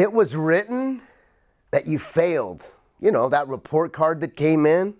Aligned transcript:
It 0.00 0.14
was 0.14 0.34
written 0.34 1.02
that 1.72 1.86
you 1.86 1.98
failed. 1.98 2.62
You 3.00 3.10
know, 3.10 3.28
that 3.28 3.48
report 3.48 3.92
card 3.92 4.22
that 4.22 4.34
came 4.34 4.64
in. 4.64 4.94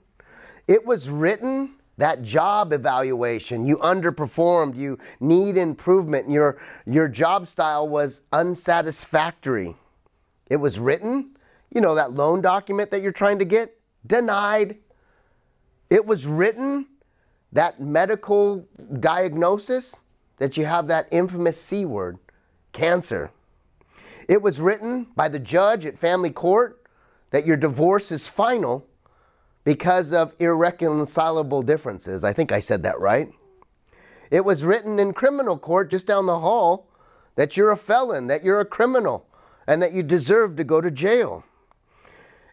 It 0.69 0.84
was 0.84 1.09
written 1.09 1.77
that 1.96 2.23
job 2.23 2.71
evaluation, 2.75 3.66
you 3.66 3.79
underperformed, 3.79 4.77
you 4.77 4.98
need 5.19 5.57
improvement, 5.57 6.29
your, 6.29 6.59
your 6.84 7.09
job 7.09 7.48
style 7.48 7.89
was 7.89 8.21
unsatisfactory. 8.30 9.75
It 10.51 10.57
was 10.57 10.79
written, 10.79 11.30
you 11.75 11.80
know, 11.80 11.95
that 11.95 12.12
loan 12.12 12.43
document 12.43 12.91
that 12.91 13.01
you're 13.01 13.11
trying 13.11 13.39
to 13.39 13.46
get, 13.46 13.80
denied. 14.07 14.77
It 15.88 16.05
was 16.05 16.27
written, 16.27 16.85
that 17.52 17.80
medical 17.80 18.69
diagnosis, 19.01 20.02
that 20.37 20.59
you 20.59 20.66
have 20.66 20.88
that 20.88 21.09
infamous 21.10 21.59
C 21.59 21.87
word, 21.87 22.19
cancer. 22.73 23.30
It 24.30 24.43
was 24.43 24.61
written 24.61 25.09
by 25.16 25.29
the 25.29 25.41
judge 25.41 25.84
at 25.84 25.98
family 25.98 26.30
court 26.30 26.80
that 27.30 27.47
your 27.47 27.57
divorce 27.57 28.12
is 28.12 28.29
final 28.29 28.87
because 29.65 30.12
of 30.12 30.37
irreconcilable 30.38 31.62
differences. 31.62 32.23
I 32.23 32.33
think 32.33 32.52
I 32.52 32.61
said 32.61 32.85
that 32.85 33.01
right. 33.01 33.33
It 34.30 34.45
was 34.45 34.62
written 34.62 35.01
in 35.01 35.15
criminal 35.15 35.59
court 35.59 35.91
just 35.91 36.07
down 36.07 36.27
the 36.27 36.38
hall 36.38 36.87
that 37.35 37.57
you're 37.57 37.73
a 37.73 37.77
felon, 37.77 38.29
that 38.29 38.45
you're 38.45 38.61
a 38.61 38.65
criminal, 38.65 39.27
and 39.66 39.83
that 39.83 39.93
you 39.93 40.05
deserve 40.05 40.55
to 40.55 40.62
go 40.62 40.80
to 40.80 40.93
jail. 40.93 41.43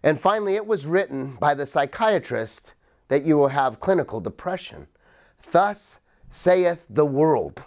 And 0.02 0.20
finally, 0.20 0.56
it 0.56 0.66
was 0.66 0.88
written 0.88 1.38
by 1.40 1.54
the 1.54 1.68
psychiatrist 1.68 2.74
that 3.10 3.24
you 3.24 3.38
will 3.38 3.50
have 3.50 3.80
clinical 3.80 4.20
depression. 4.20 4.88
Thus 5.52 6.00
saith 6.32 6.88
the 6.90 7.06
world. 7.06 7.62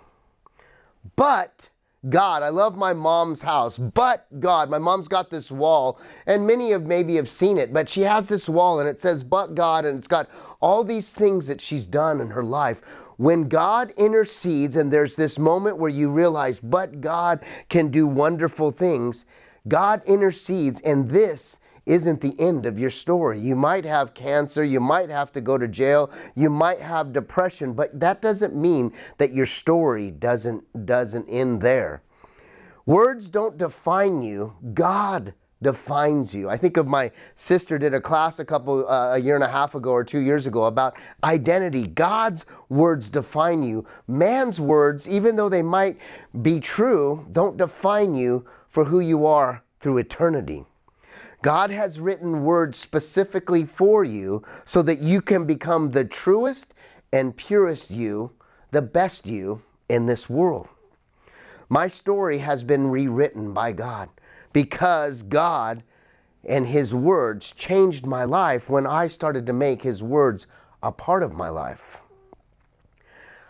But 1.14 1.69
God, 2.08 2.42
I 2.42 2.48
love 2.48 2.76
my 2.76 2.94
mom's 2.94 3.42
house, 3.42 3.76
but 3.76 4.26
God, 4.40 4.70
my 4.70 4.78
mom's 4.78 5.06
got 5.06 5.28
this 5.28 5.50
wall, 5.50 6.00
and 6.26 6.46
many 6.46 6.72
of 6.72 6.86
maybe 6.86 7.16
have 7.16 7.28
seen 7.28 7.58
it, 7.58 7.74
but 7.74 7.90
she 7.90 8.02
has 8.02 8.26
this 8.26 8.48
wall 8.48 8.80
and 8.80 8.88
it 8.88 8.98
says, 8.98 9.22
but 9.22 9.54
God, 9.54 9.84
and 9.84 9.98
it's 9.98 10.08
got 10.08 10.30
all 10.60 10.82
these 10.82 11.10
things 11.10 11.46
that 11.46 11.60
she's 11.60 11.84
done 11.84 12.18
in 12.18 12.30
her 12.30 12.42
life. 12.42 12.80
When 13.18 13.48
God 13.48 13.92
intercedes, 13.98 14.76
and 14.76 14.90
there's 14.90 15.16
this 15.16 15.38
moment 15.38 15.76
where 15.76 15.90
you 15.90 16.10
realize, 16.10 16.58
but 16.58 17.02
God 17.02 17.44
can 17.68 17.88
do 17.88 18.06
wonderful 18.06 18.70
things, 18.70 19.26
God 19.68 20.00
intercedes, 20.06 20.80
and 20.80 21.10
this 21.10 21.58
isn't 21.86 22.20
the 22.20 22.38
end 22.38 22.66
of 22.66 22.78
your 22.78 22.90
story. 22.90 23.40
You 23.40 23.56
might 23.56 23.84
have 23.84 24.14
cancer, 24.14 24.62
you 24.62 24.80
might 24.80 25.10
have 25.10 25.32
to 25.32 25.40
go 25.40 25.58
to 25.58 25.68
jail, 25.68 26.10
you 26.34 26.50
might 26.50 26.80
have 26.80 27.12
depression, 27.12 27.72
but 27.72 27.98
that 27.98 28.22
doesn't 28.22 28.54
mean 28.54 28.92
that 29.18 29.32
your 29.32 29.46
story 29.46 30.10
doesn't 30.10 30.86
doesn't 30.86 31.28
end 31.28 31.60
there. 31.62 32.02
Words 32.86 33.28
don't 33.28 33.56
define 33.56 34.22
you. 34.22 34.54
God 34.74 35.34
defines 35.62 36.34
you. 36.34 36.48
I 36.48 36.56
think 36.56 36.76
of 36.76 36.86
my 36.86 37.10
sister 37.34 37.78
did 37.78 37.92
a 37.92 38.00
class 38.00 38.38
a 38.38 38.44
couple 38.44 38.88
uh, 38.88 39.14
a 39.14 39.18
year 39.18 39.34
and 39.34 39.44
a 39.44 39.48
half 39.48 39.74
ago 39.74 39.90
or 39.90 40.04
2 40.04 40.18
years 40.18 40.46
ago 40.46 40.64
about 40.64 40.96
identity. 41.22 41.86
God's 41.86 42.44
words 42.68 43.10
define 43.10 43.62
you. 43.62 43.86
Man's 44.08 44.58
words, 44.58 45.08
even 45.08 45.36
though 45.36 45.48
they 45.48 45.62
might 45.62 45.98
be 46.40 46.60
true, 46.60 47.26
don't 47.32 47.56
define 47.56 48.14
you 48.14 48.46
for 48.68 48.86
who 48.86 49.00
you 49.00 49.26
are 49.26 49.62
through 49.80 49.98
eternity. 49.98 50.64
God 51.42 51.70
has 51.70 51.98
written 52.00 52.44
words 52.44 52.78
specifically 52.78 53.64
for 53.64 54.04
you 54.04 54.42
so 54.64 54.82
that 54.82 55.00
you 55.00 55.22
can 55.22 55.46
become 55.46 55.90
the 55.90 56.04
truest 56.04 56.74
and 57.12 57.36
purest 57.36 57.90
you, 57.90 58.32
the 58.70 58.82
best 58.82 59.26
you 59.26 59.62
in 59.88 60.06
this 60.06 60.28
world. 60.28 60.68
My 61.68 61.88
story 61.88 62.38
has 62.38 62.62
been 62.62 62.88
rewritten 62.88 63.54
by 63.54 63.72
God 63.72 64.10
because 64.52 65.22
God 65.22 65.82
and 66.44 66.66
His 66.66 66.92
words 66.94 67.52
changed 67.52 68.06
my 68.06 68.24
life 68.24 68.68
when 68.68 68.86
I 68.86 69.08
started 69.08 69.46
to 69.46 69.52
make 69.52 69.82
His 69.82 70.02
words 70.02 70.46
a 70.82 70.92
part 70.92 71.22
of 71.22 71.34
my 71.34 71.48
life. 71.48 72.02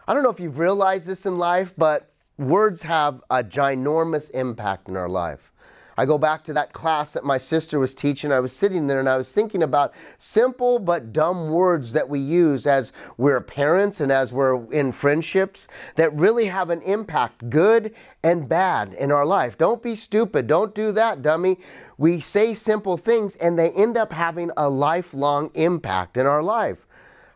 I 0.07 0.15
don't 0.15 0.23
know 0.23 0.31
if 0.31 0.41
you've 0.41 0.59
realized 0.59 1.07
this 1.07 1.25
in 1.25 1.39
life, 1.39 1.73
but 1.77 2.11
words 2.37 2.83
have 2.83 3.23
a 3.31 3.45
ginormous 3.45 4.31
impact 4.31 4.89
in 4.89 4.97
our 4.97 5.09
life. 5.09 5.50
I 5.97 6.07
go 6.07 6.19
back 6.19 6.45
to 6.45 6.53
that 6.53 6.73
class 6.73 7.13
that 7.13 7.25
my 7.25 7.39
sister 7.39 7.79
was 7.79 7.95
teaching. 7.95 8.33
I 8.33 8.41
was 8.41 8.55
sitting 8.55 8.87
there 8.87 9.01
and 9.01 9.09
I 9.09 9.17
was 9.17 9.33
thinking 9.33 9.63
about 9.63 9.93
simple 10.19 10.79
but 10.79 11.13
dumb 11.13 11.51
words 11.51 11.93
that 11.93 12.09
we 12.09 12.21
use 12.21 12.67
as 12.67 12.93
we're 13.17 13.41
parents 13.41 14.01
and 14.01 14.11
as 14.11 14.33
we're 14.33 14.71
in 14.73 14.93
friendships 14.93 15.69
that 15.97 16.15
really 16.15 16.47
have 16.47 16.71
an 16.71 16.83
impact, 16.83 17.51
good 17.51 17.95
and 18.23 18.49
bad, 18.49 18.93
in 18.95 19.11
our 19.11 19.27
life. 19.27 19.57
Don't 19.59 19.83
be 19.83 19.97
stupid. 19.97 20.47
Don't 20.47 20.75
do 20.75 20.93
that, 20.93 21.23
dummy. 21.23 21.59
We 21.99 22.21
say 22.21 22.55
simple 22.55 22.97
things 22.97 23.37
and 23.37 23.59
they 23.59 23.71
end 23.71 23.97
up 23.97 24.13
having 24.13 24.51
a 24.57 24.69
lifelong 24.69 25.51
impact 25.55 26.17
in 26.17 26.27
our 26.27 26.43
life. 26.43 26.87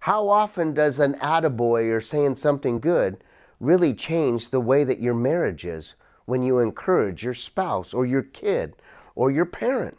How 0.01 0.29
often 0.29 0.75
does 0.75 0.99
an 0.99 1.15
attaboy 1.15 1.91
or 1.91 2.01
saying 2.01 2.37
something 2.37 2.79
good 2.79 3.19
really 3.59 3.95
change 3.95 4.51
the 4.51 4.61
way 4.61 4.85
that 4.85 5.01
your 5.01 5.15
marriage 5.15 5.65
is? 5.65 5.95
When 6.27 6.43
you 6.43 6.59
encourage 6.59 7.23
your 7.23 7.35
spouse 7.35 7.93
or 7.93 8.07
your 8.07 8.23
kid 8.23 8.75
or 9.15 9.31
your 9.31 9.45
parent. 9.45 9.97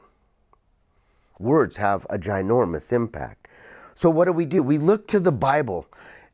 Words 1.40 1.78
have 1.78 2.06
a 2.09 2.18
ginormous 2.18 2.91
impact. 2.91 3.47
So, 3.94 4.09
what 4.09 4.25
do 4.25 4.34
we 4.34 4.46
do? 4.46 4.64
We 4.64 4.78
look 4.78 5.08
to 5.09 5.19
the 5.19 5.31
Bible. 5.31 5.88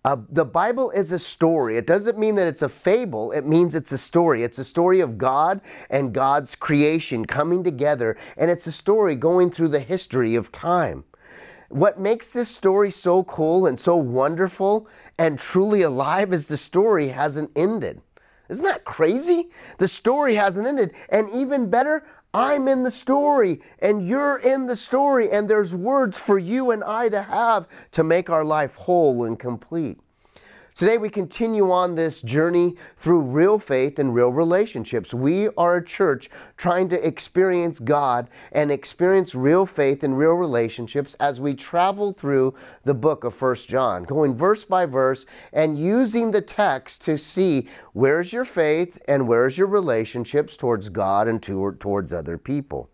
Uh, 0.03 0.17
the 0.29 0.45
Bible 0.45 0.89
is 0.91 1.11
a 1.11 1.19
story. 1.19 1.77
It 1.77 1.85
doesn't 1.85 2.17
mean 2.17 2.33
that 2.35 2.47
it's 2.47 2.63
a 2.63 2.69
fable, 2.69 3.31
it 3.31 3.45
means 3.45 3.75
it's 3.75 3.91
a 3.91 3.97
story. 3.99 4.43
It's 4.43 4.57
a 4.57 4.63
story 4.63 4.99
of 4.99 5.17
God 5.17 5.61
and 5.91 6.13
God's 6.13 6.55
creation 6.55 7.25
coming 7.25 7.63
together, 7.63 8.17
and 8.35 8.49
it's 8.49 8.65
a 8.65 8.71
story 8.71 9.15
going 9.15 9.51
through 9.51 9.67
the 9.67 9.79
history 9.79 10.33
of 10.33 10.51
time. 10.51 11.03
What 11.69 11.99
makes 11.99 12.33
this 12.33 12.49
story 12.49 12.91
so 12.91 13.23
cool 13.23 13.65
and 13.65 13.79
so 13.79 13.95
wonderful 13.95 14.87
and 15.17 15.39
truly 15.39 15.83
alive 15.83 16.33
is 16.33 16.47
the 16.47 16.57
story 16.57 17.09
hasn't 17.09 17.51
ended. 17.55 18.01
Isn't 18.51 18.65
that 18.65 18.83
crazy? 18.83 19.49
The 19.77 19.87
story 19.87 20.35
hasn't 20.35 20.67
ended. 20.67 20.93
And 21.07 21.29
even 21.29 21.69
better, 21.69 22.03
I'm 22.33 22.67
in 22.67 22.83
the 22.83 22.91
story 22.91 23.61
and 23.79 24.05
you're 24.05 24.37
in 24.37 24.67
the 24.67 24.75
story, 24.75 25.31
and 25.31 25.49
there's 25.49 25.73
words 25.73 26.17
for 26.17 26.37
you 26.37 26.71
and 26.71 26.83
I 26.83 27.07
to 27.09 27.23
have 27.23 27.67
to 27.91 28.03
make 28.03 28.29
our 28.29 28.43
life 28.43 28.75
whole 28.75 29.23
and 29.23 29.39
complete. 29.39 29.99
Today, 30.73 30.97
we 30.97 31.09
continue 31.09 31.69
on 31.69 31.95
this 31.95 32.21
journey 32.21 32.75
through 32.95 33.21
real 33.21 33.59
faith 33.59 33.99
and 33.99 34.15
real 34.15 34.29
relationships. 34.29 35.13
We 35.13 35.49
are 35.49 35.75
a 35.75 35.85
church 35.85 36.29
trying 36.55 36.87
to 36.89 37.07
experience 37.07 37.79
God 37.79 38.29
and 38.53 38.71
experience 38.71 39.35
real 39.35 39.65
faith 39.65 40.01
and 40.01 40.17
real 40.17 40.33
relationships 40.33 41.13
as 41.19 41.41
we 41.41 41.55
travel 41.55 42.13
through 42.13 42.55
the 42.85 42.93
book 42.93 43.25
of 43.25 43.35
First 43.35 43.67
John, 43.67 44.03
going 44.03 44.35
verse 44.35 44.63
by 44.63 44.85
verse 44.85 45.25
and 45.51 45.77
using 45.77 46.31
the 46.31 46.41
text 46.41 47.01
to 47.03 47.17
see 47.17 47.67
where's 47.91 48.31
your 48.31 48.45
faith 48.45 48.97
and 49.09 49.27
where's 49.27 49.57
your 49.57 49.67
relationships 49.67 50.55
towards 50.55 50.87
God 50.87 51.27
and 51.27 51.43
towards 51.43 52.13
other 52.13 52.37
people. 52.37 52.89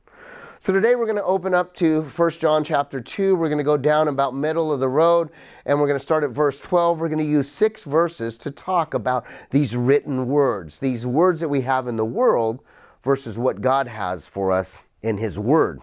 So 0.60 0.74
today 0.74 0.96
we're 0.96 1.06
going 1.06 1.18
to 1.18 1.24
open 1.24 1.54
up 1.54 1.76
to 1.76 2.02
1 2.02 2.32
John 2.32 2.64
chapter 2.64 3.00
2. 3.00 3.36
We're 3.36 3.48
going 3.48 3.60
to 3.60 3.64
go 3.64 3.78
down 3.78 4.08
about 4.08 4.34
middle 4.34 4.72
of 4.72 4.80
the 4.80 4.90
road 4.90 5.30
and 5.68 5.80
we're 5.80 5.86
going 5.86 6.00
to 6.00 6.04
start 6.04 6.24
at 6.24 6.32
verse 6.32 6.60
12. 6.60 7.00
We're 7.00 7.10
going 7.10 7.20
to 7.20 7.24
use 7.24 7.48
six 7.48 7.84
verses 7.84 8.40
to 8.40 8.50
talk 8.50 8.96
about 8.96 9.24
these 9.52 9.76
written 9.76 10.28
words, 10.28 10.80
these 10.80 11.06
words 11.06 11.42
that 11.42 11.50
we 11.50 11.62
have 11.62 11.88
in 11.88 11.96
the 11.96 12.06
world 12.06 12.60
versus 13.04 13.38
what 13.38 13.62
God 13.62 13.88
has 13.88 14.26
for 14.26 14.52
us 14.52 14.88
in 15.04 15.20
his 15.20 15.38
word. 15.38 15.80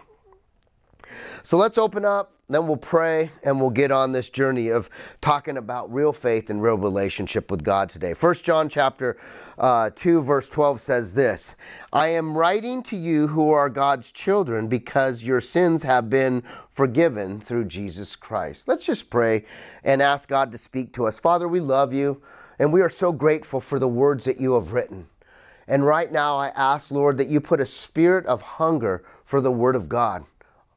So 1.41 1.57
let's 1.57 1.77
open 1.77 2.03
up 2.03 2.34
then 2.47 2.67
we'll 2.67 2.77
pray 2.77 3.31
and 3.43 3.59
we'll 3.59 3.71
get 3.71 3.91
on 3.91 4.11
this 4.11 4.29
journey 4.29 4.67
of 4.67 4.89
talking 5.19 5.57
about 5.57 5.91
real 5.91 6.13
faith 6.13 6.49
and 6.49 6.61
real 6.61 6.75
relationship 6.75 7.49
with 7.49 7.63
God 7.63 7.89
today. 7.89 8.13
First 8.13 8.43
John 8.43 8.69
chapter 8.69 9.17
uh, 9.57 9.89
2 9.95 10.21
verse 10.21 10.47
12 10.49 10.79
says 10.79 11.15
this, 11.15 11.55
I 11.91 12.09
am 12.09 12.37
writing 12.37 12.83
to 12.83 12.97
you 12.97 13.27
who 13.29 13.49
are 13.49 13.69
God's 13.69 14.11
children 14.11 14.67
because 14.67 15.23
your 15.23 15.41
sins 15.41 15.83
have 15.83 16.09
been 16.09 16.43
forgiven 16.69 17.41
through 17.41 17.65
Jesus 17.65 18.15
Christ. 18.15 18.67
Let's 18.67 18.85
just 18.85 19.09
pray 19.09 19.45
and 19.83 20.01
ask 20.01 20.29
God 20.29 20.51
to 20.51 20.57
speak 20.59 20.93
to 20.93 21.07
us. 21.07 21.17
Father, 21.17 21.47
we 21.47 21.59
love 21.59 21.93
you 21.93 22.21
and 22.59 22.71
we 22.71 22.81
are 22.81 22.89
so 22.89 23.11
grateful 23.11 23.59
for 23.59 23.79
the 23.79 23.87
words 23.87 24.25
that 24.25 24.39
you 24.39 24.53
have 24.53 24.71
written. 24.71 25.07
And 25.67 25.83
right 25.83 26.11
now 26.11 26.37
I 26.37 26.49
ask, 26.49 26.91
Lord, 26.91 27.17
that 27.17 27.27
you 27.27 27.41
put 27.41 27.59
a 27.59 27.65
spirit 27.65 28.27
of 28.27 28.41
hunger 28.43 29.03
for 29.23 29.41
the 29.41 29.51
word 29.51 29.75
of 29.75 29.89
God 29.89 30.25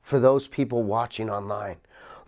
for 0.09 0.19
those 0.19 0.49
people 0.49 0.83
watching 0.83 1.29
online. 1.29 1.77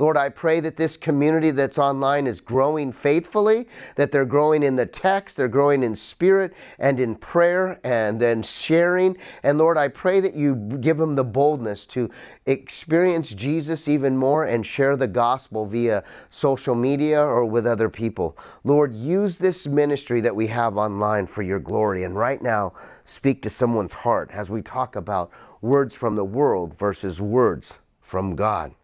Lord, 0.00 0.16
I 0.16 0.30
pray 0.30 0.60
that 0.60 0.78
this 0.78 0.96
community 0.96 1.50
that's 1.50 1.78
online 1.78 2.26
is 2.26 2.40
growing 2.40 2.90
faithfully, 2.90 3.68
that 3.96 4.10
they're 4.10 4.24
growing 4.24 4.62
in 4.62 4.76
the 4.76 4.86
text, 4.86 5.36
they're 5.36 5.46
growing 5.46 5.82
in 5.82 5.94
spirit 5.94 6.54
and 6.78 6.98
in 6.98 7.16
prayer 7.16 7.78
and 7.84 8.18
then 8.18 8.42
sharing. 8.42 9.18
And 9.42 9.58
Lord, 9.58 9.76
I 9.76 9.88
pray 9.88 10.20
that 10.20 10.32
you 10.32 10.56
give 10.80 10.96
them 10.96 11.16
the 11.16 11.24
boldness 11.24 11.84
to 11.86 12.08
experience 12.46 13.28
Jesus 13.34 13.86
even 13.88 14.16
more 14.16 14.46
and 14.46 14.64
share 14.64 14.96
the 14.96 15.06
gospel 15.06 15.66
via 15.66 16.02
social 16.30 16.74
media 16.74 17.22
or 17.22 17.44
with 17.44 17.66
other 17.66 17.90
people. 17.90 18.38
Lord, 18.64 18.94
use 18.94 19.36
this 19.36 19.66
ministry 19.66 20.22
that 20.22 20.34
we 20.34 20.46
have 20.46 20.78
online 20.78 21.26
for 21.26 21.42
your 21.42 21.60
glory. 21.60 22.04
And 22.04 22.16
right 22.16 22.40
now, 22.40 22.72
speak 23.04 23.42
to 23.42 23.50
someone's 23.50 23.92
heart 23.92 24.30
as 24.32 24.48
we 24.48 24.62
talk 24.62 24.96
about 24.96 25.30
words 25.60 25.94
from 25.94 26.16
the 26.16 26.24
world 26.24 26.78
versus 26.78 27.20
words 27.20 27.74
from 28.00 28.34
God. 28.34 28.74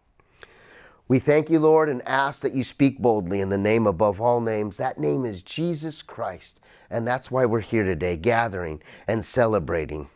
We 1.07 1.19
thank 1.19 1.49
you, 1.49 1.59
Lord, 1.59 1.87
and 1.87 2.05
ask 2.05 2.41
that 2.41 2.53
you 2.53 2.63
speak 2.63 2.99
boldly 2.99 3.39
in 3.39 3.49
the 3.49 3.57
name 3.57 3.87
above 3.87 4.19
all 4.19 4.41
names. 4.41 4.75
That 4.77 4.97
name 4.97 5.25
is 5.25 5.41
Jesus 5.41 6.01
Christ. 6.01 6.59
And 6.89 7.07
that's 7.07 7.31
why 7.31 7.45
we're 7.45 7.61
here 7.61 7.83
today, 7.83 8.17
gathering 8.17 8.81
and 9.07 9.23
celebrating. 9.23 10.09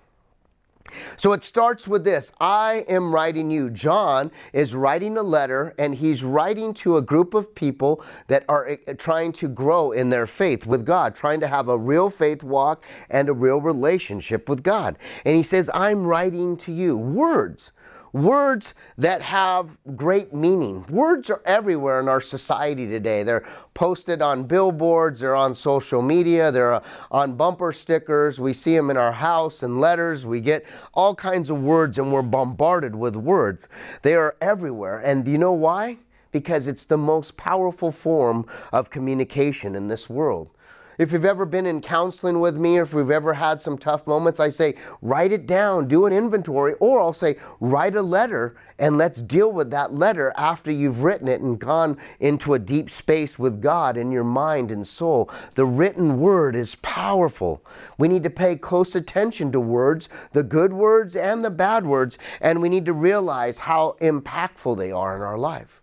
So 1.16 1.32
it 1.32 1.46
starts 1.46 1.88
with 1.88 2.04
this 2.04 2.34
I 2.42 2.86
am 2.90 3.14
writing 3.14 3.52
you. 3.52 3.70
John 3.70 4.32
is 4.52 4.76
writing 4.76 5.18
a 5.18 5.24
letter, 5.24 5.74
and 5.78 5.96
he's 5.96 6.24
writing 6.24 6.74
to 6.76 6.98
a 6.98 7.02
group 7.02 7.34
of 7.34 7.56
people 7.56 8.04
that 8.28 8.44
are 8.50 8.68
eh, 8.68 8.94
trying 8.98 9.32
to 9.34 9.48
grow 9.48 9.92
in 9.92 10.10
their 10.10 10.28
faith 10.28 10.66
with 10.66 10.86
God, 10.86 11.16
trying 11.16 11.40
to 11.40 11.48
have 11.48 11.70
a 11.70 11.78
real 11.78 12.10
faith 12.10 12.44
walk 12.44 12.84
and 13.10 13.30
a 13.30 13.34
real 13.34 13.62
relationship 13.62 14.50
with 14.50 14.64
God. 14.64 14.98
And 15.24 15.36
he 15.36 15.44
says, 15.44 15.70
I'm 15.74 16.06
writing 16.06 16.58
to 16.58 16.74
you 16.74 16.98
words 16.98 17.72
words 18.14 18.74
that 18.98 19.22
have 19.22 19.78
great 19.96 20.34
meaning. 20.34 20.86
Words 20.90 21.30
are 21.30 21.42
everywhere 21.46 22.00
in 22.00 22.08
our 22.08 22.22
society 22.22 22.88
today. 22.88 23.24
They're 23.24 23.48
posted 23.74 24.22
on 24.22 24.44
billboards, 24.44 25.22
they're 25.22 25.36
on 25.36 25.56
social 25.56 26.02
media, 26.02 26.52
they're 26.52 26.74
uh, 26.74 26.84
on 27.10 27.36
bumper 27.36 27.72
stickers. 27.72 28.40
We 28.40 28.54
see 28.54 28.76
them 28.76 28.90
in 28.90 28.98
our 28.98 29.14
house 29.14 29.64
and 29.64 29.80
letters. 29.80 30.26
We 30.26 30.42
get 30.42 30.66
all 30.94 31.16
kinds 31.16 31.50
of 31.50 31.62
words 31.62 31.98
and 31.98 32.12
we're 32.12 32.22
bombarded 32.22 32.96
with 32.96 33.16
words. 33.16 33.68
They 34.02 34.16
are 34.16 34.36
everywhere. 34.42 35.00
And 35.00 35.26
do 35.26 35.32
you 35.32 35.38
know 35.38 35.54
why? 35.54 35.98
Because 36.32 36.68
it's 36.68 36.86
the 36.86 36.98
most 36.98 37.38
powerful 37.38 37.92
form 37.92 38.46
of 38.72 38.90
communication 38.90 39.76
in 39.76 39.88
this 39.88 40.10
world. 40.10 40.50
If 41.02 41.12
you've 41.12 41.26
ever 41.26 41.48
been 41.48 41.66
in 41.66 41.82
counseling 41.82 42.42
with 42.42 42.56
me, 42.56 42.78
or 42.78 42.84
if 42.84 42.94
we've 42.94 43.10
ever 43.10 43.34
had 43.34 43.60
some 43.60 43.76
tough 43.76 44.06
moments, 44.06 44.40
I 44.40 44.50
say, 44.50 44.76
write 45.02 45.32
it 45.32 45.48
down, 45.48 45.88
do 45.88 46.06
an 46.06 46.14
inventory, 46.14 46.76
or 46.80 47.02
I'll 47.02 47.12
say, 47.12 47.38
write 47.60 47.96
a 47.96 48.04
letter 48.04 48.56
and 48.78 49.00
let's 49.00 49.20
deal 49.20 49.52
with 49.52 49.72
that 49.72 49.96
letter 49.96 50.32
after 50.38 50.72
you've 50.72 51.02
written 51.02 51.28
it 51.28 51.42
and 51.42 51.58
gone 51.58 51.98
into 52.20 52.54
a 52.54 52.60
deep 52.60 52.92
space 52.92 53.40
with 53.40 53.64
God 53.64 53.98
in 53.98 54.12
your 54.12 54.24
mind 54.24 54.70
and 54.70 54.86
soul. 54.88 55.28
The 55.56 55.66
written 55.66 56.20
word 56.20 56.56
is 56.56 56.76
powerful. 56.84 57.66
We 57.98 58.08
need 58.08 58.22
to 58.22 58.30
pay 58.30 58.56
close 58.56 58.94
attention 58.94 59.52
to 59.54 59.60
words, 59.60 60.08
the 60.34 60.44
good 60.44 60.72
words 60.72 61.16
and 61.16 61.44
the 61.44 61.50
bad 61.50 61.84
words, 61.84 62.20
and 62.40 62.62
we 62.62 62.70
need 62.70 62.86
to 62.86 62.94
realize 62.94 63.58
how 63.58 63.96
impactful 64.02 64.78
they 64.78 64.92
are 64.92 65.16
in 65.16 65.24
our 65.24 65.40
life. 65.40 65.81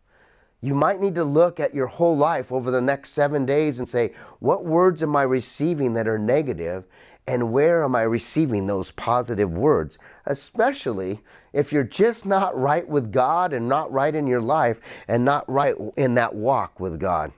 You 0.61 0.75
might 0.75 1.01
need 1.01 1.15
to 1.15 1.25
look 1.25 1.61
at 1.61 1.75
your 1.75 1.87
whole 1.87 2.17
life 2.17 2.51
over 2.51 2.71
the 2.71 2.81
next 2.81 3.11
seven 3.11 3.47
days 3.47 3.79
and 3.79 3.89
say, 3.89 4.13
what 4.41 4.65
words 4.65 5.03
am 5.03 5.15
I 5.15 5.23
receiving 5.23 5.95
that 5.95 6.09
are 6.09 6.19
negative, 6.19 6.85
and 7.29 7.53
where 7.53 7.85
am 7.85 7.95
I 7.95 8.03
receiving 8.03 8.67
those 8.67 8.91
positive 8.91 9.51
words? 9.51 9.99
Especially 10.27 11.21
if 11.53 11.73
you're 11.73 11.85
just 11.85 12.27
not 12.27 12.59
right 12.59 12.89
with 12.89 13.13
God 13.13 13.53
and 13.53 13.69
not 13.69 13.93
right 13.93 14.15
in 14.15 14.27
your 14.27 14.41
life 14.41 14.81
and 15.07 15.25
not 15.25 15.49
right 15.49 15.77
in 15.97 16.15
that 16.15 16.35
walk 16.35 16.81
with 16.81 16.99
God. 16.99 17.33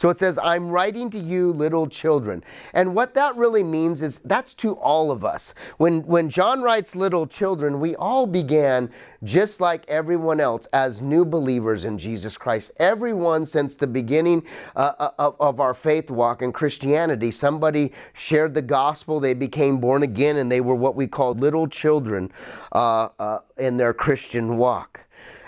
So 0.00 0.08
it 0.08 0.18
says, 0.18 0.38
I'm 0.42 0.70
writing 0.70 1.10
to 1.10 1.18
you, 1.18 1.52
little 1.52 1.86
children. 1.86 2.42
And 2.72 2.94
what 2.94 3.12
that 3.12 3.36
really 3.36 3.62
means 3.62 4.00
is 4.00 4.18
that's 4.24 4.54
to 4.54 4.72
all 4.76 5.10
of 5.10 5.26
us. 5.26 5.52
When, 5.76 6.06
when 6.06 6.30
John 6.30 6.62
writes 6.62 6.96
little 6.96 7.26
children, 7.26 7.80
we 7.80 7.94
all 7.96 8.26
began 8.26 8.88
just 9.22 9.60
like 9.60 9.86
everyone 9.88 10.40
else 10.40 10.66
as 10.72 11.02
new 11.02 11.26
believers 11.26 11.84
in 11.84 11.98
Jesus 11.98 12.38
Christ. 12.38 12.70
Everyone 12.78 13.44
since 13.44 13.74
the 13.74 13.86
beginning 13.86 14.46
uh, 14.74 14.92
uh 14.98 15.10
of, 15.18 15.36
of 15.38 15.60
our 15.60 15.74
faith 15.74 16.10
walk 16.10 16.40
in 16.40 16.50
Christianity, 16.50 17.30
somebody 17.30 17.92
shared 18.14 18.54
the 18.54 18.62
gospel, 18.62 19.20
they 19.20 19.34
became 19.34 19.80
born 19.80 20.02
again, 20.02 20.38
and 20.38 20.50
they 20.50 20.62
were 20.62 20.74
what 20.74 20.96
we 20.96 21.06
call 21.06 21.34
little 21.34 21.68
children 21.68 22.32
uh, 22.72 23.08
uh, 23.18 23.40
in 23.58 23.76
their 23.76 23.92
Christian 23.92 24.56
walk 24.56 25.00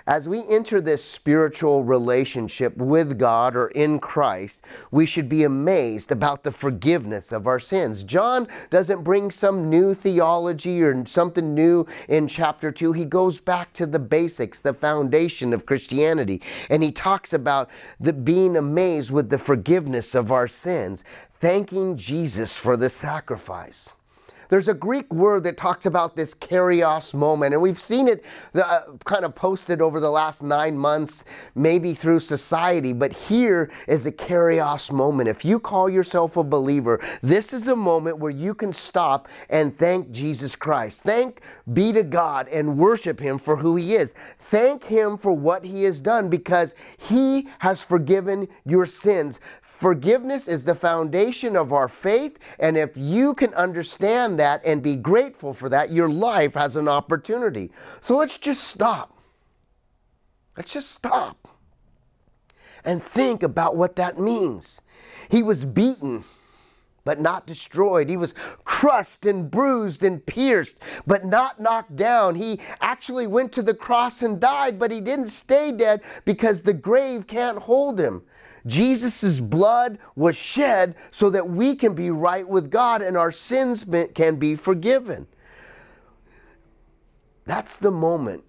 as 0.06 0.28
we 0.28 0.46
enter 0.48 0.80
this 0.80 1.04
spiritual 1.04 1.84
relationship 1.84 2.76
with 2.76 3.18
God 3.18 3.56
or 3.56 3.68
in 3.68 3.98
Christ, 3.98 4.62
we 4.90 5.06
should 5.06 5.28
be 5.28 5.44
amazed 5.44 6.10
about 6.10 6.42
the 6.42 6.52
forgiveness 6.52 7.32
of 7.32 7.46
our 7.46 7.60
sins. 7.60 8.02
John 8.02 8.48
doesn't 8.70 9.04
bring 9.04 9.30
some 9.30 9.70
new 9.70 9.94
theology 9.94 10.82
or 10.82 11.06
something 11.06 11.54
new 11.54 11.86
in 12.08 12.28
chapter 12.28 12.72
2. 12.72 12.92
He 12.92 13.04
goes 13.04 13.40
back 13.40 13.72
to 13.74 13.86
the 13.86 13.98
basics, 13.98 14.60
the 14.60 14.74
foundation 14.74 15.52
of 15.52 15.66
Christianity, 15.66 16.42
and 16.68 16.82
he 16.82 16.92
talks 16.92 17.32
about 17.32 17.70
the 18.00 18.12
being 18.12 18.56
amazed 18.56 19.10
with 19.10 19.30
the 19.30 19.38
forgiveness 19.38 20.14
of 20.14 20.32
our 20.32 20.48
sins, 20.48 21.04
thanking 21.40 21.96
Jesus 21.96 22.52
for 22.52 22.76
the 22.76 22.90
sacrifice. 22.90 23.92
There's 24.52 24.68
a 24.68 24.74
Greek 24.74 25.10
word 25.14 25.44
that 25.44 25.56
talks 25.56 25.86
about 25.86 26.14
this 26.14 26.34
kairos 26.34 27.14
moment, 27.14 27.54
and 27.54 27.62
we've 27.62 27.80
seen 27.80 28.06
it 28.06 28.22
uh, 28.54 28.80
kind 29.06 29.24
of 29.24 29.34
posted 29.34 29.80
over 29.80 29.98
the 29.98 30.10
last 30.10 30.42
nine 30.42 30.76
months, 30.76 31.24
maybe 31.54 31.94
through 31.94 32.20
society, 32.20 32.92
but 32.92 33.14
here 33.14 33.70
is 33.88 34.04
a 34.04 34.12
kairos 34.12 34.92
moment. 34.92 35.30
If 35.30 35.42
you 35.42 35.58
call 35.58 35.88
yourself 35.88 36.36
a 36.36 36.44
believer, 36.44 37.02
this 37.22 37.54
is 37.54 37.66
a 37.66 37.74
moment 37.74 38.18
where 38.18 38.30
you 38.30 38.52
can 38.52 38.74
stop 38.74 39.26
and 39.48 39.78
thank 39.78 40.10
Jesus 40.10 40.54
Christ. 40.54 41.02
Thank 41.02 41.40
be 41.72 41.90
to 41.94 42.02
God 42.02 42.46
and 42.48 42.76
worship 42.76 43.20
Him 43.20 43.38
for 43.38 43.56
who 43.56 43.76
He 43.76 43.94
is. 43.94 44.14
Thank 44.38 44.84
Him 44.84 45.16
for 45.16 45.32
what 45.32 45.64
He 45.64 45.84
has 45.84 45.98
done 45.98 46.28
because 46.28 46.74
He 46.98 47.48
has 47.60 47.82
forgiven 47.82 48.48
your 48.66 48.84
sins. 48.84 49.40
Forgiveness 49.82 50.46
is 50.46 50.62
the 50.62 50.76
foundation 50.76 51.56
of 51.56 51.72
our 51.72 51.88
faith, 51.88 52.38
and 52.60 52.76
if 52.76 52.90
you 52.94 53.34
can 53.34 53.52
understand 53.54 54.38
that 54.38 54.64
and 54.64 54.80
be 54.80 54.94
grateful 54.94 55.52
for 55.52 55.68
that, 55.70 55.90
your 55.90 56.08
life 56.08 56.54
has 56.54 56.76
an 56.76 56.86
opportunity. 56.86 57.72
So 58.00 58.16
let's 58.16 58.38
just 58.38 58.62
stop. 58.62 59.18
Let's 60.56 60.72
just 60.72 60.92
stop 60.92 61.48
and 62.84 63.02
think 63.02 63.42
about 63.42 63.74
what 63.74 63.96
that 63.96 64.20
means. 64.20 64.80
He 65.28 65.42
was 65.42 65.64
beaten 65.64 66.26
but 67.04 67.20
not 67.20 67.44
destroyed. 67.44 68.08
He 68.08 68.16
was 68.16 68.32
crushed 68.62 69.26
and 69.26 69.50
bruised 69.50 70.04
and 70.04 70.24
pierced, 70.24 70.76
but 71.04 71.24
not 71.24 71.58
knocked 71.58 71.96
down. 71.96 72.36
He 72.36 72.60
actually 72.80 73.26
went 73.26 73.50
to 73.54 73.62
the 73.62 73.74
cross 73.74 74.22
and 74.22 74.38
died, 74.38 74.78
but 74.78 74.92
he 74.92 75.00
didn't 75.00 75.26
stay 75.26 75.72
dead 75.72 76.02
because 76.24 76.62
the 76.62 76.72
grave 76.72 77.26
can't 77.26 77.58
hold 77.58 77.98
him. 77.98 78.22
Jesus' 78.66 79.40
blood 79.40 79.98
was 80.14 80.36
shed 80.36 80.94
so 81.10 81.30
that 81.30 81.48
we 81.48 81.74
can 81.74 81.94
be 81.94 82.10
right 82.10 82.48
with 82.48 82.70
God 82.70 83.02
and 83.02 83.16
our 83.16 83.32
sins 83.32 83.84
can 84.14 84.36
be 84.36 84.54
forgiven. 84.54 85.26
That's 87.44 87.76
the 87.76 87.90
moment 87.90 88.44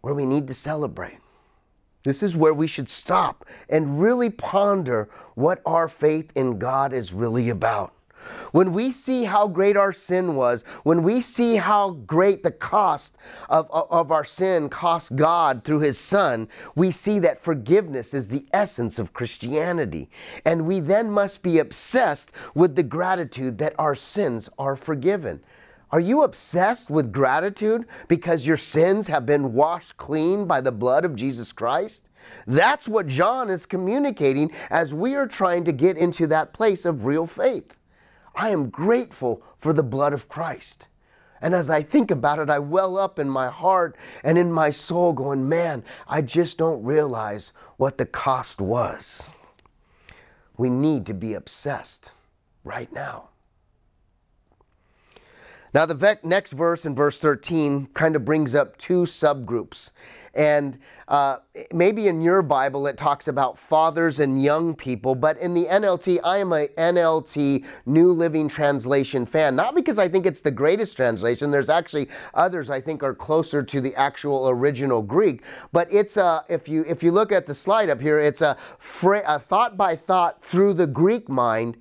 where 0.00 0.14
we 0.14 0.26
need 0.26 0.46
to 0.46 0.54
celebrate. 0.54 1.18
This 2.04 2.22
is 2.22 2.36
where 2.36 2.54
we 2.54 2.66
should 2.66 2.88
stop 2.88 3.44
and 3.68 4.00
really 4.00 4.30
ponder 4.30 5.08
what 5.34 5.60
our 5.66 5.88
faith 5.88 6.30
in 6.34 6.58
God 6.58 6.92
is 6.92 7.12
really 7.12 7.50
about. 7.50 7.92
When 8.52 8.72
we 8.72 8.90
see 8.90 9.24
how 9.24 9.48
great 9.48 9.76
our 9.76 9.92
sin 9.92 10.34
was, 10.34 10.62
when 10.82 11.02
we 11.02 11.20
see 11.20 11.56
how 11.56 11.90
great 11.90 12.42
the 12.42 12.50
cost 12.50 13.16
of, 13.48 13.70
of, 13.70 14.10
our 14.10 14.24
sin 14.24 14.68
cost 14.68 15.16
God 15.16 15.64
through 15.64 15.80
His 15.80 15.98
Son, 15.98 16.48
we 16.74 16.90
see 16.90 17.18
that 17.20 17.42
forgiveness 17.42 18.12
is 18.14 18.28
the 18.28 18.46
essence 18.52 18.98
of 18.98 19.12
Christianity. 19.12 20.10
And 20.44 20.66
we 20.66 20.80
then 20.80 21.10
must 21.10 21.42
be 21.42 21.58
obsessed 21.58 22.32
with 22.54 22.76
the 22.76 22.82
gratitude 22.82 23.58
that 23.58 23.74
our 23.78 23.94
sins 23.94 24.48
are 24.58 24.76
forgiven. 24.76 25.40
Are 25.92 26.00
you 26.00 26.22
obsessed 26.22 26.88
with 26.88 27.12
gratitude 27.12 27.84
because 28.06 28.46
your 28.46 28.56
sins 28.56 29.08
have 29.08 29.26
been 29.26 29.52
washed 29.52 29.96
clean 29.96 30.46
by 30.46 30.60
the 30.60 30.72
blood 30.72 31.04
of 31.04 31.16
Jesus 31.16 31.50
Christ? 31.50 32.04
That's 32.46 32.86
what 32.86 33.06
John 33.06 33.50
is 33.50 33.66
communicating 33.66 34.52
as 34.70 34.94
we 34.94 35.14
are 35.14 35.26
trying 35.26 35.64
to 35.64 35.72
get 35.72 35.96
into 35.96 36.26
that 36.28 36.52
place 36.52 36.84
of 36.84 37.04
real 37.04 37.26
faith. 37.26 37.74
I 38.34 38.50
am 38.50 38.70
grateful 38.70 39.42
for 39.58 39.72
the 39.72 39.82
blood 39.82 40.12
of 40.12 40.28
Christ. 40.28 40.88
And 41.40 41.54
as 41.54 41.70
I 41.70 41.82
think 41.82 42.10
about 42.10 42.38
it, 42.38 42.50
I 42.50 42.58
well 42.58 42.98
up 42.98 43.18
in 43.18 43.30
my 43.30 43.48
heart 43.48 43.96
and 44.22 44.36
in 44.36 44.52
my 44.52 44.70
soul, 44.70 45.12
going, 45.12 45.48
man, 45.48 45.84
I 46.06 46.20
just 46.20 46.58
don't 46.58 46.84
realize 46.84 47.52
what 47.78 47.96
the 47.96 48.06
cost 48.06 48.60
was. 48.60 49.30
We 50.58 50.68
need 50.68 51.06
to 51.06 51.14
be 51.14 51.32
obsessed 51.32 52.12
right 52.62 52.92
now. 52.92 53.29
Now, 55.72 55.86
the 55.86 56.18
next 56.24 56.52
verse 56.52 56.84
in 56.84 56.94
verse 56.94 57.18
13 57.18 57.88
kind 57.94 58.16
of 58.16 58.24
brings 58.24 58.54
up 58.54 58.76
two 58.76 59.02
subgroups. 59.02 59.90
And 60.34 60.78
uh, 61.08 61.38
maybe 61.72 62.06
in 62.06 62.22
your 62.22 62.42
Bible 62.42 62.86
it 62.86 62.96
talks 62.96 63.26
about 63.26 63.58
fathers 63.58 64.20
and 64.20 64.42
young 64.42 64.74
people, 64.76 65.16
but 65.16 65.36
in 65.38 65.54
the 65.54 65.64
NLT, 65.64 66.20
I 66.22 66.38
am 66.38 66.52
a 66.52 66.68
NLT 66.68 67.64
New 67.86 68.12
Living 68.12 68.48
Translation 68.48 69.26
fan. 69.26 69.56
Not 69.56 69.74
because 69.74 69.98
I 69.98 70.08
think 70.08 70.26
it's 70.26 70.40
the 70.40 70.52
greatest 70.52 70.96
translation. 70.96 71.50
There's 71.50 71.68
actually 71.68 72.08
others 72.34 72.70
I 72.70 72.80
think 72.80 73.02
are 73.02 73.14
closer 73.14 73.62
to 73.64 73.80
the 73.80 73.94
actual 73.96 74.48
original 74.48 75.02
Greek. 75.02 75.42
But 75.72 75.92
it's 75.92 76.16
a 76.16 76.44
if 76.48 76.68
you 76.68 76.84
if 76.86 77.02
you 77.02 77.10
look 77.10 77.32
at 77.32 77.46
the 77.46 77.54
slide 77.54 77.90
up 77.90 78.00
here, 78.00 78.20
it's 78.20 78.40
a, 78.40 78.56
a 79.02 79.38
thought 79.40 79.76
by 79.76 79.96
thought 79.96 80.44
through 80.44 80.74
the 80.74 80.86
Greek 80.86 81.28
mind 81.28 81.76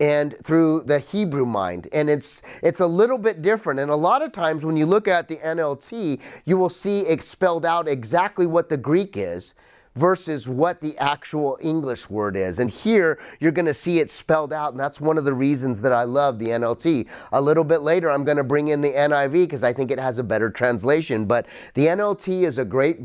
and 0.00 0.36
through 0.44 0.82
the 0.82 0.98
Hebrew 0.98 1.44
mind. 1.44 1.88
And 1.92 2.08
it's 2.08 2.42
it's 2.62 2.80
a 2.80 2.86
little 2.86 3.18
bit 3.18 3.42
different. 3.42 3.80
And 3.80 3.90
a 3.90 3.96
lot 3.96 4.22
of 4.22 4.32
times 4.32 4.64
when 4.64 4.76
you 4.76 4.86
look 4.86 5.08
at 5.08 5.28
the 5.28 5.36
NLT, 5.36 6.20
you 6.44 6.56
will 6.56 6.70
see 6.70 7.00
it 7.00 7.22
spelled 7.22 7.66
out 7.66 7.88
exactly 7.88 8.46
what 8.46 8.68
the 8.68 8.76
Greek 8.76 9.16
is 9.16 9.54
versus 9.98 10.46
what 10.46 10.80
the 10.80 10.96
actual 10.98 11.58
English 11.60 12.08
word 12.08 12.36
is. 12.36 12.60
And 12.60 12.70
here 12.70 13.18
you're 13.40 13.52
going 13.52 13.66
to 13.66 13.74
see 13.74 13.98
it 13.98 14.12
spelled 14.12 14.52
out, 14.52 14.72
and 14.72 14.78
that's 14.78 15.00
one 15.00 15.18
of 15.18 15.24
the 15.24 15.34
reasons 15.34 15.80
that 15.80 15.92
I 15.92 16.04
love 16.04 16.38
the 16.38 16.48
NLT. 16.48 17.08
A 17.32 17.40
little 17.40 17.64
bit 17.64 17.82
later, 17.82 18.08
I'm 18.08 18.24
going 18.24 18.36
to 18.36 18.44
bring 18.44 18.68
in 18.68 18.80
the 18.80 18.92
NIV 18.92 19.32
because 19.32 19.64
I 19.64 19.72
think 19.72 19.90
it 19.90 19.98
has 19.98 20.18
a 20.18 20.22
better 20.22 20.50
translation. 20.50 21.24
But 21.24 21.46
the 21.74 21.86
NLT 21.86 22.42
is 22.42 22.58
a 22.58 22.64
great 22.64 23.00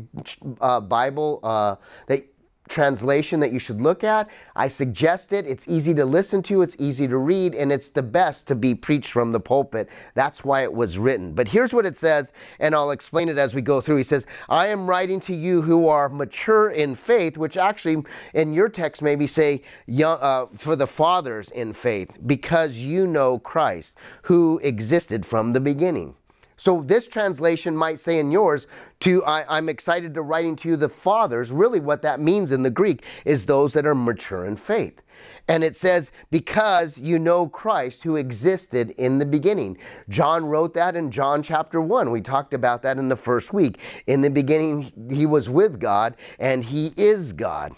uh, 0.60 0.80
Bible 0.80 1.40
uh, 1.42 1.76
that 2.06 2.28
translation 2.68 3.40
that 3.40 3.52
you 3.52 3.58
should 3.58 3.80
look 3.80 4.04
at. 4.04 4.28
I 4.56 4.68
suggest 4.68 5.32
it. 5.32 5.46
It's 5.46 5.68
easy 5.68 5.94
to 5.94 6.04
listen 6.04 6.42
to, 6.44 6.62
it's 6.62 6.76
easy 6.78 7.06
to 7.08 7.16
read, 7.16 7.54
and 7.54 7.70
it's 7.70 7.88
the 7.88 8.02
best 8.02 8.46
to 8.48 8.54
be 8.54 8.74
preached 8.74 9.12
from 9.12 9.32
the 9.32 9.40
pulpit. 9.40 9.88
That's 10.14 10.44
why 10.44 10.62
it 10.62 10.72
was 10.72 10.98
written. 10.98 11.34
But 11.34 11.48
here's 11.48 11.72
what 11.72 11.86
it 11.86 11.96
says, 11.96 12.32
and 12.58 12.74
I'll 12.74 12.90
explain 12.90 13.28
it 13.28 13.38
as 13.38 13.54
we 13.54 13.62
go 13.62 13.80
through. 13.80 13.96
He 13.96 14.02
says, 14.02 14.26
I 14.48 14.68
am 14.68 14.88
writing 14.88 15.20
to 15.20 15.34
you 15.34 15.62
who 15.62 15.88
are 15.88 16.08
mature 16.08 16.70
in 16.70 16.94
faith, 16.94 17.36
which 17.36 17.56
actually 17.56 18.02
in 18.32 18.54
your 18.54 18.68
text 18.68 19.02
maybe 19.02 19.26
say 19.26 19.62
young, 19.86 20.18
uh, 20.20 20.46
for 20.56 20.76
the 20.76 20.86
fathers 20.86 21.50
in 21.50 21.72
faith, 21.72 22.18
because 22.26 22.72
you 22.72 23.06
know 23.06 23.38
Christ, 23.38 23.96
who 24.22 24.60
existed 24.62 25.26
from 25.26 25.52
the 25.52 25.60
beginning. 25.60 26.14
So 26.56 26.82
this 26.82 27.06
translation 27.06 27.76
might 27.76 28.00
say 28.00 28.18
in 28.18 28.30
yours, 28.30 28.66
to 29.00 29.24
I, 29.24 29.58
am 29.58 29.68
excited 29.68 30.14
to 30.14 30.22
writing 30.22 30.56
to 30.56 30.68
you 30.68 30.76
the 30.76 30.88
fathers. 30.88 31.50
Really, 31.50 31.80
what 31.80 32.02
that 32.02 32.20
means 32.20 32.52
in 32.52 32.62
the 32.62 32.70
Greek 32.70 33.04
is 33.24 33.46
those 33.46 33.72
that 33.72 33.86
are 33.86 33.94
mature 33.94 34.46
in 34.46 34.56
faith. 34.56 35.00
And 35.46 35.62
it 35.62 35.76
says, 35.76 36.10
because 36.30 36.96
you 36.96 37.18
know 37.18 37.48
Christ 37.48 38.02
who 38.02 38.16
existed 38.16 38.90
in 38.96 39.18
the 39.18 39.26
beginning. 39.26 39.76
John 40.08 40.46
wrote 40.46 40.72
that 40.74 40.96
in 40.96 41.10
John 41.10 41.42
chapter 41.42 41.80
1. 41.80 42.10
We 42.10 42.22
talked 42.22 42.54
about 42.54 42.82
that 42.82 42.96
in 42.96 43.08
the 43.08 43.16
first 43.16 43.52
week. 43.52 43.78
In 44.06 44.22
the 44.22 44.30
beginning, 44.30 45.10
he 45.10 45.26
was 45.26 45.48
with 45.50 45.78
God, 45.78 46.16
and 46.38 46.64
he 46.64 46.92
is 46.96 47.32
God. 47.32 47.74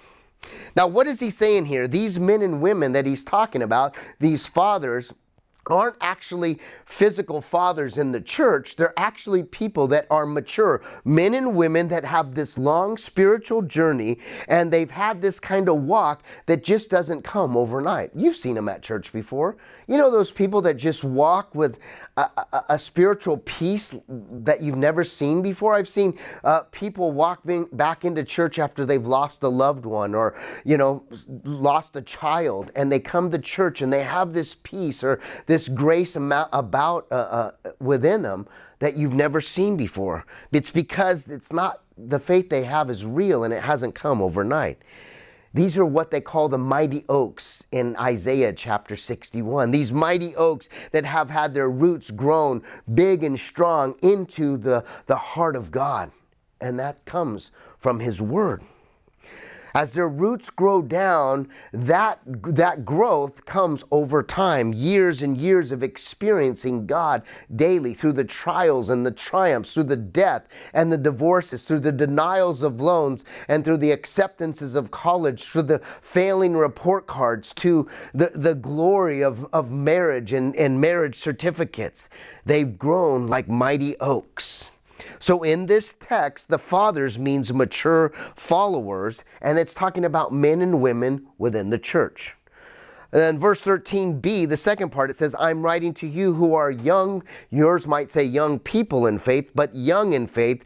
Now, 0.76 0.86
what 0.86 1.08
is 1.08 1.18
he 1.18 1.30
saying 1.30 1.66
here? 1.66 1.88
These 1.88 2.20
men 2.20 2.40
and 2.42 2.62
women 2.62 2.92
that 2.92 3.04
he's 3.04 3.24
talking 3.24 3.62
about, 3.62 3.96
these 4.20 4.46
fathers, 4.46 5.12
aren't 5.68 5.96
actually 6.00 6.58
physical 6.84 7.40
fathers 7.40 7.98
in 7.98 8.12
the 8.12 8.20
church. 8.20 8.76
They're 8.76 8.94
actually 8.96 9.42
people 9.42 9.86
that 9.88 10.06
are 10.10 10.26
mature, 10.26 10.82
men 11.04 11.34
and 11.34 11.54
women 11.54 11.88
that 11.88 12.04
have 12.04 12.34
this 12.34 12.56
long 12.56 12.96
spiritual 12.96 13.62
journey 13.62 14.18
and 14.48 14.72
they've 14.72 14.90
had 14.90 15.22
this 15.22 15.40
kind 15.40 15.68
of 15.68 15.82
walk 15.82 16.22
that 16.46 16.64
just 16.64 16.90
doesn't 16.90 17.22
come 17.22 17.56
overnight. 17.56 18.10
You've 18.14 18.36
seen 18.36 18.54
them 18.54 18.68
at 18.68 18.82
church 18.82 19.12
before. 19.12 19.56
You 19.86 19.96
know 19.96 20.10
those 20.10 20.30
people 20.30 20.62
that 20.62 20.76
just 20.76 21.04
walk 21.04 21.54
with 21.54 21.78
a, 22.16 22.64
a, 22.70 22.78
spiritual 22.78 23.38
peace 23.38 23.94
that 24.08 24.62
you've 24.62 24.76
never 24.76 25.04
seen 25.04 25.42
before? 25.42 25.74
I've 25.74 25.88
seen 25.88 26.18
uh, 26.44 26.60
people 26.70 27.12
walk 27.12 27.42
back 27.72 28.04
into 28.04 28.24
church 28.24 28.58
after 28.58 28.86
they've 28.86 29.04
lost 29.04 29.42
a 29.42 29.48
loved 29.48 29.84
one 29.84 30.14
or, 30.14 30.38
you 30.64 30.76
know, 30.76 31.04
lost 31.44 31.96
a 31.96 32.02
child 32.02 32.70
and 32.74 32.90
they 32.90 33.00
come 33.00 33.30
to 33.32 33.38
church 33.38 33.82
and 33.82 33.92
they 33.92 34.04
have 34.04 34.32
this 34.32 34.54
peace 34.62 35.02
or 35.04 35.20
this 35.46 35.56
this 35.56 35.68
grace 35.68 36.16
about 36.16 37.06
uh, 37.10 37.14
uh, 37.14 37.50
within 37.80 38.20
them 38.20 38.46
that 38.78 38.94
you've 38.94 39.14
never 39.14 39.40
seen 39.40 39.74
before. 39.74 40.26
It's 40.52 40.70
because 40.70 41.28
it's 41.28 41.50
not 41.50 41.80
the 41.96 42.18
faith 42.18 42.50
they 42.50 42.64
have 42.64 42.90
is 42.90 43.06
real 43.06 43.42
and 43.42 43.54
it 43.54 43.62
hasn't 43.62 43.94
come 43.94 44.20
overnight. 44.20 44.78
These 45.56 45.78
are 45.78 45.86
what 45.86 46.10
they 46.10 46.20
call 46.20 46.50
the 46.50 46.58
mighty 46.58 47.06
oaks 47.08 47.66
in 47.72 47.96
Isaiah 47.96 48.52
chapter 48.52 48.94
61. 48.94 49.70
These 49.70 49.90
mighty 49.90 50.36
oaks 50.36 50.68
that 50.92 51.06
have 51.06 51.30
had 51.30 51.54
their 51.54 51.70
roots 51.70 52.10
grown 52.10 52.62
big 52.92 53.24
and 53.24 53.40
strong 53.40 53.94
into 54.02 54.58
the, 54.58 54.84
the 55.06 55.16
heart 55.16 55.56
of 55.56 55.70
God. 55.70 56.10
And 56.60 56.78
that 56.78 57.06
comes 57.06 57.52
from 57.78 58.00
His 58.00 58.20
Word. 58.20 58.64
As 59.76 59.92
their 59.92 60.08
roots 60.08 60.48
grow 60.48 60.80
down, 60.80 61.50
that, 61.70 62.20
that 62.24 62.86
growth 62.86 63.44
comes 63.44 63.84
over 63.90 64.22
time, 64.22 64.72
years 64.72 65.20
and 65.20 65.36
years 65.36 65.70
of 65.70 65.82
experiencing 65.82 66.86
God 66.86 67.22
daily 67.54 67.92
through 67.92 68.14
the 68.14 68.24
trials 68.24 68.88
and 68.88 69.04
the 69.04 69.10
triumphs, 69.10 69.74
through 69.74 69.84
the 69.84 69.94
death 69.94 70.48
and 70.72 70.90
the 70.90 70.96
divorces, 70.96 71.66
through 71.66 71.80
the 71.80 71.92
denials 71.92 72.62
of 72.62 72.80
loans 72.80 73.26
and 73.48 73.66
through 73.66 73.76
the 73.76 73.92
acceptances 73.92 74.74
of 74.74 74.90
college, 74.90 75.44
through 75.44 75.64
the 75.64 75.82
failing 76.00 76.56
report 76.56 77.06
cards, 77.06 77.52
to 77.56 77.86
the, 78.14 78.30
the 78.34 78.54
glory 78.54 79.22
of, 79.22 79.46
of 79.52 79.70
marriage 79.70 80.32
and, 80.32 80.56
and 80.56 80.80
marriage 80.80 81.16
certificates. 81.16 82.08
They've 82.46 82.78
grown 82.78 83.26
like 83.26 83.46
mighty 83.46 83.94
oaks. 83.98 84.70
So 85.18 85.42
in 85.42 85.66
this 85.66 85.96
text, 85.98 86.48
the 86.48 86.58
fathers 86.58 87.18
means 87.18 87.52
mature 87.52 88.10
followers, 88.34 89.24
and 89.40 89.58
it's 89.58 89.74
talking 89.74 90.04
about 90.04 90.32
men 90.32 90.62
and 90.62 90.80
women 90.80 91.26
within 91.38 91.70
the 91.70 91.78
church. 91.78 92.34
And 93.12 93.20
then 93.20 93.38
verse 93.38 93.62
13b, 93.62 94.48
the 94.48 94.56
second 94.56 94.90
part, 94.90 95.10
it 95.10 95.16
says, 95.16 95.34
I'm 95.38 95.62
writing 95.62 95.94
to 95.94 96.06
you 96.06 96.34
who 96.34 96.54
are 96.54 96.70
young. 96.70 97.22
Yours 97.50 97.86
might 97.86 98.10
say 98.10 98.24
young 98.24 98.58
people 98.58 99.06
in 99.06 99.18
faith, 99.18 99.52
but 99.54 99.74
young 99.74 100.12
in 100.12 100.26
faith 100.26 100.64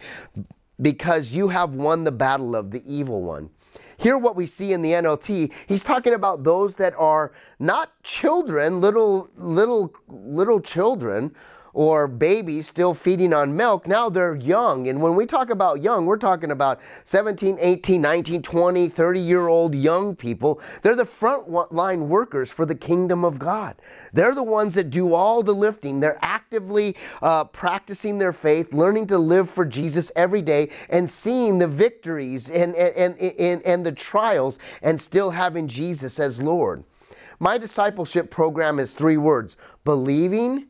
because 0.81 1.31
you 1.31 1.49
have 1.49 1.75
won 1.75 2.05
the 2.05 2.13
battle 2.13 2.57
of 2.57 2.71
the 2.71 2.83
evil 2.87 3.23
one. 3.23 3.51
Here, 3.99 4.17
what 4.17 4.35
we 4.35 4.47
see 4.47 4.73
in 4.73 4.81
the 4.81 4.93
NLT, 4.93 5.53
he's 5.67 5.85
talking 5.85 6.15
about 6.15 6.43
those 6.43 6.77
that 6.77 6.95
are 6.97 7.33
not 7.59 7.93
children, 8.03 8.81
little, 8.81 9.29
little, 9.37 9.95
little 10.09 10.59
children, 10.59 11.35
or 11.73 12.09
babies 12.09 12.67
still 12.67 12.95
feeding 12.95 13.33
on 13.33 13.57
milk. 13.57 13.87
Now 13.87 14.09
they're 14.09 14.35
young. 14.35 14.89
And 14.89 15.01
when 15.01 15.15
we 15.15 15.27
talk 15.27 15.51
about 15.51 15.83
young, 15.83 16.07
we're 16.07 16.17
talking 16.17 16.51
about 16.51 16.81
17, 17.05 17.59
18, 17.61 18.01
19, 18.01 18.43
20, 18.43 18.89
30 18.89 19.21
year 19.21 19.49
old 19.49 19.75
young 19.75 20.17
people. 20.17 20.61
They're 20.83 20.97
the 20.97 21.05
front 21.05 21.51
line 21.73 22.09
workers 22.09 22.51
for 22.51 22.67
the 22.67 22.75
kingdom 22.75 23.25
of 23.25 23.39
God. 23.39 23.77
They're 24.13 24.35
the 24.35 24.43
ones 24.43 24.75
that 24.75 24.91
do 24.91 25.15
all 25.15 25.43
the 25.43 25.55
lifting. 25.55 26.01
They're 26.01 26.19
actively 26.23 26.97
uh, 27.23 27.45
practicing 27.45 28.19
their 28.19 28.33
faith, 28.33 28.73
learning 28.73 29.07
to 29.09 29.19
live 29.19 29.51
for 29.51 29.65
Jesus 29.65 30.11
every 30.17 30.43
day, 30.43 30.71
and 30.89 31.09
seeing 31.09 31.59
the 31.59 31.69
victories 31.69 32.49
and, 32.51 32.75
and, 32.75 33.19
and, 33.19 33.63
and 33.63 33.87
the 33.87 33.93
trials, 33.93 34.59
and 34.83 35.01
still 35.01 35.31
having 35.31 35.69
Jesus 35.69 36.19
as 36.19 36.41
Lord. 36.41 36.85
My 37.39 37.57
discipleship 37.57 38.31
program 38.31 38.79
is 38.79 38.95
three 38.95 39.17
words 39.17 39.57
believing 39.85 40.67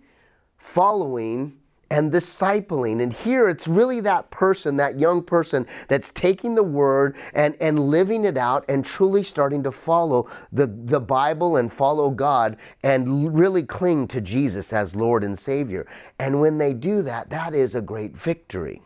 following 0.61 1.57
and 1.91 2.13
discipling. 2.13 3.03
And 3.03 3.13
here 3.13 3.49
it's 3.49 3.67
really 3.67 3.99
that 4.01 4.31
person, 4.31 4.77
that 4.77 5.01
young 5.01 5.25
person 5.25 5.67
that's 5.89 6.13
taking 6.13 6.55
the 6.55 6.63
word 6.63 7.17
and, 7.35 7.57
and 7.61 7.89
living 7.91 8.25
it 8.25 8.37
out 8.37 8.65
and 8.69 8.85
truly 8.85 9.25
starting 9.25 9.65
to 9.65 9.73
follow 9.73 10.31
the, 10.53 10.69
the 10.69 11.01
Bible 11.01 11.57
and 11.57 11.73
follow 11.73 12.11
God 12.11 12.57
and 12.85 13.37
really 13.37 13.65
cling 13.65 14.07
to 14.09 14.21
Jesus 14.21 14.73
as 14.73 14.95
Lord 14.95 15.25
and 15.25 15.37
Savior. 15.37 15.85
And 16.21 16.41
when 16.41 16.59
they 16.59 16.75
do 16.75 17.03
that, 17.03 17.29
that 17.31 17.55
is 17.55 17.75
a 17.75 17.81
great 17.81 18.17
victory. 18.17 18.83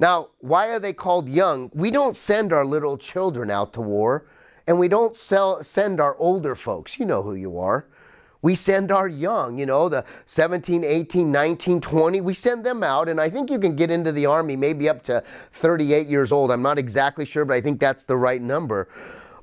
Now, 0.00 0.30
why 0.40 0.66
are 0.68 0.80
they 0.80 0.92
called 0.92 1.28
young? 1.28 1.70
We 1.72 1.92
don't 1.92 2.16
send 2.16 2.52
our 2.52 2.64
little 2.64 2.98
children 2.98 3.48
out 3.48 3.72
to 3.74 3.80
war, 3.80 4.26
and 4.66 4.80
we 4.80 4.88
don't 4.88 5.14
sell, 5.14 5.62
send 5.62 6.00
our 6.00 6.16
older 6.16 6.56
folks. 6.56 6.98
You 6.98 7.06
know 7.06 7.22
who 7.22 7.34
you 7.34 7.56
are. 7.60 7.86
We 8.44 8.54
send 8.56 8.92
our 8.92 9.08
young, 9.08 9.58
you 9.58 9.64
know, 9.64 9.88
the 9.88 10.04
17, 10.26 10.84
18, 10.84 11.32
19, 11.32 11.80
20, 11.80 12.20
we 12.20 12.34
send 12.34 12.62
them 12.62 12.82
out. 12.82 13.08
And 13.08 13.18
I 13.18 13.30
think 13.30 13.50
you 13.50 13.58
can 13.58 13.74
get 13.74 13.90
into 13.90 14.12
the 14.12 14.26
Army 14.26 14.54
maybe 14.54 14.86
up 14.86 15.02
to 15.04 15.24
38 15.54 16.08
years 16.08 16.30
old. 16.30 16.50
I'm 16.50 16.60
not 16.60 16.76
exactly 16.76 17.24
sure, 17.24 17.46
but 17.46 17.54
I 17.54 17.62
think 17.62 17.80
that's 17.80 18.04
the 18.04 18.18
right 18.18 18.42
number. 18.42 18.88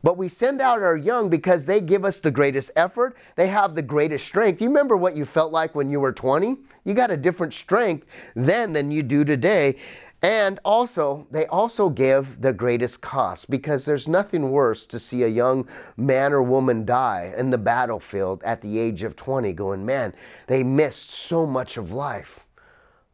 But 0.04 0.18
we 0.18 0.30
send 0.30 0.62
out 0.62 0.84
our 0.84 0.96
young 0.96 1.30
because 1.30 1.66
they 1.66 1.82
give 1.82 2.06
us 2.06 2.20
the 2.20 2.30
greatest 2.30 2.70
effort. 2.76 3.18
They 3.38 3.48
have 3.48 3.74
the 3.74 3.82
greatest 3.82 4.28
strength. 4.28 4.62
You 4.62 4.68
remember 4.68 4.96
what 4.96 5.16
you 5.16 5.26
felt 5.26 5.52
like 5.52 5.74
when 5.74 5.90
you 5.90 6.00
were 6.00 6.14
20? 6.14 6.58
You 6.84 6.94
got 6.94 7.10
a 7.10 7.18
different 7.18 7.56
strength 7.56 8.06
then 8.36 8.72
than 8.72 8.92
you 8.92 9.02
do 9.02 9.26
today. 9.26 9.78
And 10.22 10.60
also, 10.64 11.28
they 11.32 11.48
also 11.48 11.90
give 11.90 12.42
the 12.42 12.54
greatest 12.54 13.02
cost 13.02 13.50
because 13.50 13.86
there's 13.86 14.08
nothing 14.08 14.52
worse 14.52 14.86
to 14.88 15.00
see 15.00 15.24
a 15.24 15.28
young 15.28 15.68
man 15.98 16.34
or 16.34 16.44
woman 16.44 16.86
die 16.86 17.34
in 17.38 17.50
the 17.50 17.58
battlefield 17.58 18.44
at 18.44 18.62
the 18.62 18.80
age 18.80 19.04
of 19.04 19.16
20 19.16 19.54
going, 19.54 19.86
man, 19.86 20.14
they 20.48 20.64
missed 20.64 21.10
so 21.10 21.46
much 21.48 21.78
of 21.78 21.92
life. 21.92 22.46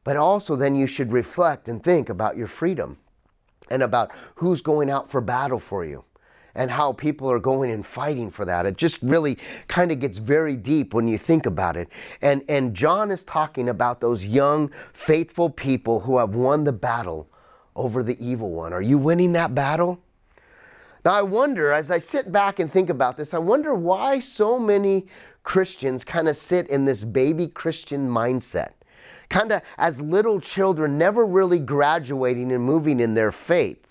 But 0.03 0.17
also, 0.17 0.55
then 0.55 0.75
you 0.75 0.87
should 0.87 1.13
reflect 1.13 1.67
and 1.69 1.83
think 1.83 2.09
about 2.09 2.37
your 2.37 2.47
freedom. 2.47 2.97
and 3.69 3.83
about 3.83 4.11
who's 4.35 4.61
going 4.61 4.89
out 4.89 5.09
for 5.09 5.21
battle 5.21 5.59
for 5.59 5.85
you 5.85 6.03
and 6.57 6.71
how 6.71 6.91
people 6.91 7.31
are 7.31 7.39
going 7.39 7.71
and 7.71 7.85
fighting 7.85 8.29
for 8.29 8.43
that. 8.43 8.65
It 8.65 8.75
just 8.75 8.97
really 9.01 9.37
kind 9.67 9.91
of 9.91 9.99
gets 9.99 10.17
very 10.17 10.57
deep 10.57 10.93
when 10.93 11.07
you 11.07 11.17
think 11.17 11.45
about 11.45 11.77
it. 11.77 11.87
And, 12.21 12.43
and 12.49 12.73
John 12.73 13.11
is 13.11 13.23
talking 13.23 13.69
about 13.69 14.01
those 14.01 14.25
young, 14.25 14.71
faithful 14.93 15.49
people 15.49 16.01
who 16.01 16.17
have 16.17 16.35
won 16.35 16.65
the 16.65 16.73
battle 16.73 17.29
over 17.75 18.03
the 18.03 18.17
evil 18.19 18.51
one. 18.51 18.73
Are 18.73 18.81
you 18.81 18.97
winning 18.97 19.33
that 19.33 19.53
battle? 19.53 20.01
Now, 21.05 21.13
I 21.13 21.21
wonder, 21.21 21.71
as 21.71 21.91
I 21.91 21.99
sit 21.99 22.31
back 22.31 22.59
and 22.59 22.69
think 22.69 22.89
about 22.89 23.15
this, 23.15 23.33
I 23.33 23.37
wonder 23.37 23.73
why 23.75 24.19
so 24.19 24.59
many 24.59 25.07
Christians 25.43 26.03
kind 26.03 26.27
of 26.27 26.35
sit 26.35 26.67
in 26.67 26.83
this 26.83 27.03
baby 27.03 27.47
Christian 27.47 28.09
mindset. 28.09 28.71
Kind 29.29 29.51
of 29.51 29.61
as 29.77 30.01
little 30.01 30.41
children, 30.41 30.97
never 30.97 31.25
really 31.25 31.59
graduating 31.59 32.51
and 32.51 32.63
moving 32.63 32.99
in 32.99 33.13
their 33.13 33.31
faith. 33.31 33.87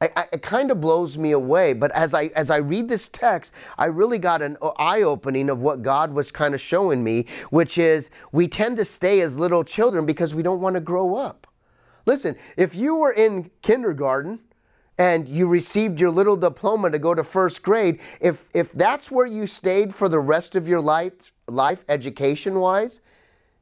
I, 0.00 0.10
I, 0.16 0.26
it 0.32 0.42
kind 0.42 0.70
of 0.70 0.80
blows 0.80 1.18
me 1.18 1.32
away. 1.32 1.72
But 1.72 1.90
as 1.92 2.14
I 2.14 2.26
as 2.36 2.50
I 2.50 2.58
read 2.58 2.88
this 2.88 3.08
text, 3.08 3.52
I 3.76 3.86
really 3.86 4.18
got 4.18 4.42
an 4.42 4.56
eye 4.78 5.02
opening 5.02 5.50
of 5.50 5.60
what 5.60 5.82
God 5.82 6.12
was 6.12 6.30
kind 6.30 6.54
of 6.54 6.60
showing 6.60 7.02
me, 7.02 7.26
which 7.50 7.78
is 7.78 8.10
we 8.32 8.48
tend 8.48 8.76
to 8.76 8.84
stay 8.84 9.20
as 9.20 9.38
little 9.38 9.64
children 9.64 10.06
because 10.06 10.34
we 10.34 10.42
don't 10.42 10.60
want 10.60 10.74
to 10.74 10.80
grow 10.80 11.16
up. 11.16 11.46
Listen, 12.06 12.36
if 12.56 12.74
you 12.74 12.96
were 12.96 13.12
in 13.12 13.50
kindergarten 13.62 14.40
and 14.96 15.28
you 15.28 15.46
received 15.46 16.00
your 16.00 16.10
little 16.10 16.36
diploma 16.36 16.90
to 16.90 16.98
go 16.98 17.14
to 17.14 17.24
first 17.24 17.62
grade, 17.62 18.00
if 18.20 18.48
if 18.54 18.72
that's 18.72 19.10
where 19.10 19.26
you 19.26 19.46
stayed 19.46 19.94
for 19.94 20.08
the 20.08 20.20
rest 20.20 20.54
of 20.54 20.68
your 20.68 20.80
life, 20.80 21.32
life 21.48 21.84
education 21.88 22.60
wise, 22.60 23.00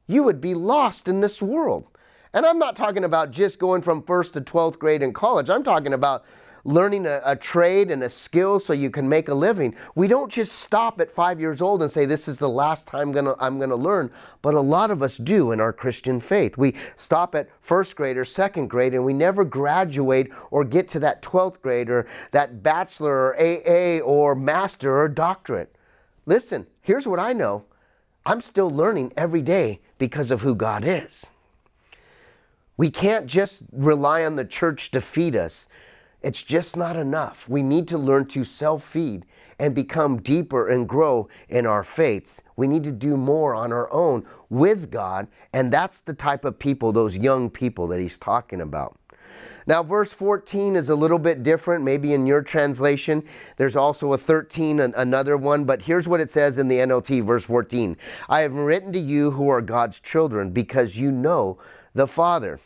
you 0.07 0.23
would 0.23 0.41
be 0.41 0.55
lost 0.55 1.09
in 1.09 1.21
this 1.23 1.41
world. 1.41 1.89
And 2.37 2.45
I'm 2.45 2.59
not 2.59 2.77
talking 2.77 3.05
about 3.05 3.31
just 3.31 3.59
going 3.59 3.81
from 3.81 4.03
first 4.03 4.35
to 4.35 4.43
12th 4.43 4.79
grade 4.79 5.01
in 5.01 5.15
college. 5.15 5.49
I'm 5.49 5.65
talking 5.65 5.95
about 5.95 6.27
learning 6.65 7.07
a, 7.07 7.23
a, 7.25 7.35
trade 7.35 7.91
and 7.91 8.03
a 8.03 8.11
skill 8.11 8.61
so 8.61 8.75
you 8.75 8.91
can 8.91 9.09
make 9.09 9.31
a 9.31 9.35
living. 9.35 9.75
We 9.95 10.07
don't 10.07 10.31
just 10.31 10.57
stop 10.57 11.01
at 11.01 11.11
five 11.11 11.41
years 11.41 11.63
old 11.63 11.81
and 11.81 11.91
say, 11.91 12.05
This 12.05 12.29
is 12.29 12.37
the 12.37 12.51
last 12.51 12.87
time 12.87 13.11
gonna, 13.11 13.37
I'm 13.41 13.57
going 13.57 13.71
to 13.71 13.77
learn. 13.77 14.11
But 14.43 14.53
a 14.53 14.61
lot 14.61 14.91
of 14.91 15.03
us 15.03 15.17
do 15.17 15.51
in 15.51 15.63
our 15.63 15.73
Christian 15.73 16.21
faith. 16.21 16.59
We 16.59 16.75
stop 16.95 17.35
at 17.35 17.49
first 17.63 17.97
grade 17.97 18.19
or 18.19 18.27
second 18.27 18.69
grade 18.69 18.93
and 18.93 19.03
we 19.03 19.15
never 19.15 19.43
graduate 19.43 20.31
or 20.51 20.63
get 20.63 20.89
to 20.89 20.99
that 20.99 21.23
12th 21.23 21.63
grade 21.63 21.89
or 21.89 22.07
that 22.33 22.63
bachelor 22.63 23.29
or 23.29 23.41
AA 23.41 24.01
or 24.01 24.35
master 24.35 24.95
or 24.95 25.09
doctorate. 25.09 25.75
Listen, 26.27 26.67
here's 26.83 27.09
what 27.09 27.19
I 27.19 27.33
know 27.33 27.65
I'm 28.27 28.43
still 28.43 28.69
learning 28.69 29.15
every 29.17 29.41
day 29.41 29.81
because 29.97 30.31
of 30.31 30.43
who 30.43 30.55
God 30.55 30.85
is. 30.85 31.25
We 32.77 32.91
can't 32.91 33.27
just 33.27 33.63
rely 33.73 34.25
on 34.25 34.37
the 34.37 34.45
church 34.45 34.91
to 34.91 35.01
feed 35.01 35.35
us. 35.35 35.67
It's 36.23 36.43
just 36.43 36.77
not 36.77 36.97
enough. 36.97 37.49
We 37.49 37.63
need 37.63 37.89
to 37.89 37.99
learn 37.99 38.27
to 38.29 38.45
self 38.45 38.85
feed 38.85 39.27
and 39.59 39.75
become 39.75 40.21
deeper 40.21 40.69
and 40.69 40.89
grow 40.89 41.29
in 41.49 41.67
our 41.67 41.85
faith. 41.85 42.43
We 42.57 42.67
need 42.67 42.85
to 42.85 42.93
do 42.93 43.17
more 43.17 43.55
on 43.55 43.73
our 43.73 43.93
own 43.93 44.27
with 44.49 44.91
God, 44.91 45.29
and 45.53 45.73
that's 45.73 46.01
the 46.01 46.15
type 46.15 46.45
of 46.45 46.59
people, 46.59 46.93
those 46.93 47.17
young 47.17 47.51
people 47.51 47.87
that 47.89 48.01
he's 48.01 48.19
talking 48.19 48.61
about. 48.61 48.99
Now, 49.67 49.83
verse 49.83 50.13
14 50.13 50.77
is 50.77 50.91
a 50.91 50.95
little 50.95 51.19
bit 51.19 51.43
different, 51.43 51.85
maybe 51.85 52.13
in 52.13 52.25
your 52.25 52.41
translation. 52.41 53.25
There's 53.57 53.75
also 53.75 54.13
a 54.13 54.19
13, 54.19 54.79
another 54.81 55.37
one, 55.37 55.65
but 55.65 55.83
here's 55.83 56.07
what 56.07 56.21
it 56.21 56.31
says 56.31 56.59
in 56.59 56.69
the 56.69 56.79
NLT, 56.79 57.25
verse 57.25 57.45
14 57.45 57.97
I 58.29 58.41
have 58.41 58.53
written 58.53 58.93
to 58.93 58.99
you 58.99 59.33
who 59.33 59.49
are 59.49 59.61
God's 59.61 59.99
children 60.01 60.51
because 60.51 60.97
you 60.97 61.11
know 61.11 61.59
the 61.97 62.07
Father. 62.07 62.61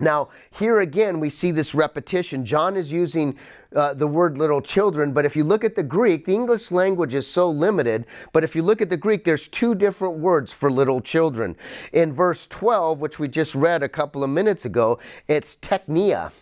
Now, 0.00 0.28
here 0.50 0.80
again, 0.80 1.20
we 1.20 1.28
see 1.28 1.50
this 1.50 1.74
repetition. 1.74 2.44
John 2.46 2.76
is 2.76 2.90
using 2.90 3.36
uh, 3.74 3.94
the 3.94 4.06
word 4.06 4.38
little 4.38 4.62
children, 4.62 5.12
but 5.12 5.26
if 5.26 5.36
you 5.36 5.44
look 5.44 5.62
at 5.62 5.76
the 5.76 5.82
Greek, 5.82 6.24
the 6.24 6.34
English 6.34 6.70
language 6.70 7.12
is 7.12 7.26
so 7.26 7.50
limited, 7.50 8.06
but 8.32 8.42
if 8.42 8.56
you 8.56 8.62
look 8.62 8.80
at 8.80 8.88
the 8.88 8.96
Greek, 8.96 9.24
there's 9.24 9.46
two 9.46 9.74
different 9.74 10.18
words 10.18 10.52
for 10.52 10.70
little 10.70 11.00
children. 11.00 11.54
In 11.92 12.12
verse 12.12 12.46
12, 12.48 13.00
which 13.00 13.18
we 13.18 13.28
just 13.28 13.54
read 13.54 13.82
a 13.82 13.88
couple 13.88 14.24
of 14.24 14.30
minutes 14.30 14.64
ago, 14.64 14.98
it's 15.28 15.56
teknia. 15.56 16.32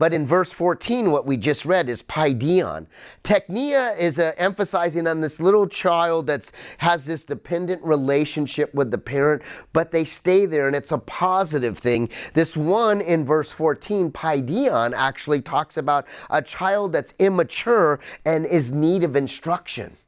But 0.00 0.14
in 0.14 0.26
verse 0.26 0.50
14, 0.50 1.10
what 1.10 1.26
we 1.26 1.36
just 1.36 1.66
read 1.66 1.90
is 1.90 2.02
paidion. 2.02 2.86
Teknia 3.22 3.98
is 3.98 4.18
uh, 4.18 4.32
emphasizing 4.38 5.06
on 5.06 5.20
this 5.20 5.40
little 5.40 5.68
child 5.68 6.26
that 6.28 6.50
has 6.78 7.04
this 7.04 7.26
dependent 7.26 7.82
relationship 7.84 8.74
with 8.74 8.90
the 8.90 8.96
parent, 8.96 9.42
but 9.74 9.90
they 9.90 10.06
stay 10.06 10.46
there 10.46 10.66
and 10.66 10.74
it's 10.74 10.90
a 10.90 10.96
positive 10.96 11.76
thing. 11.76 12.08
This 12.32 12.56
one 12.56 13.02
in 13.02 13.26
verse 13.26 13.52
14, 13.52 14.10
paidion, 14.10 14.94
actually 14.96 15.42
talks 15.42 15.76
about 15.76 16.06
a 16.30 16.40
child 16.40 16.94
that's 16.94 17.12
immature 17.18 18.00
and 18.24 18.46
is 18.46 18.72
need 18.72 19.04
of 19.04 19.16
instruction. 19.16 19.98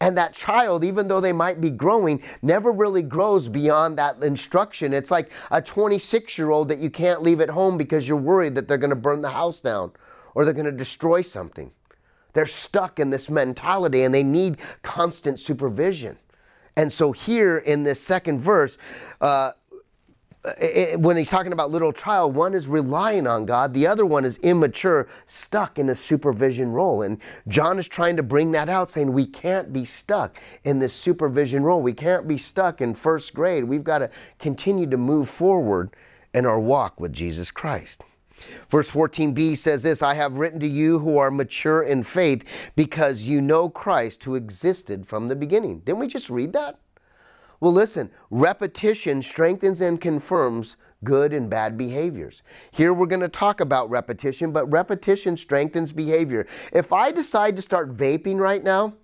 And 0.00 0.16
that 0.18 0.34
child, 0.34 0.84
even 0.84 1.08
though 1.08 1.20
they 1.20 1.32
might 1.32 1.60
be 1.60 1.70
growing, 1.70 2.22
never 2.42 2.70
really 2.70 3.02
grows 3.02 3.48
beyond 3.48 3.98
that 3.98 4.22
instruction. 4.22 4.92
It's 4.92 5.10
like 5.10 5.30
a 5.50 5.62
26 5.62 6.36
year 6.36 6.50
old 6.50 6.68
that 6.68 6.78
you 6.78 6.90
can't 6.90 7.22
leave 7.22 7.40
at 7.40 7.50
home 7.50 7.78
because 7.78 8.06
you're 8.06 8.16
worried 8.18 8.54
that 8.56 8.68
they're 8.68 8.76
going 8.76 8.90
to 8.90 8.96
burn 8.96 9.22
the 9.22 9.30
house 9.30 9.60
down 9.60 9.92
or 10.34 10.44
they're 10.44 10.54
going 10.54 10.66
to 10.66 10.72
destroy 10.72 11.22
something. 11.22 11.70
They're 12.34 12.44
stuck 12.44 13.00
in 13.00 13.08
this 13.08 13.30
mentality 13.30 14.02
and 14.02 14.14
they 14.14 14.22
need 14.22 14.58
constant 14.82 15.40
supervision. 15.40 16.18
And 16.76 16.92
so, 16.92 17.12
here 17.12 17.56
in 17.56 17.84
this 17.84 17.98
second 17.98 18.40
verse, 18.40 18.76
uh, 19.22 19.52
it, 20.60 21.00
when 21.00 21.16
he's 21.16 21.28
talking 21.28 21.52
about 21.52 21.70
little 21.70 21.92
child, 21.92 22.34
one 22.34 22.54
is 22.54 22.68
relying 22.68 23.26
on 23.26 23.46
God, 23.46 23.74
the 23.74 23.86
other 23.86 24.06
one 24.06 24.24
is 24.24 24.36
immature, 24.38 25.08
stuck 25.26 25.78
in 25.78 25.88
a 25.88 25.94
supervision 25.94 26.72
role. 26.72 27.02
And 27.02 27.18
John 27.48 27.78
is 27.78 27.88
trying 27.88 28.16
to 28.16 28.22
bring 28.22 28.52
that 28.52 28.68
out, 28.68 28.90
saying 28.90 29.12
we 29.12 29.26
can't 29.26 29.72
be 29.72 29.84
stuck 29.84 30.38
in 30.64 30.78
this 30.78 30.94
supervision 30.94 31.62
role. 31.62 31.82
We 31.82 31.92
can't 31.92 32.28
be 32.28 32.38
stuck 32.38 32.80
in 32.80 32.94
first 32.94 33.34
grade. 33.34 33.64
We've 33.64 33.84
got 33.84 33.98
to 33.98 34.10
continue 34.38 34.88
to 34.90 34.96
move 34.96 35.28
forward 35.28 35.90
in 36.32 36.46
our 36.46 36.60
walk 36.60 37.00
with 37.00 37.12
Jesus 37.12 37.50
Christ. 37.50 38.02
Verse 38.70 38.90
14b 38.90 39.56
says 39.56 39.82
this 39.82 40.02
I 40.02 40.14
have 40.14 40.34
written 40.34 40.60
to 40.60 40.68
you 40.68 40.98
who 40.98 41.16
are 41.18 41.30
mature 41.30 41.82
in 41.82 42.04
faith 42.04 42.44
because 42.76 43.22
you 43.22 43.40
know 43.40 43.68
Christ 43.68 44.24
who 44.24 44.34
existed 44.34 45.06
from 45.06 45.28
the 45.28 45.36
beginning. 45.36 45.80
Didn't 45.80 46.00
we 46.00 46.06
just 46.06 46.28
read 46.28 46.52
that? 46.52 46.78
Well, 47.60 47.72
listen, 47.72 48.10
repetition 48.30 49.22
strengthens 49.22 49.80
and 49.80 50.00
confirms 50.00 50.76
good 51.04 51.32
and 51.32 51.48
bad 51.48 51.78
behaviors. 51.78 52.42
Here 52.70 52.92
we're 52.92 53.06
going 53.06 53.20
to 53.20 53.28
talk 53.28 53.60
about 53.60 53.90
repetition, 53.90 54.52
but 54.52 54.70
repetition 54.70 55.36
strengthens 55.36 55.92
behavior. 55.92 56.46
If 56.72 56.92
I 56.92 57.12
decide 57.12 57.56
to 57.56 57.62
start 57.62 57.96
vaping 57.96 58.38
right 58.38 58.62
now, 58.62 58.94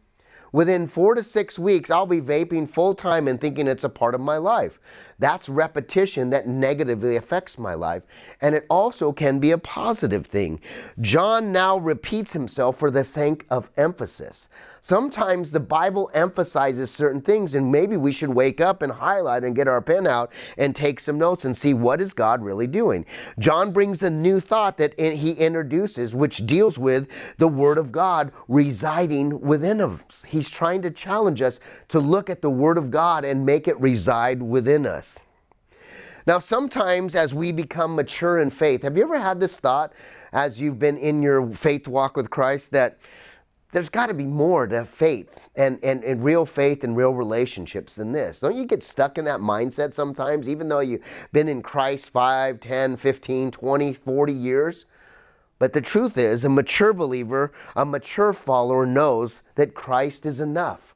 within 0.52 0.86
four 0.86 1.14
to 1.14 1.22
six 1.22 1.58
weeks, 1.58 1.90
I'll 1.90 2.06
be 2.06 2.20
vaping 2.20 2.68
full 2.68 2.94
time 2.94 3.26
and 3.28 3.40
thinking 3.40 3.66
it's 3.66 3.84
a 3.84 3.88
part 3.88 4.14
of 4.14 4.20
my 4.20 4.36
life. 4.36 4.80
That's 5.18 5.48
repetition 5.48 6.30
that 6.30 6.46
negatively 6.46 7.16
affects 7.16 7.58
my 7.58 7.74
life. 7.74 8.02
And 8.40 8.54
it 8.54 8.66
also 8.68 9.12
can 9.12 9.38
be 9.38 9.52
a 9.52 9.58
positive 9.58 10.26
thing. 10.26 10.60
John 11.00 11.52
now 11.52 11.78
repeats 11.78 12.32
himself 12.32 12.78
for 12.78 12.90
the 12.90 13.04
sake 13.04 13.46
of 13.48 13.70
emphasis. 13.76 14.48
Sometimes 14.84 15.52
the 15.52 15.60
Bible 15.60 16.10
emphasizes 16.12 16.90
certain 16.90 17.20
things, 17.20 17.54
and 17.54 17.70
maybe 17.70 17.96
we 17.96 18.10
should 18.10 18.30
wake 18.30 18.60
up 18.60 18.82
and 18.82 18.90
highlight 18.90 19.44
and 19.44 19.54
get 19.54 19.68
our 19.68 19.80
pen 19.80 20.08
out 20.08 20.32
and 20.58 20.74
take 20.74 20.98
some 20.98 21.16
notes 21.16 21.44
and 21.44 21.56
see 21.56 21.72
what 21.72 22.00
is 22.00 22.12
God 22.12 22.42
really 22.42 22.66
doing. 22.66 23.06
John 23.38 23.70
brings 23.70 24.02
a 24.02 24.10
new 24.10 24.40
thought 24.40 24.78
that 24.78 24.98
he 24.98 25.30
introduces, 25.34 26.16
which 26.16 26.46
deals 26.46 26.78
with 26.78 27.06
the 27.38 27.46
Word 27.46 27.78
of 27.78 27.92
God 27.92 28.32
residing 28.48 29.40
within 29.40 29.80
us. 29.80 30.24
He's 30.26 30.50
trying 30.50 30.82
to 30.82 30.90
challenge 30.90 31.40
us 31.40 31.60
to 31.86 32.00
look 32.00 32.28
at 32.28 32.42
the 32.42 32.50
Word 32.50 32.76
of 32.76 32.90
God 32.90 33.24
and 33.24 33.46
make 33.46 33.68
it 33.68 33.80
reside 33.80 34.42
within 34.42 34.84
us. 34.84 35.20
Now, 36.26 36.40
sometimes 36.40 37.14
as 37.14 37.32
we 37.32 37.52
become 37.52 37.94
mature 37.94 38.40
in 38.40 38.50
faith, 38.50 38.82
have 38.82 38.96
you 38.96 39.04
ever 39.04 39.20
had 39.20 39.38
this 39.38 39.60
thought 39.60 39.92
as 40.32 40.60
you've 40.60 40.80
been 40.80 40.98
in 40.98 41.22
your 41.22 41.52
faith 41.52 41.86
walk 41.86 42.16
with 42.16 42.30
Christ 42.30 42.72
that 42.72 42.98
there's 43.72 43.88
got 43.88 44.06
to 44.06 44.14
be 44.14 44.26
more 44.26 44.66
to 44.66 44.84
faith 44.84 45.28
and, 45.56 45.78
and, 45.82 46.04
and 46.04 46.22
real 46.22 46.46
faith 46.46 46.84
and 46.84 46.96
real 46.96 47.14
relationships 47.14 47.96
than 47.96 48.12
this. 48.12 48.40
Don't 48.40 48.54
you 48.54 48.66
get 48.66 48.82
stuck 48.82 49.18
in 49.18 49.24
that 49.24 49.40
mindset 49.40 49.94
sometimes, 49.94 50.48
even 50.48 50.68
though 50.68 50.80
you've 50.80 51.02
been 51.32 51.48
in 51.48 51.62
Christ 51.62 52.10
5, 52.10 52.60
10, 52.60 52.96
15, 52.96 53.50
20, 53.50 53.92
40 53.94 54.32
years? 54.32 54.84
But 55.58 55.72
the 55.72 55.80
truth 55.80 56.18
is, 56.18 56.44
a 56.44 56.48
mature 56.48 56.92
believer, 56.92 57.52
a 57.74 57.84
mature 57.84 58.32
follower 58.32 58.84
knows 58.84 59.42
that 59.54 59.74
Christ 59.74 60.26
is 60.26 60.38
enough. 60.38 60.94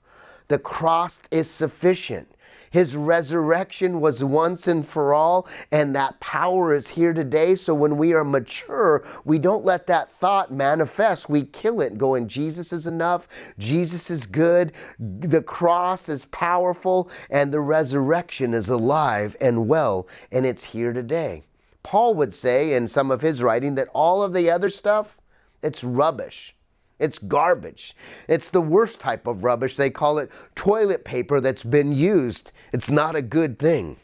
The 0.49 0.59
cross 0.59 1.21
is 1.31 1.51
sufficient. 1.51 2.29
His 2.71 2.97
resurrection 2.97 4.01
was 4.01 4.25
once 4.25 4.67
and 4.67 4.87
for 4.87 5.15
all, 5.15 5.49
and 5.71 5.95
that 5.95 6.21
power 6.21 6.75
is 6.75 6.89
here 6.89 7.13
today. 7.13 7.55
So 7.55 7.75
when 7.75 7.97
we 7.97 8.13
are 8.13 8.25
mature, 8.25 9.07
we 9.25 9.39
don't 9.39 9.65
let 9.65 9.87
that 9.87 10.11
thought 10.11 10.53
manifest. 10.53 11.29
We 11.29 11.45
kill 11.45 11.81
it, 11.81 11.99
going, 11.99 12.29
Jesus 12.29 12.73
is 12.73 12.87
enough, 12.87 13.29
Jesus 13.59 14.11
is 14.11 14.27
good, 14.27 14.73
the 14.99 15.43
cross 15.43 16.09
is 16.09 16.25
powerful, 16.27 17.11
and 17.31 17.53
the 17.53 17.61
resurrection 17.61 18.55
is 18.55 18.69
alive 18.69 19.37
and 19.41 19.69
well, 19.69 20.09
and 20.33 20.47
it's 20.47 20.65
here 20.65 20.93
today. 20.93 21.45
Paul 21.83 22.15
would 22.15 22.35
say 22.35 22.73
in 22.73 22.89
some 22.89 23.13
of 23.13 23.21
his 23.21 23.43
writing 23.43 23.77
that 23.77 23.89
all 23.95 24.23
of 24.23 24.33
the 24.33 24.51
other 24.51 24.71
stuff, 24.71 25.19
it's 25.63 25.85
rubbish. 25.85 26.56
It's 26.99 27.19
garbage. 27.19 27.95
It's 28.29 28.49
the 28.49 28.61
worst 28.61 29.01
type 29.01 29.27
of 29.27 29.45
rubbish. 29.45 29.77
They 29.77 29.91
call 29.91 30.19
it 30.19 30.31
toilet 30.55 31.05
paper 31.05 31.41
that's 31.41 31.63
been 31.63 31.93
used. 31.93 32.53
It's 32.73 32.91
not 32.91 33.17
a 33.17 33.23
good 33.23 33.59
thing. 33.59 33.99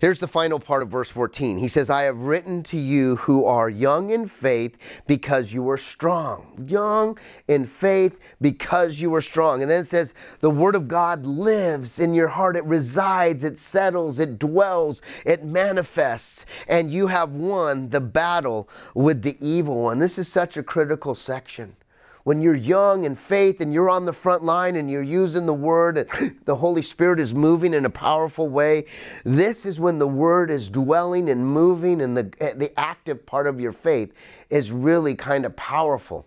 Here's 0.00 0.18
the 0.18 0.26
final 0.26 0.58
part 0.58 0.82
of 0.82 0.88
verse 0.88 1.10
14. 1.10 1.58
He 1.58 1.68
says, 1.68 1.90
I 1.90 2.04
have 2.04 2.22
written 2.22 2.62
to 2.64 2.78
you 2.78 3.16
who 3.16 3.44
are 3.44 3.68
young 3.68 4.08
in 4.08 4.28
faith 4.28 4.78
because 5.06 5.52
you 5.52 5.68
are 5.68 5.76
strong. 5.76 6.64
Young 6.66 7.18
in 7.48 7.66
faith 7.66 8.18
because 8.40 8.98
you 8.98 9.14
are 9.14 9.20
strong. 9.20 9.60
And 9.60 9.70
then 9.70 9.82
it 9.82 9.88
says, 9.88 10.14
the 10.40 10.48
word 10.48 10.74
of 10.74 10.88
God 10.88 11.26
lives 11.26 11.98
in 11.98 12.14
your 12.14 12.28
heart. 12.28 12.56
It 12.56 12.64
resides, 12.64 13.44
it 13.44 13.58
settles, 13.58 14.20
it 14.20 14.38
dwells, 14.38 15.02
it 15.26 15.44
manifests. 15.44 16.46
And 16.66 16.90
you 16.90 17.08
have 17.08 17.32
won 17.32 17.90
the 17.90 18.00
battle 18.00 18.70
with 18.94 19.20
the 19.20 19.36
evil 19.38 19.82
one. 19.82 19.98
This 19.98 20.18
is 20.18 20.28
such 20.28 20.56
a 20.56 20.62
critical 20.62 21.14
section 21.14 21.76
when 22.24 22.40
you're 22.40 22.54
young 22.54 23.04
in 23.04 23.14
faith 23.14 23.60
and 23.60 23.72
you're 23.72 23.90
on 23.90 24.04
the 24.04 24.12
front 24.12 24.44
line 24.44 24.76
and 24.76 24.90
you're 24.90 25.02
using 25.02 25.46
the 25.46 25.54
word 25.54 25.98
and 25.98 26.36
the 26.44 26.56
Holy 26.56 26.82
Spirit 26.82 27.20
is 27.20 27.34
moving 27.34 27.74
in 27.74 27.84
a 27.84 27.90
powerful 27.90 28.48
way, 28.48 28.84
this 29.24 29.66
is 29.66 29.80
when 29.80 29.98
the 29.98 30.08
word 30.08 30.50
is 30.50 30.68
dwelling 30.68 31.28
and 31.28 31.46
moving 31.46 32.00
and 32.00 32.16
the, 32.16 32.32
eh, 32.40 32.52
the 32.54 32.78
active 32.78 33.24
part 33.26 33.46
of 33.46 33.60
your 33.60 33.72
faith 33.72 34.12
is 34.48 34.70
really 34.70 35.14
kind 35.14 35.44
of 35.44 35.54
powerful. 35.56 36.26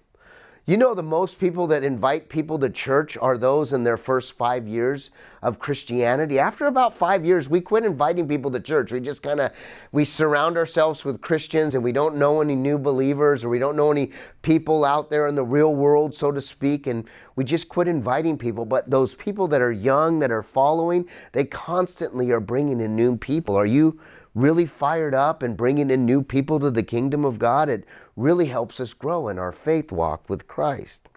You 0.65 0.77
know, 0.77 0.93
the 0.93 1.03
most 1.03 1.39
people 1.39 1.67
that 1.67 1.83
invite 1.83 2.29
people 2.29 2.57
to 2.59 2.69
church 2.69 3.17
are 3.17 3.37
those 3.37 3.73
in 3.73 3.83
their 3.83 3.97
first 3.97 4.37
five 4.37 4.65
years 4.65 5.11
of 5.41 5.59
Christianity. 5.59 6.39
After 6.39 6.67
about 6.67 6.97
five 6.97 7.25
years, 7.25 7.49
we 7.49 7.59
quit 7.59 7.83
inviting 7.83 8.29
people 8.29 8.49
to 8.51 8.61
church. 8.61 8.93
We 8.93 9.01
just 9.01 9.21
kind 9.21 9.41
of 9.41 9.51
we 9.91 10.05
surround 10.05 10.55
ourselves 10.55 11.03
with 11.03 11.19
Christians, 11.19 11.75
and 11.75 11.83
we 11.83 11.91
don't 11.91 12.15
know 12.15 12.39
any 12.39 12.55
new 12.55 12.79
believers, 12.79 13.43
or 13.43 13.49
we 13.49 13.59
don't 13.59 13.75
know 13.75 13.91
any 13.91 14.11
people 14.41 14.85
out 14.85 15.09
there 15.09 15.27
in 15.27 15.35
the 15.35 15.43
real 15.43 15.75
world, 15.75 16.15
so 16.15 16.31
to 16.31 16.41
speak, 16.41 16.87
and 16.87 17.09
we 17.35 17.43
just 17.43 17.67
quit 17.67 17.89
inviting 17.89 18.37
people. 18.37 18.63
But 18.63 18.89
those 18.89 19.15
people 19.15 19.49
that 19.49 19.61
are 19.61 19.73
young, 19.73 20.19
that 20.19 20.31
are 20.31 20.43
following, 20.43 21.09
they 21.33 21.43
constantly 21.43 22.31
are 22.31 22.39
bringing 22.39 22.79
in 22.79 22.95
new 22.95 23.17
people. 23.17 23.57
Are 23.57 23.65
you? 23.65 23.99
Really 24.35 24.65
fired 24.65 25.13
up 25.13 25.43
and 25.43 25.57
bringing 25.57 25.91
in 25.91 26.05
new 26.05 26.23
people 26.23 26.59
to 26.59 26.71
the 26.71 26.83
kingdom 26.83 27.23
of 27.25 27.39
God, 27.39 27.69
it 27.69 27.85
really 28.15 28.47
helps 28.47 28.79
us 28.79 28.93
grow 28.93 29.27
in 29.27 29.37
our 29.37 29.51
faith 29.51 29.91
walk 29.91 30.29
with 30.29 30.47
Christ. 30.47 31.09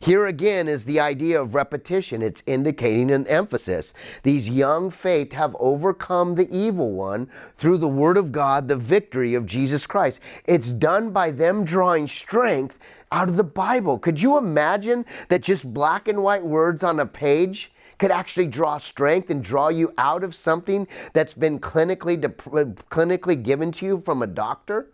Here 0.00 0.26
again 0.26 0.68
is 0.68 0.84
the 0.84 1.00
idea 1.00 1.40
of 1.40 1.54
repetition. 1.54 2.22
It's 2.22 2.42
indicating 2.46 3.10
an 3.10 3.26
emphasis. 3.28 3.94
These 4.22 4.48
young 4.48 4.90
faith 4.90 5.32
have 5.32 5.56
overcome 5.60 6.34
the 6.34 6.50
evil 6.50 6.92
one 6.92 7.30
through 7.58 7.78
the 7.78 7.88
Word 7.88 8.16
of 8.16 8.32
God, 8.32 8.68
the 8.68 8.76
victory 8.76 9.34
of 9.34 9.46
Jesus 9.46 9.86
Christ. 9.86 10.20
It's 10.44 10.72
done 10.72 11.10
by 11.10 11.30
them 11.30 11.64
drawing 11.64 12.08
strength 12.08 12.78
out 13.12 13.28
of 13.28 13.36
the 13.36 13.44
Bible. 13.44 13.98
Could 13.98 14.20
you 14.20 14.36
imagine 14.36 15.04
that 15.28 15.42
just 15.42 15.72
black 15.72 16.08
and 16.08 16.22
white 16.22 16.44
words 16.44 16.82
on 16.82 16.98
a 16.98 17.06
page 17.06 17.70
could 17.98 18.10
actually 18.10 18.46
draw 18.46 18.78
strength 18.78 19.30
and 19.30 19.42
draw 19.42 19.68
you 19.68 19.92
out 19.98 20.24
of 20.24 20.34
something 20.34 20.86
that's 21.12 21.34
been 21.34 21.58
clinically, 21.58 22.18
clinically 22.18 23.42
given 23.42 23.72
to 23.72 23.86
you 23.86 24.02
from 24.04 24.22
a 24.22 24.26
doctor. 24.26 24.88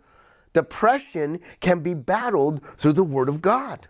Depression 0.53 1.39
can 1.59 1.81
be 1.81 1.93
battled 1.93 2.61
through 2.77 2.93
the 2.93 3.03
Word 3.03 3.29
of 3.29 3.41
God. 3.41 3.87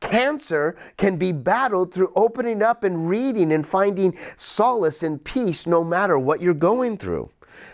Cancer 0.00 0.76
can 0.98 1.16
be 1.16 1.32
battled 1.32 1.94
through 1.94 2.12
opening 2.14 2.62
up 2.62 2.84
and 2.84 3.08
reading 3.08 3.50
and 3.50 3.66
finding 3.66 4.16
solace 4.36 5.02
and 5.02 5.24
peace 5.24 5.66
no 5.66 5.82
matter 5.82 6.18
what 6.18 6.42
you're 6.42 6.52
going 6.52 6.98
through. 6.98 7.30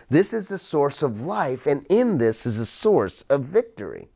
This 0.09 0.33
is 0.33 0.49
the 0.49 0.59
source 0.59 1.03
of 1.03 1.23
life, 1.23 1.67
and 1.67 1.85
in 1.89 2.19
this 2.19 2.47
is 2.47 2.59
a 2.59 2.67
source 2.67 3.25
of 3.29 3.45
victory. 3.45 4.12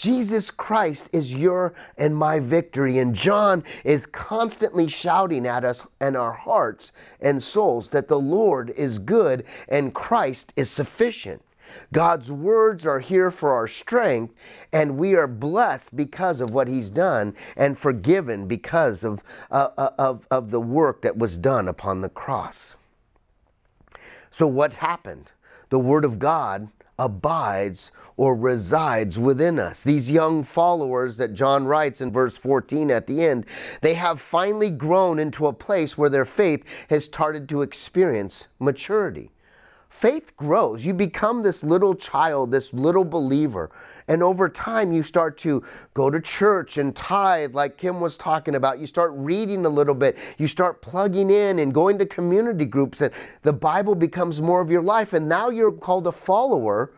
Jesus 0.00 0.50
Christ 0.50 1.10
is 1.12 1.34
your 1.34 1.74
and 1.98 2.16
my 2.16 2.40
victory. 2.40 2.96
And 2.96 3.14
John 3.14 3.62
is 3.84 4.06
constantly 4.06 4.88
shouting 4.88 5.46
at 5.46 5.62
us 5.62 5.86
and 6.00 6.16
our 6.16 6.32
hearts 6.32 6.90
and 7.20 7.42
souls 7.42 7.90
that 7.90 8.08
the 8.08 8.18
Lord 8.18 8.70
is 8.78 8.98
good 8.98 9.44
and 9.68 9.94
Christ 9.94 10.54
is 10.56 10.70
sufficient. 10.70 11.42
God's 11.92 12.32
words 12.32 12.86
are 12.86 13.00
here 13.00 13.30
for 13.30 13.52
our 13.52 13.68
strength, 13.68 14.34
and 14.72 14.96
we 14.96 15.14
are 15.14 15.26
blessed 15.26 15.94
because 15.94 16.40
of 16.40 16.54
what 16.54 16.66
He's 16.66 16.88
done 16.88 17.34
and 17.54 17.78
forgiven 17.78 18.48
because 18.48 19.04
of, 19.04 19.22
uh, 19.50 19.68
uh 19.76 19.90
of, 19.98 20.26
of 20.30 20.50
the 20.50 20.62
work 20.62 21.02
that 21.02 21.18
was 21.18 21.36
done 21.36 21.68
upon 21.68 22.00
the 22.00 22.08
cross. 22.08 22.74
So, 24.30 24.46
what 24.46 24.72
happened? 24.72 25.30
The 25.68 25.78
Word 25.78 26.06
of 26.06 26.18
God 26.18 26.70
abides 27.00 27.90
or 28.16 28.36
resides 28.36 29.18
within 29.18 29.58
us. 29.58 29.82
These 29.82 30.10
young 30.10 30.44
followers 30.44 31.16
that 31.16 31.32
John 31.32 31.64
writes 31.64 32.02
in 32.02 32.12
verse 32.12 32.36
14 32.36 32.90
at 32.90 33.06
the 33.06 33.24
end, 33.24 33.46
they 33.80 33.94
have 33.94 34.20
finally 34.20 34.68
grown 34.68 35.18
into 35.18 35.46
a 35.46 35.52
place 35.52 35.96
where 35.96 36.10
their 36.10 36.26
faith 36.26 36.62
has 36.90 37.04
started 37.04 37.48
to 37.48 37.62
experience 37.62 38.46
maturity. 38.58 39.30
Faith 39.90 40.34
grows. 40.36 40.84
You 40.84 40.94
become 40.94 41.42
this 41.42 41.62
little 41.62 41.94
child, 41.94 42.52
this 42.52 42.72
little 42.72 43.04
believer. 43.04 43.70
And 44.08 44.22
over 44.22 44.48
time, 44.48 44.92
you 44.92 45.02
start 45.02 45.36
to 45.38 45.62
go 45.94 46.08
to 46.10 46.20
church 46.20 46.78
and 46.78 46.96
tithe, 46.96 47.54
like 47.54 47.76
Kim 47.76 48.00
was 48.00 48.16
talking 48.16 48.54
about. 48.54 48.78
You 48.78 48.86
start 48.86 49.12
reading 49.14 49.66
a 49.66 49.68
little 49.68 49.94
bit. 49.94 50.16
You 50.38 50.46
start 50.46 50.80
plugging 50.80 51.28
in 51.28 51.58
and 51.58 51.74
going 51.74 51.98
to 51.98 52.06
community 52.06 52.64
groups, 52.64 53.02
and 53.02 53.12
the 53.42 53.52
Bible 53.52 53.94
becomes 53.94 54.40
more 54.40 54.60
of 54.60 54.70
your 54.70 54.82
life. 54.82 55.12
And 55.12 55.28
now 55.28 55.50
you're 55.50 55.72
called 55.72 56.06
a 56.06 56.12
follower 56.12 56.92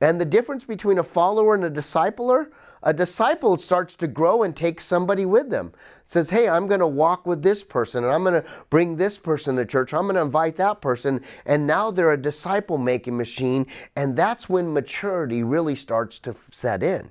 and 0.00 0.20
the 0.20 0.24
difference 0.24 0.64
between 0.64 0.98
a 0.98 1.02
follower 1.02 1.54
and 1.54 1.64
a 1.64 1.70
discipler, 1.70 2.48
a 2.82 2.92
disciple 2.92 3.56
starts 3.56 3.94
to 3.96 4.06
grow 4.06 4.42
and 4.42 4.54
takes 4.54 4.84
somebody 4.84 5.24
with 5.24 5.50
them. 5.50 5.72
Says, 6.06 6.30
Hey, 6.30 6.48
I'm 6.48 6.66
going 6.66 6.80
to 6.80 6.86
walk 6.86 7.26
with 7.26 7.42
this 7.42 7.62
person 7.62 8.04
and 8.04 8.12
I'm 8.12 8.22
going 8.22 8.42
to 8.42 8.48
bring 8.70 8.96
this 8.96 9.18
person 9.18 9.56
to 9.56 9.66
church. 9.66 9.92
I'm 9.92 10.04
going 10.04 10.16
to 10.16 10.22
invite 10.22 10.56
that 10.56 10.80
person. 10.80 11.22
And 11.44 11.66
now 11.66 11.90
they're 11.90 12.12
a 12.12 12.16
disciple 12.20 12.78
making 12.78 13.16
machine. 13.16 13.66
And 13.94 14.16
that's 14.16 14.48
when 14.48 14.72
maturity 14.72 15.42
really 15.42 15.74
starts 15.74 16.18
to 16.20 16.34
set 16.50 16.82
in. 16.82 17.10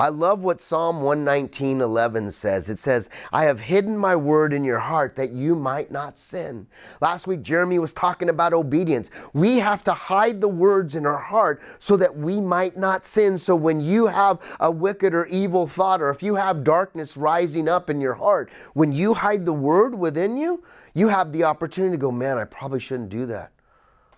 I 0.00 0.08
love 0.08 0.42
what 0.42 0.60
Psalm 0.60 1.02
119:11 1.02 2.30
says. 2.30 2.70
It 2.70 2.78
says, 2.78 3.10
"I 3.34 3.44
have 3.44 3.60
hidden 3.60 3.98
my 3.98 4.16
word 4.16 4.54
in 4.54 4.64
your 4.64 4.78
heart 4.78 5.14
that 5.16 5.32
you 5.32 5.54
might 5.54 5.90
not 5.90 6.18
sin." 6.18 6.68
Last 7.02 7.26
week 7.26 7.42
Jeremy 7.42 7.78
was 7.78 7.92
talking 7.92 8.30
about 8.30 8.54
obedience. 8.54 9.10
We 9.34 9.58
have 9.58 9.84
to 9.84 9.92
hide 9.92 10.40
the 10.40 10.48
words 10.48 10.96
in 10.96 11.04
our 11.04 11.18
heart 11.18 11.60
so 11.80 11.98
that 11.98 12.16
we 12.16 12.40
might 12.40 12.78
not 12.78 13.04
sin. 13.04 13.36
So 13.36 13.54
when 13.54 13.82
you 13.82 14.06
have 14.06 14.38
a 14.58 14.70
wicked 14.70 15.12
or 15.12 15.26
evil 15.26 15.66
thought 15.66 16.00
or 16.00 16.08
if 16.08 16.22
you 16.22 16.36
have 16.36 16.64
darkness 16.64 17.18
rising 17.18 17.68
up 17.68 17.90
in 17.90 18.00
your 18.00 18.14
heart, 18.14 18.48
when 18.72 18.92
you 18.94 19.12
hide 19.12 19.44
the 19.44 19.52
word 19.52 19.94
within 19.94 20.38
you, 20.38 20.62
you 20.94 21.08
have 21.08 21.30
the 21.30 21.44
opportunity 21.44 21.98
to 21.98 22.00
go, 22.00 22.10
"Man, 22.10 22.38
I 22.38 22.44
probably 22.44 22.80
shouldn't 22.80 23.10
do 23.10 23.26
that. 23.26 23.50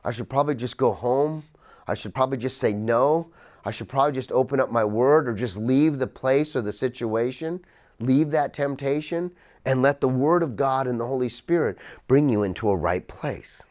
I 0.04 0.12
should 0.12 0.30
probably 0.30 0.54
just 0.54 0.76
go 0.76 0.92
home. 0.92 1.42
I 1.88 1.94
should 1.94 2.14
probably 2.14 2.38
just 2.38 2.58
say 2.58 2.72
no." 2.72 3.26
I 3.64 3.70
should 3.70 3.88
probably 3.88 4.12
just 4.12 4.32
open 4.32 4.60
up 4.60 4.70
my 4.70 4.84
word 4.84 5.28
or 5.28 5.34
just 5.34 5.56
leave 5.56 5.98
the 5.98 6.06
place 6.06 6.56
or 6.56 6.62
the 6.62 6.72
situation, 6.72 7.64
leave 8.00 8.30
that 8.30 8.52
temptation, 8.52 9.30
and 9.64 9.82
let 9.82 10.00
the 10.00 10.08
word 10.08 10.42
of 10.42 10.56
God 10.56 10.86
and 10.86 10.98
the 10.98 11.06
Holy 11.06 11.28
Spirit 11.28 11.78
bring 12.08 12.28
you 12.28 12.42
into 12.42 12.68
a 12.68 12.76
right 12.76 13.06
place. 13.06 13.62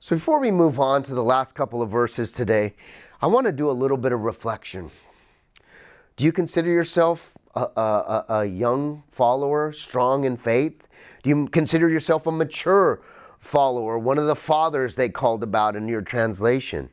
So 0.00 0.16
before 0.16 0.40
we 0.40 0.50
move 0.50 0.80
on 0.80 1.02
to 1.04 1.14
the 1.14 1.22
last 1.22 1.54
couple 1.54 1.82
of 1.82 1.90
verses 1.90 2.32
today, 2.32 2.74
I 3.20 3.26
want 3.26 3.44
to 3.44 3.52
do 3.52 3.68
a 3.68 3.72
little 3.72 3.98
bit 3.98 4.12
of 4.12 4.20
reflection. 4.20 4.90
Do 6.16 6.24
you 6.24 6.32
consider 6.32 6.70
yourself 6.70 7.36
a, 7.54 7.60
a, 7.76 8.24
a 8.28 8.44
young 8.46 9.02
follower, 9.10 9.72
strong 9.72 10.24
in 10.24 10.38
faith? 10.38 10.88
Do 11.22 11.28
you 11.28 11.48
consider 11.48 11.90
yourself 11.90 12.26
a 12.26 12.32
mature 12.32 13.02
follower, 13.38 13.98
one 13.98 14.16
of 14.16 14.26
the 14.26 14.36
fathers 14.36 14.96
they 14.96 15.10
called 15.10 15.42
about 15.42 15.76
in 15.76 15.86
your 15.86 16.00
translation? 16.00 16.88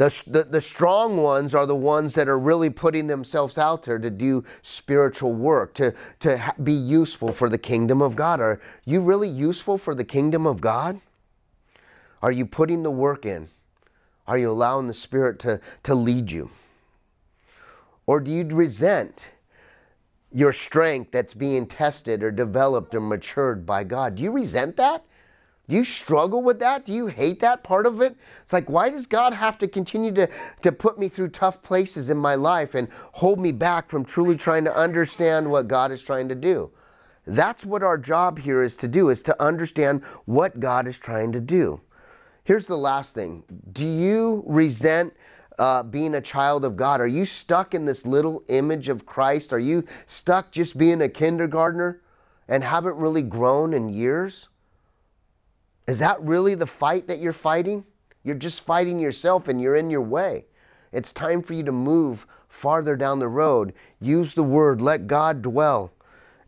The, 0.00 0.22
the, 0.28 0.44
the, 0.44 0.60
strong 0.62 1.18
ones 1.18 1.54
are 1.54 1.66
the 1.66 1.76
ones 1.76 2.14
that 2.14 2.26
are 2.26 2.38
really 2.38 2.70
putting 2.70 3.06
themselves 3.06 3.58
out 3.58 3.82
there 3.82 3.98
to 3.98 4.08
do 4.08 4.44
spiritual 4.62 5.34
work, 5.34 5.74
to, 5.74 5.92
to 6.20 6.54
be 6.62 6.72
useful 6.72 7.32
for 7.32 7.50
the 7.50 7.58
kingdom 7.58 8.00
of 8.00 8.16
God. 8.16 8.40
Are 8.40 8.62
you 8.86 9.02
really 9.02 9.28
useful 9.28 9.76
for 9.76 9.94
the 9.94 10.02
kingdom 10.02 10.46
of 10.46 10.62
God? 10.62 11.02
Are 12.22 12.32
you 12.32 12.46
putting 12.46 12.82
the 12.82 12.90
work 12.90 13.26
in? 13.26 13.48
Are 14.26 14.38
you 14.38 14.50
allowing 14.50 14.86
the 14.86 14.94
Spirit 14.94 15.38
to, 15.40 15.60
to 15.82 15.94
lead 15.94 16.30
you? 16.30 16.48
Or 18.06 18.20
do 18.20 18.30
you 18.30 18.44
resent 18.44 19.20
your 20.32 20.54
strength 20.54 21.10
that's 21.12 21.34
being 21.34 21.66
tested 21.66 22.22
or 22.22 22.30
developed 22.30 22.94
or 22.94 23.00
matured 23.00 23.66
by 23.66 23.84
God? 23.84 24.14
Do 24.14 24.22
you 24.22 24.30
resent 24.30 24.78
that? 24.78 25.04
Do 25.70 25.76
you 25.76 25.84
struggle 25.84 26.42
with 26.42 26.58
that? 26.58 26.84
Do 26.84 26.92
you 26.92 27.06
hate 27.06 27.38
that 27.40 27.62
part 27.62 27.86
of 27.86 28.00
it? 28.00 28.16
It's 28.42 28.52
like, 28.52 28.68
why 28.68 28.90
does 28.90 29.06
God 29.06 29.32
have 29.32 29.56
to 29.58 29.68
continue 29.68 30.12
to, 30.14 30.28
to 30.62 30.72
put 30.72 30.98
me 30.98 31.08
through 31.08 31.28
tough 31.28 31.62
places 31.62 32.10
in 32.10 32.16
my 32.16 32.34
life 32.34 32.74
and 32.74 32.88
hold 33.12 33.38
me 33.38 33.52
back 33.52 33.88
from 33.88 34.04
truly 34.04 34.36
trying 34.36 34.64
to 34.64 34.76
understand 34.76 35.48
what 35.48 35.68
God 35.68 35.92
is 35.92 36.02
trying 36.02 36.28
to 36.28 36.34
do? 36.34 36.72
That's 37.24 37.64
what 37.64 37.84
our 37.84 37.96
job 37.96 38.40
here 38.40 38.64
is 38.64 38.76
to 38.78 38.88
do, 38.88 39.10
is 39.10 39.22
to 39.22 39.40
understand 39.40 40.02
what 40.24 40.58
God 40.58 40.88
is 40.88 40.98
trying 40.98 41.30
to 41.30 41.40
do. 41.40 41.80
Here's 42.42 42.66
the 42.66 42.76
last 42.76 43.14
thing 43.14 43.44
Do 43.70 43.86
you 43.86 44.42
resent 44.48 45.14
uh, 45.56 45.84
being 45.84 46.16
a 46.16 46.20
child 46.20 46.64
of 46.64 46.76
God? 46.76 47.00
Are 47.00 47.06
you 47.06 47.24
stuck 47.24 47.74
in 47.74 47.84
this 47.84 48.04
little 48.04 48.42
image 48.48 48.88
of 48.88 49.06
Christ? 49.06 49.52
Are 49.52 49.60
you 49.60 49.84
stuck 50.06 50.50
just 50.50 50.76
being 50.76 51.00
a 51.00 51.08
kindergartner 51.08 52.00
and 52.48 52.64
haven't 52.64 52.96
really 52.96 53.22
grown 53.22 53.72
in 53.72 53.88
years? 53.88 54.48
Is 55.90 55.98
that 55.98 56.22
really 56.22 56.54
the 56.54 56.68
fight 56.68 57.08
that 57.08 57.18
you're 57.18 57.32
fighting? 57.32 57.84
You're 58.22 58.36
just 58.36 58.60
fighting 58.60 59.00
yourself 59.00 59.48
and 59.48 59.60
you're 59.60 59.74
in 59.74 59.90
your 59.90 60.02
way. 60.02 60.44
It's 60.92 61.12
time 61.12 61.42
for 61.42 61.54
you 61.54 61.64
to 61.64 61.72
move 61.72 62.28
farther 62.48 62.94
down 62.94 63.18
the 63.18 63.26
road. 63.26 63.72
Use 63.98 64.34
the 64.34 64.44
word, 64.44 64.80
let 64.80 65.08
God 65.08 65.42
dwell, 65.42 65.90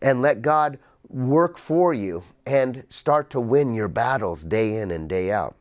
and 0.01 0.23
let 0.23 0.43
God 0.43 0.79
work 1.09 1.59
for 1.59 1.93
you 1.93 2.23
and 2.47 2.85
start 2.89 3.31
to 3.31 3.41
win 3.41 3.75
your 3.75 3.89
battles 3.89 4.45
day 4.45 4.77
in 4.77 4.93
and 4.93 5.09
day 5.09 5.33
out. 5.33 5.57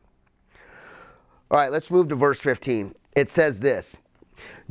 All 1.50 1.58
right, 1.58 1.72
let's 1.72 1.90
move 1.90 2.08
to 2.10 2.14
verse 2.14 2.38
15 2.38 2.94
it 3.16 3.32
says 3.32 3.58
this 3.58 3.96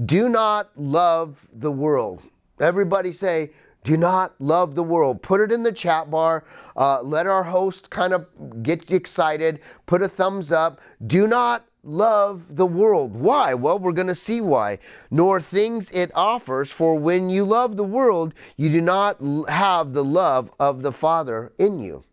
Do 0.05 0.29
not 0.29 0.71
love 0.77 1.45
the 1.51 1.71
world. 1.73 2.21
Everybody 2.61 3.11
say, 3.11 3.51
do 3.83 3.97
not 3.97 4.35
love 4.39 4.75
the 4.75 4.83
world. 4.83 5.21
Put 5.21 5.41
it 5.41 5.51
in 5.51 5.63
the 5.63 5.71
chat 5.71 6.11
bar. 6.11 6.43
Uh, 6.75 7.01
let 7.01 7.27
our 7.27 7.43
host 7.43 7.89
kind 7.89 8.13
of 8.13 8.27
get 8.63 8.91
excited. 8.91 9.59
Put 9.85 10.03
a 10.03 10.09
thumbs 10.09 10.51
up. 10.51 10.79
Do 11.05 11.27
not 11.27 11.65
love 11.83 12.55
the 12.55 12.65
world. 12.65 13.15
Why? 13.15 13.53
Well, 13.55 13.79
we're 13.79 13.91
going 13.91 14.07
to 14.07 14.15
see 14.15 14.39
why. 14.39 14.77
Nor 15.09 15.41
things 15.41 15.89
it 15.91 16.11
offers, 16.13 16.71
for 16.71 16.97
when 16.97 17.29
you 17.29 17.43
love 17.43 17.75
the 17.75 17.83
world, 17.83 18.33
you 18.55 18.69
do 18.69 18.81
not 18.81 19.17
have 19.49 19.93
the 19.93 20.03
love 20.03 20.51
of 20.59 20.83
the 20.83 20.91
Father 20.91 21.51
in 21.57 21.79
you. 21.79 22.03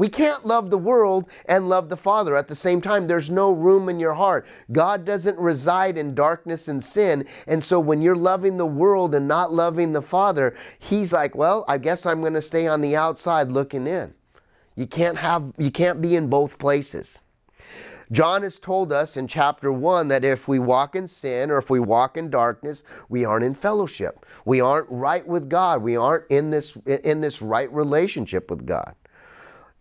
We 0.00 0.08
can't 0.08 0.46
love 0.46 0.70
the 0.70 0.78
world 0.78 1.28
and 1.44 1.68
love 1.68 1.90
the 1.90 1.96
Father 1.96 2.34
at 2.34 2.48
the 2.48 2.54
same 2.54 2.80
time. 2.80 3.06
There's 3.06 3.28
no 3.28 3.52
room 3.52 3.90
in 3.90 4.00
your 4.00 4.14
heart. 4.14 4.46
God 4.72 5.04
doesn't 5.04 5.38
reside 5.38 5.98
in 5.98 6.14
darkness 6.14 6.68
and 6.68 6.82
sin. 6.82 7.26
And 7.46 7.62
so 7.62 7.78
when 7.78 8.00
you're 8.00 8.16
loving 8.16 8.56
the 8.56 8.64
world 8.64 9.14
and 9.14 9.28
not 9.28 9.52
loving 9.52 9.92
the 9.92 10.00
Father, 10.00 10.56
He's 10.78 11.12
like, 11.12 11.34
well, 11.34 11.66
I 11.68 11.76
guess 11.76 12.06
I'm 12.06 12.22
going 12.22 12.32
to 12.32 12.40
stay 12.40 12.66
on 12.66 12.80
the 12.80 12.96
outside 12.96 13.52
looking 13.52 13.86
in. 13.86 14.14
You 14.74 14.86
can't 14.86 15.18
have 15.18 15.52
you 15.58 15.70
can't 15.70 16.00
be 16.00 16.16
in 16.16 16.28
both 16.28 16.58
places. 16.58 17.20
John 18.10 18.42
has 18.42 18.58
told 18.58 18.94
us 18.94 19.18
in 19.18 19.28
chapter 19.28 19.70
1 19.70 20.08
that 20.08 20.24
if 20.24 20.48
we 20.48 20.58
walk 20.58 20.96
in 20.96 21.08
sin 21.08 21.50
or 21.50 21.58
if 21.58 21.68
we 21.68 21.78
walk 21.78 22.16
in 22.16 22.30
darkness, 22.30 22.84
we 23.10 23.26
aren't 23.26 23.44
in 23.44 23.54
fellowship. 23.54 24.24
We 24.46 24.62
aren't 24.62 24.88
right 24.88 25.26
with 25.26 25.50
God. 25.50 25.82
We 25.82 25.96
aren't 25.96 26.24
in 26.30 26.50
this 26.50 26.74
in 26.86 27.20
this 27.20 27.42
right 27.42 27.70
relationship 27.70 28.48
with 28.48 28.64
God. 28.64 28.94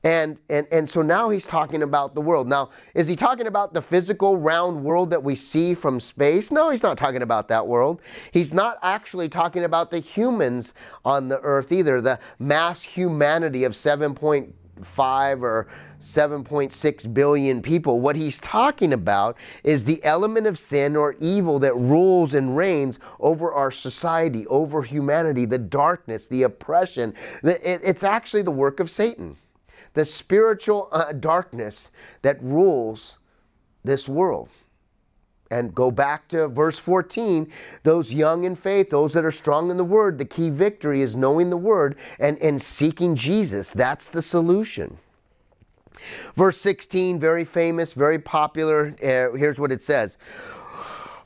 And, 0.03 0.38
and, 0.49 0.65
and 0.71 0.89
so 0.89 1.01
now 1.01 1.29
he's 1.29 1.45
talking 1.45 1.83
about 1.83 2.15
the 2.15 2.21
world. 2.21 2.47
Now, 2.47 2.69
is 2.93 3.07
he 3.07 3.17
talking 3.17 3.47
about 3.47 3.73
the 3.73 3.81
physical 3.81 4.38
round 4.38 4.81
world 4.81 5.09
that 5.09 5.21
we 5.21 5.35
see 5.35 5.73
from 5.73 5.99
space? 5.99 6.51
No, 6.51 6.69
he's 6.69 6.83
not 6.83 6.97
talking 6.97 7.21
about 7.21 7.49
that 7.49 7.67
world. 7.67 8.01
He's 8.31 8.53
not 8.53 8.79
actually 8.81 9.27
talking 9.27 9.65
about 9.65 9.91
the 9.91 9.99
humans 9.99 10.73
on 11.03 11.27
the 11.27 11.39
earth 11.41 11.73
either, 11.73 11.99
the 11.99 12.17
mass 12.39 12.81
humanity 12.81 13.65
of 13.65 13.73
7.5 13.73 15.41
or 15.41 15.67
7.6 15.99 17.13
billion 17.13 17.62
people. 17.62 17.99
What 17.99 18.15
he's 18.15 18.39
talking 18.39 18.93
about 18.93 19.35
is 19.65 19.83
the 19.83 20.01
element 20.05 20.47
of 20.47 20.57
sin 20.57 20.95
or 20.95 21.17
evil 21.19 21.59
that 21.59 21.75
rules 21.75 22.35
and 22.35 22.55
reigns 22.55 22.99
over 23.19 23.51
our 23.51 23.69
society, 23.69 24.47
over 24.47 24.81
humanity, 24.81 25.43
the 25.43 25.57
darkness, 25.57 26.27
the 26.27 26.43
oppression. 26.43 27.13
It's 27.43 28.03
actually 28.03 28.43
the 28.43 28.51
work 28.51 28.79
of 28.79 28.89
Satan 28.89 29.35
the 29.93 30.06
spiritual 30.06 30.89
uh, 30.91 31.13
darkness 31.13 31.91
that 32.21 32.41
rules 32.41 33.17
this 33.84 34.08
world. 34.08 34.49
And 35.52 35.73
go 35.73 35.89
back 35.89 36.28
to 36.28 36.47
verse 36.47 36.78
14. 36.78 37.52
Those 37.84 38.13
young 38.13 38.43
in 38.43 38.56
faith, 38.56 38.91
those 38.91 39.13
that 39.13 39.25
are 39.25 39.32
strong 39.32 39.71
in 39.71 39.78
the 39.78 39.84
word, 39.84 40.19
the 40.19 40.25
key 40.25 40.52
victory 40.52 41.02
is 41.02 41.15
knowing 41.15 41.49
the 41.49 41.58
word 41.58 41.97
and, 42.19 42.38
and 42.39 42.62
seeking 42.62 43.15
Jesus. 43.15 43.73
That's 43.73 44.10
the 44.10 44.21
solution. 44.21 44.99
Verse 46.36 46.62
16, 46.62 47.19
very 47.19 47.43
famous, 47.45 47.93
very 47.93 48.19
popular. 48.19 48.95
Uh, 49.02 49.36
here's 49.36 49.60
what 49.60 49.71
it 49.71 49.82
says 49.82 50.17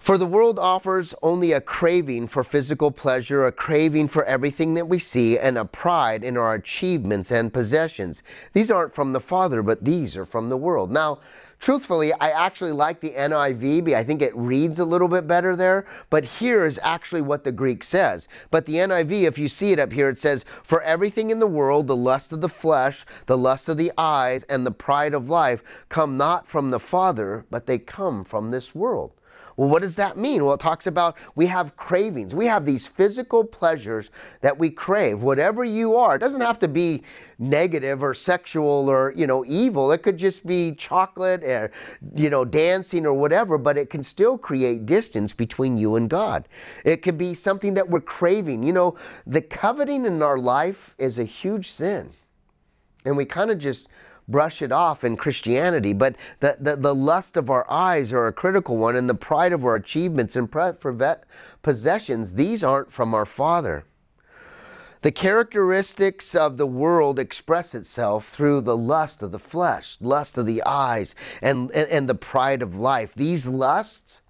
for 0.04 0.18
the 0.18 0.26
world 0.26 0.60
offers 0.60 1.14
only 1.24 1.54
a 1.54 1.62
craving 1.62 2.28
for 2.28 2.44
physical 2.44 2.92
pleasure, 2.92 3.46
a 3.46 3.54
craving 3.54 4.10
for 4.10 4.26
everything 4.26 4.74
that 4.74 4.90
we 4.90 5.00
see, 5.00 5.40
and 5.40 5.58
a 5.58 5.64
pride 5.64 6.26
in 6.26 6.36
our 6.36 6.56
achievements 6.56 7.32
and 7.32 7.54
possessions. 7.54 8.22
These 8.52 8.70
aren't 8.70 8.94
from 8.94 9.14
the 9.14 9.22
Father, 9.22 9.64
but 9.64 9.86
these 9.86 10.18
are 10.18 10.26
from 10.26 10.50
the 10.50 10.58
world. 10.58 10.92
Now, 10.92 11.20
truthfully, 11.62 12.12
I 12.12 12.32
actually 12.32 12.74
like 12.74 13.00
the 13.00 13.12
NIV. 13.12 13.94
I 13.94 14.04
think 14.04 14.22
it 14.22 14.36
reads 14.36 14.78
a 14.78 14.84
little 14.84 15.08
bit 15.08 15.26
better 15.26 15.56
there. 15.56 15.86
But 16.10 16.26
here 16.26 16.66
is 16.66 16.82
actually 16.84 17.22
what 17.22 17.46
the 17.46 17.54
Greek 17.54 17.82
says. 17.82 18.28
But 18.52 18.66
the 18.66 18.76
NIV, 18.76 19.24
if 19.24 19.38
you 19.38 19.48
see 19.48 19.72
it 19.72 19.80
up 19.80 19.94
here, 19.94 20.10
it 20.10 20.20
says, 20.20 20.44
For 20.64 20.82
everything 20.82 21.30
in 21.30 21.40
the 21.40 21.48
world, 21.48 21.88
the 21.88 21.96
lust 21.96 22.34
of 22.34 22.42
the 22.42 22.50
flesh, 22.50 23.06
the 23.28 23.38
lust 23.38 23.70
of 23.70 23.78
the 23.78 23.94
eyes, 23.98 24.44
and 24.50 24.66
the 24.66 24.72
pride 24.72 25.14
of 25.14 25.30
life 25.30 25.64
come 25.88 26.18
not 26.18 26.46
from 26.46 26.72
the 26.72 26.80
Father, 26.82 27.46
but 27.50 27.68
they 27.68 27.80
come 27.80 28.26
from 28.26 28.52
this 28.52 28.76
world. 28.76 29.14
Well, 29.56 29.70
what 29.70 29.82
does 29.82 29.96
that 29.96 30.18
mean? 30.18 30.44
Well, 30.44 30.56
it 30.56 30.60
talks 30.60 30.88
about 30.88 31.16
we 31.36 31.46
have 31.48 31.76
cravings. 31.76 32.34
We 32.34 32.46
have 32.46 32.66
these 32.66 32.88
physical 32.88 33.44
pleasures 33.44 34.10
that 34.42 34.58
we 34.58 34.70
crave. 34.70 35.22
Whatever 35.22 35.64
you 35.64 35.96
are, 35.96 36.16
it 36.16 36.20
doesn't 36.20 36.42
have 36.42 36.60
to 36.60 36.68
be 36.68 37.04
negative 37.38 38.02
or 38.04 38.14
sexual 38.14 38.90
or, 38.90 39.14
you 39.16 39.28
know, 39.28 39.44
evil. 39.46 39.92
It 39.92 40.00
could 40.00 40.18
just 40.18 40.46
be 40.46 40.74
chocolate 40.74 41.44
or, 41.44 41.72
you 42.16 42.30
know, 42.30 42.46
dancing 42.46 43.06
or 43.06 43.14
whatever, 43.14 43.58
but 43.58 43.78
it 43.78 43.90
can 43.90 44.04
still 44.04 44.38
create 44.38 44.86
distance 44.86 45.34
between 45.34 45.78
you 45.78 45.96
and 45.96 46.10
God. 46.10 46.48
It 46.86 47.04
could 47.04 47.18
be 47.18 47.34
something 47.34 47.74
that 47.76 47.90
we're 47.90 48.02
craving. 48.02 48.64
You 48.64 48.74
know, 48.74 48.96
the 49.28 49.42
coveting 49.42 50.06
in 50.06 50.22
our 50.22 50.38
life 50.38 50.96
is 50.98 51.20
a 51.20 51.26
huge 51.26 51.70
sin. 51.70 52.12
And 53.06 53.18
we 53.18 53.26
kind 53.26 53.52
of 53.52 53.58
just 53.58 53.90
brush 54.28 54.62
it 54.62 54.72
off 54.72 55.04
in 55.04 55.18
Christianity, 55.18 55.94
but 55.94 56.16
the, 56.40 56.58
the, 56.60 56.76
the 56.76 56.96
lust 56.96 57.38
of 57.38 57.50
our 57.50 57.70
eyes 57.70 58.14
are 58.14 58.28
a 58.28 58.34
critical 58.34 58.78
one, 58.78 58.96
and 58.96 59.10
the 59.10 59.16
pride 59.16 59.54
of 59.54 59.66
our 59.66 59.76
achievements 59.76 60.36
and 60.36 60.50
possessions, 61.62 62.34
these 62.34 62.64
aren't 62.64 62.92
from 62.92 63.14
our 63.14 63.26
Father. 63.26 63.86
The 65.02 65.12
characteristics 65.12 66.34
of 66.34 66.56
the 66.56 66.66
world 66.66 67.20
express 67.20 67.76
itself 67.76 68.30
through 68.30 68.62
the 68.62 68.78
lust 68.78 69.22
of 69.22 69.34
the 69.34 69.40
flesh, 69.40 69.98
lust 70.00 70.38
of 70.38 70.46
the 70.46 70.64
eyes, 70.64 71.14
and, 71.42 71.70
and, 71.72 71.90
and 71.90 72.10
the 72.10 72.16
pride 72.16 72.62
of 72.62 72.76
life. 72.76 73.14
These 73.14 73.48
lusts, 73.48 74.22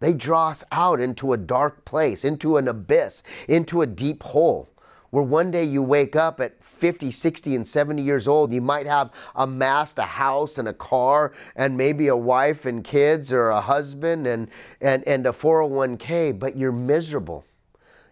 they 0.00 0.14
draw 0.14 0.48
us 0.48 0.64
out 0.72 1.00
into 1.00 1.34
a 1.34 1.36
dark 1.36 1.84
place, 1.84 2.24
into 2.24 2.56
an 2.56 2.66
abyss, 2.66 3.22
into 3.46 3.82
a 3.82 3.86
deep 3.86 4.22
hole 4.22 4.70
where 5.10 5.22
one 5.22 5.50
day 5.50 5.64
you 5.64 5.82
wake 5.82 6.16
up 6.16 6.40
at 6.40 6.62
50, 6.62 7.10
60, 7.10 7.54
and 7.54 7.66
70 7.66 8.02
years 8.02 8.26
old, 8.28 8.52
you 8.52 8.60
might 8.60 8.86
have 8.86 9.10
amassed 9.34 9.98
a 9.98 10.02
house 10.02 10.58
and 10.58 10.68
a 10.68 10.72
car 10.72 11.32
and 11.54 11.76
maybe 11.76 12.08
a 12.08 12.16
wife 12.16 12.66
and 12.66 12.84
kids 12.84 13.32
or 13.32 13.50
a 13.50 13.60
husband 13.60 14.26
and, 14.26 14.48
and, 14.80 15.06
and 15.06 15.26
a 15.26 15.32
401k, 15.32 16.38
but 16.38 16.56
you're 16.56 16.72
miserable. 16.72 17.44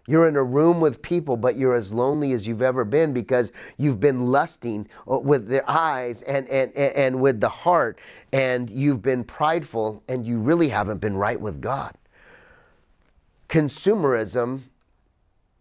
You're 0.07 0.27
in 0.27 0.35
a 0.35 0.43
room 0.43 0.81
with 0.81 1.01
people, 1.01 1.35
but 1.35 1.55
you're 1.55 1.73
as 1.73 1.91
lonely 1.91 2.33
as 2.33 2.45
you've 2.45 2.61
ever 2.61 2.85
been 2.85 3.11
because 3.11 3.51
you've 3.77 3.99
been 3.99 4.27
lusting 4.27 4.87
with 5.07 5.47
the 5.47 5.67
eyes 5.69 6.21
and, 6.21 6.47
and, 6.49 6.71
and 6.75 7.19
with 7.19 7.39
the 7.39 7.49
heart, 7.49 7.99
and 8.31 8.69
you've 8.69 9.01
been 9.01 9.23
prideful, 9.23 10.03
and 10.07 10.25
you 10.25 10.37
really 10.37 10.69
haven't 10.69 10.99
been 10.99 11.17
right 11.17 11.41
with 11.41 11.59
God. 11.59 11.95
Consumerism 13.49 14.61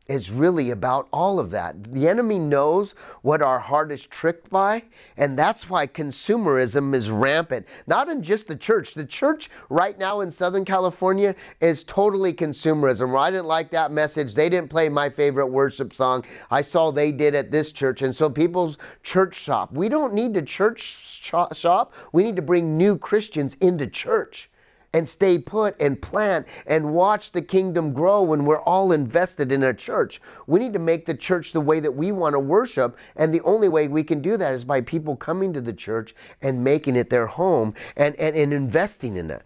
is 0.07 0.31
really 0.31 0.71
about 0.71 1.09
all 1.12 1.38
of 1.38 1.51
that. 1.51 1.83
The 1.85 2.09
enemy 2.09 2.38
knows 2.38 2.95
what 3.23 3.40
our 3.40 3.59
heart 3.59 3.90
is 3.90 4.07
tricked 4.07 4.51
by, 4.51 4.83
and 5.17 5.38
that's 5.38 5.71
why 5.71 5.87
consumerism 5.87 6.95
is 6.95 7.11
rampant. 7.11 7.67
Not 7.87 8.09
in 8.09 8.23
just 8.23 8.47
the 8.47 8.57
church. 8.57 8.95
The 8.95 9.07
church 9.07 9.51
right 9.71 9.99
now 9.99 10.21
in 10.21 10.31
Southern 10.31 10.64
California 10.64 11.35
is 11.61 11.85
totally 11.85 12.35
consumerism. 12.35 13.19
I 13.19 13.31
didn't 13.31 13.47
like 13.47 13.71
that 13.71 13.93
message. 13.93 14.35
They 14.35 14.51
didn't 14.51 14.71
play 14.71 14.90
my 14.90 15.09
favorite 15.09 15.47
worship 15.47 15.95
song. 15.95 16.25
I 16.51 16.61
saw 16.61 16.90
they 16.90 17.11
did 17.11 17.35
at 17.35 17.51
this 17.51 17.73
church, 17.73 18.03
and 18.03 18.14
so 18.14 18.29
people's 18.29 18.77
church 19.03 19.35
shop. 19.35 19.73
We 19.73 19.88
don't 19.88 20.12
need 20.12 20.35
to 20.35 20.43
church 20.43 21.21
shop. 21.23 21.95
We 22.12 22.25
need 22.25 22.37
to 22.37 22.43
bring 22.43 22.77
new 22.77 22.99
Christians 22.99 23.55
into 23.55 23.87
church 23.87 24.51
and 24.94 25.09
stay 25.09 25.37
put 25.37 25.78
and 25.80 26.00
plant 26.00 26.46
and 26.66 26.94
watch 26.94 27.33
the 27.33 27.42
kingdom 27.42 27.92
grow 27.92 28.22
when 28.22 28.44
we're 28.44 28.62
all 28.62 28.92
invested 28.92 29.50
in 29.50 29.64
a 29.64 29.74
church. 29.74 30.22
We 30.46 30.61
need 30.61 30.72
to 30.72 30.78
make 30.78 31.04
the 31.04 31.14
church 31.14 31.52
the 31.52 31.61
way 31.61 31.80
that 31.80 31.96
we 31.96 32.12
want 32.12 32.35
to 32.35 32.38
worship. 32.38 32.96
And 33.16 33.35
the 33.35 33.40
only 33.42 33.68
way 33.68 33.88
we 33.88 34.04
can 34.04 34.22
do 34.22 34.37
that 34.37 34.54
is 34.54 34.64
by 34.64 34.80
people 34.80 35.16
coming 35.16 35.52
to 35.52 35.61
the 35.61 35.72
church 35.72 36.14
and 36.40 36.62
making 36.62 36.94
it 36.94 37.11
their 37.11 37.26
home 37.26 37.74
and, 37.96 38.14
and, 38.16 38.37
and 38.37 38.54
investing 38.54 39.16
in 39.16 39.33
it. 39.33 39.42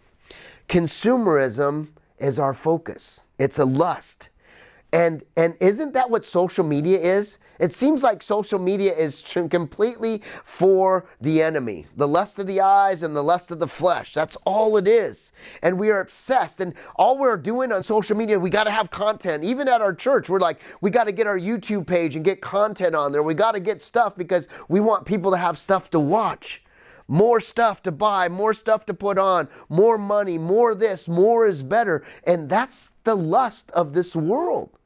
Consumerism 0.69 1.89
is 2.19 2.39
our 2.39 2.53
focus, 2.53 3.23
it's 3.39 3.59
a 3.59 3.65
lust. 3.65 4.29
And, 4.93 5.23
and 5.37 5.55
isn't 5.61 5.93
that 5.95 6.11
what 6.11 6.25
social 6.25 6.65
media 6.65 6.99
is? 6.99 7.39
It 7.59 7.73
seems 7.73 8.03
like 8.03 8.23
social 8.23 8.59
media 8.59 8.93
is 8.95 9.23
completely 9.51 10.23
for 10.45 11.07
the 11.21 11.43
enemy. 11.43 11.87
The 11.97 12.07
lust 12.07 12.39
of 12.39 12.47
the 12.47 12.61
eyes 12.61 13.03
and 13.03 13.17
the 13.17 13.23
lust 13.23 13.51
of 13.51 13.59
the 13.59 13.67
flesh. 13.67 14.15
That's 14.15 14.37
all 14.45 14.77
it 14.77 14.87
is. 14.87 15.33
And 15.63 15.79
we 15.79 15.91
are 15.91 16.01
obsessed. 16.01 16.61
And 16.61 16.75
all 16.97 17.19
we're 17.19 17.37
doing 17.37 17.73
on 17.73 17.83
social 17.83 18.17
media, 18.17 18.39
we 18.39 18.51
got 18.51 18.65
to 18.65 18.71
have 18.71 18.91
content. 18.91 19.45
Even 19.45 19.69
at 19.69 19.81
our 19.81 19.95
church, 19.95 20.29
we're 20.29 20.39
like, 20.39 20.61
we 20.81 20.91
got 20.91 21.05
to 21.05 21.13
get 21.13 21.27
our 21.27 21.39
YouTube 21.39 21.87
page 21.87 22.17
and 22.17 22.25
get 22.25 22.41
content 22.41 22.95
on 22.95 23.13
there. 23.13 23.23
We 23.23 23.35
got 23.35 23.53
to 23.53 23.61
get 23.61 23.83
stuff 23.83 24.17
because 24.17 24.49
we 24.69 24.81
want 24.81 25.05
people 25.05 25.31
to 25.33 25.37
have 25.37 25.59
stuff 25.59 25.91
to 25.91 26.01
watch. 26.01 26.63
More 27.11 27.41
stuff 27.41 27.83
to 27.85 27.91
buy, 27.91 28.29
more 28.29 28.53
stuff 28.53 28.85
to 28.85 28.95
put 28.95 29.17
on, 29.17 29.49
more 29.71 29.97
money, 29.97 30.37
more 30.37 30.75
this, 30.75 31.09
more 31.09 31.47
is 31.47 31.63
better. 31.63 32.05
And 32.25 32.51
that's 32.51 32.93
the 33.05 33.17
lust 33.17 33.71
of 33.71 33.95
this 33.95 34.15
world. 34.15 34.78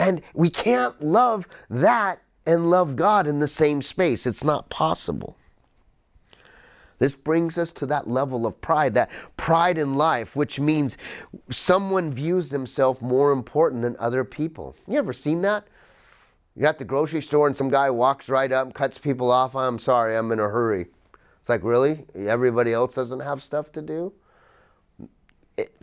And 0.00 0.22
we 0.32 0.48
can't 0.48 0.98
love 1.04 1.46
that 1.68 2.22
and 2.46 2.70
love 2.70 2.96
God 2.96 3.26
in 3.26 3.38
the 3.38 3.46
same 3.46 3.82
space. 3.82 4.26
It's 4.26 4.42
not 4.42 4.70
possible. 4.70 5.36
This 6.98 7.14
brings 7.14 7.58
us 7.58 7.70
to 7.74 7.86
that 7.86 8.08
level 8.08 8.46
of 8.46 8.58
pride, 8.62 8.94
that 8.94 9.10
pride 9.36 9.76
in 9.76 9.94
life, 9.94 10.34
which 10.34 10.58
means 10.58 10.96
someone 11.50 12.14
views 12.14 12.48
themselves 12.48 13.02
more 13.02 13.30
important 13.30 13.82
than 13.82 13.94
other 13.98 14.24
people. 14.24 14.74
You 14.88 14.96
ever 14.96 15.12
seen 15.12 15.42
that? 15.42 15.68
You're 16.56 16.68
at 16.68 16.78
the 16.78 16.84
grocery 16.86 17.20
store 17.20 17.46
and 17.46 17.54
some 17.54 17.68
guy 17.68 17.90
walks 17.90 18.30
right 18.30 18.50
up 18.50 18.72
cuts 18.72 18.96
people 18.96 19.30
off. 19.30 19.54
I'm 19.54 19.78
sorry, 19.78 20.16
I'm 20.16 20.32
in 20.32 20.40
a 20.40 20.48
hurry. 20.48 20.86
It's 21.40 21.50
like, 21.50 21.62
really? 21.62 22.06
Everybody 22.14 22.72
else 22.72 22.94
doesn't 22.94 23.20
have 23.20 23.42
stuff 23.42 23.70
to 23.72 23.82
do? 23.82 24.14
It, 25.58 25.74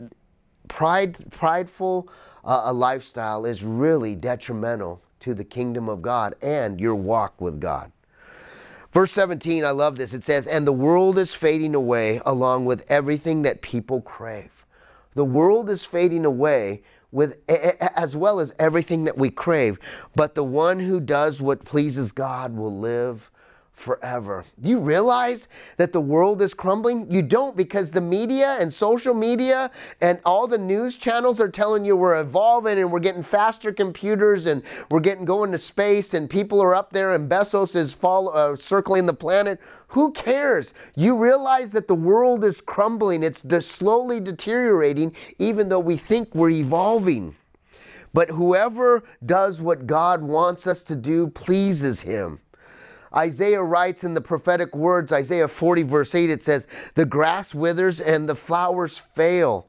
pride, 0.77 1.17
prideful 1.31 2.07
uh, 2.45 2.61
a 2.65 2.71
lifestyle 2.71 3.45
is 3.45 3.63
really 3.63 4.13
detrimental 4.13 5.01
to 5.19 5.33
the 5.33 5.43
kingdom 5.43 5.89
of 5.89 6.03
God 6.03 6.35
and 6.39 6.79
your 6.79 6.93
walk 6.93 7.41
with 7.41 7.59
God. 7.59 7.91
Verse 8.93 9.11
17, 9.11 9.65
I 9.65 9.71
love 9.71 9.95
this. 9.95 10.13
It 10.13 10.23
says, 10.23 10.45
And 10.45 10.67
the 10.67 10.71
world 10.71 11.17
is 11.17 11.33
fading 11.33 11.73
away 11.73 12.21
along 12.27 12.65
with 12.65 12.85
everything 12.91 13.41
that 13.41 13.63
people 13.63 14.01
crave. 14.01 14.67
The 15.15 15.25
world 15.25 15.67
is 15.71 15.83
fading 15.83 16.25
away 16.25 16.83
with 17.11 17.39
as 17.49 18.15
well 18.15 18.39
as 18.39 18.53
everything 18.59 19.05
that 19.05 19.17
we 19.17 19.31
crave, 19.31 19.79
but 20.15 20.35
the 20.35 20.43
one 20.43 20.79
who 20.79 20.99
does 20.99 21.41
what 21.41 21.65
pleases 21.65 22.11
God 22.11 22.55
will 22.55 22.77
live 22.77 23.31
forever. 23.77 24.43
Do 24.59 24.69
you 24.69 24.79
realize 24.79 25.47
that 25.77 25.93
the 25.93 26.01
world 26.01 26.41
is 26.41 26.53
crumbling? 26.55 27.09
You 27.11 27.21
don't 27.21 27.55
because 27.55 27.91
the 27.91 28.01
media 28.01 28.57
and 28.59 28.73
social 28.73 29.13
media 29.13 29.69
and 30.01 30.19
all 30.25 30.47
the 30.47 30.57
news 30.57 30.97
channels 30.97 31.39
are 31.39 31.47
telling 31.47 31.85
you 31.85 31.95
we're 31.95 32.19
evolving 32.19 32.79
and 32.79 32.91
we're 32.91 32.99
getting 32.99 33.21
faster 33.21 33.71
computers 33.71 34.47
and 34.47 34.63
we're 34.89 34.99
getting 34.99 35.25
going 35.25 35.51
to 35.51 35.59
space 35.59 36.15
and 36.15 36.27
people 36.27 36.59
are 36.61 36.75
up 36.75 36.91
there 36.91 37.13
and 37.13 37.29
Bezos 37.29 37.75
is 37.75 37.93
fall, 37.93 38.35
uh, 38.35 38.55
circling 38.55 39.05
the 39.05 39.13
planet. 39.13 39.61
Who 39.89 40.11
cares? 40.11 40.73
You 40.95 41.15
realize 41.15 41.71
that 41.73 41.87
the 41.87 41.95
world 41.95 42.43
is 42.43 42.59
crumbling. 42.59 43.21
It's 43.21 43.45
slowly 43.65 44.19
deteriorating 44.19 45.15
even 45.37 45.69
though 45.69 45.79
we 45.79 45.97
think 45.97 46.33
we're 46.33 46.49
evolving. 46.49 47.35
But 48.11 48.29
whoever 48.31 49.03
does 49.23 49.61
what 49.61 49.85
God 49.85 50.23
wants 50.23 50.65
us 50.65 50.83
to 50.85 50.95
do 50.95 51.27
pleases 51.27 51.99
him. 51.99 52.39
Isaiah 53.15 53.63
writes 53.63 54.03
in 54.03 54.13
the 54.13 54.21
prophetic 54.21 54.75
words, 54.75 55.11
Isaiah 55.11 55.47
40, 55.47 55.83
verse 55.83 56.15
8, 56.15 56.29
it 56.29 56.41
says, 56.41 56.67
The 56.95 57.05
grass 57.05 57.53
withers 57.55 57.99
and 57.99 58.27
the 58.27 58.35
flowers 58.35 58.97
fail 58.97 59.67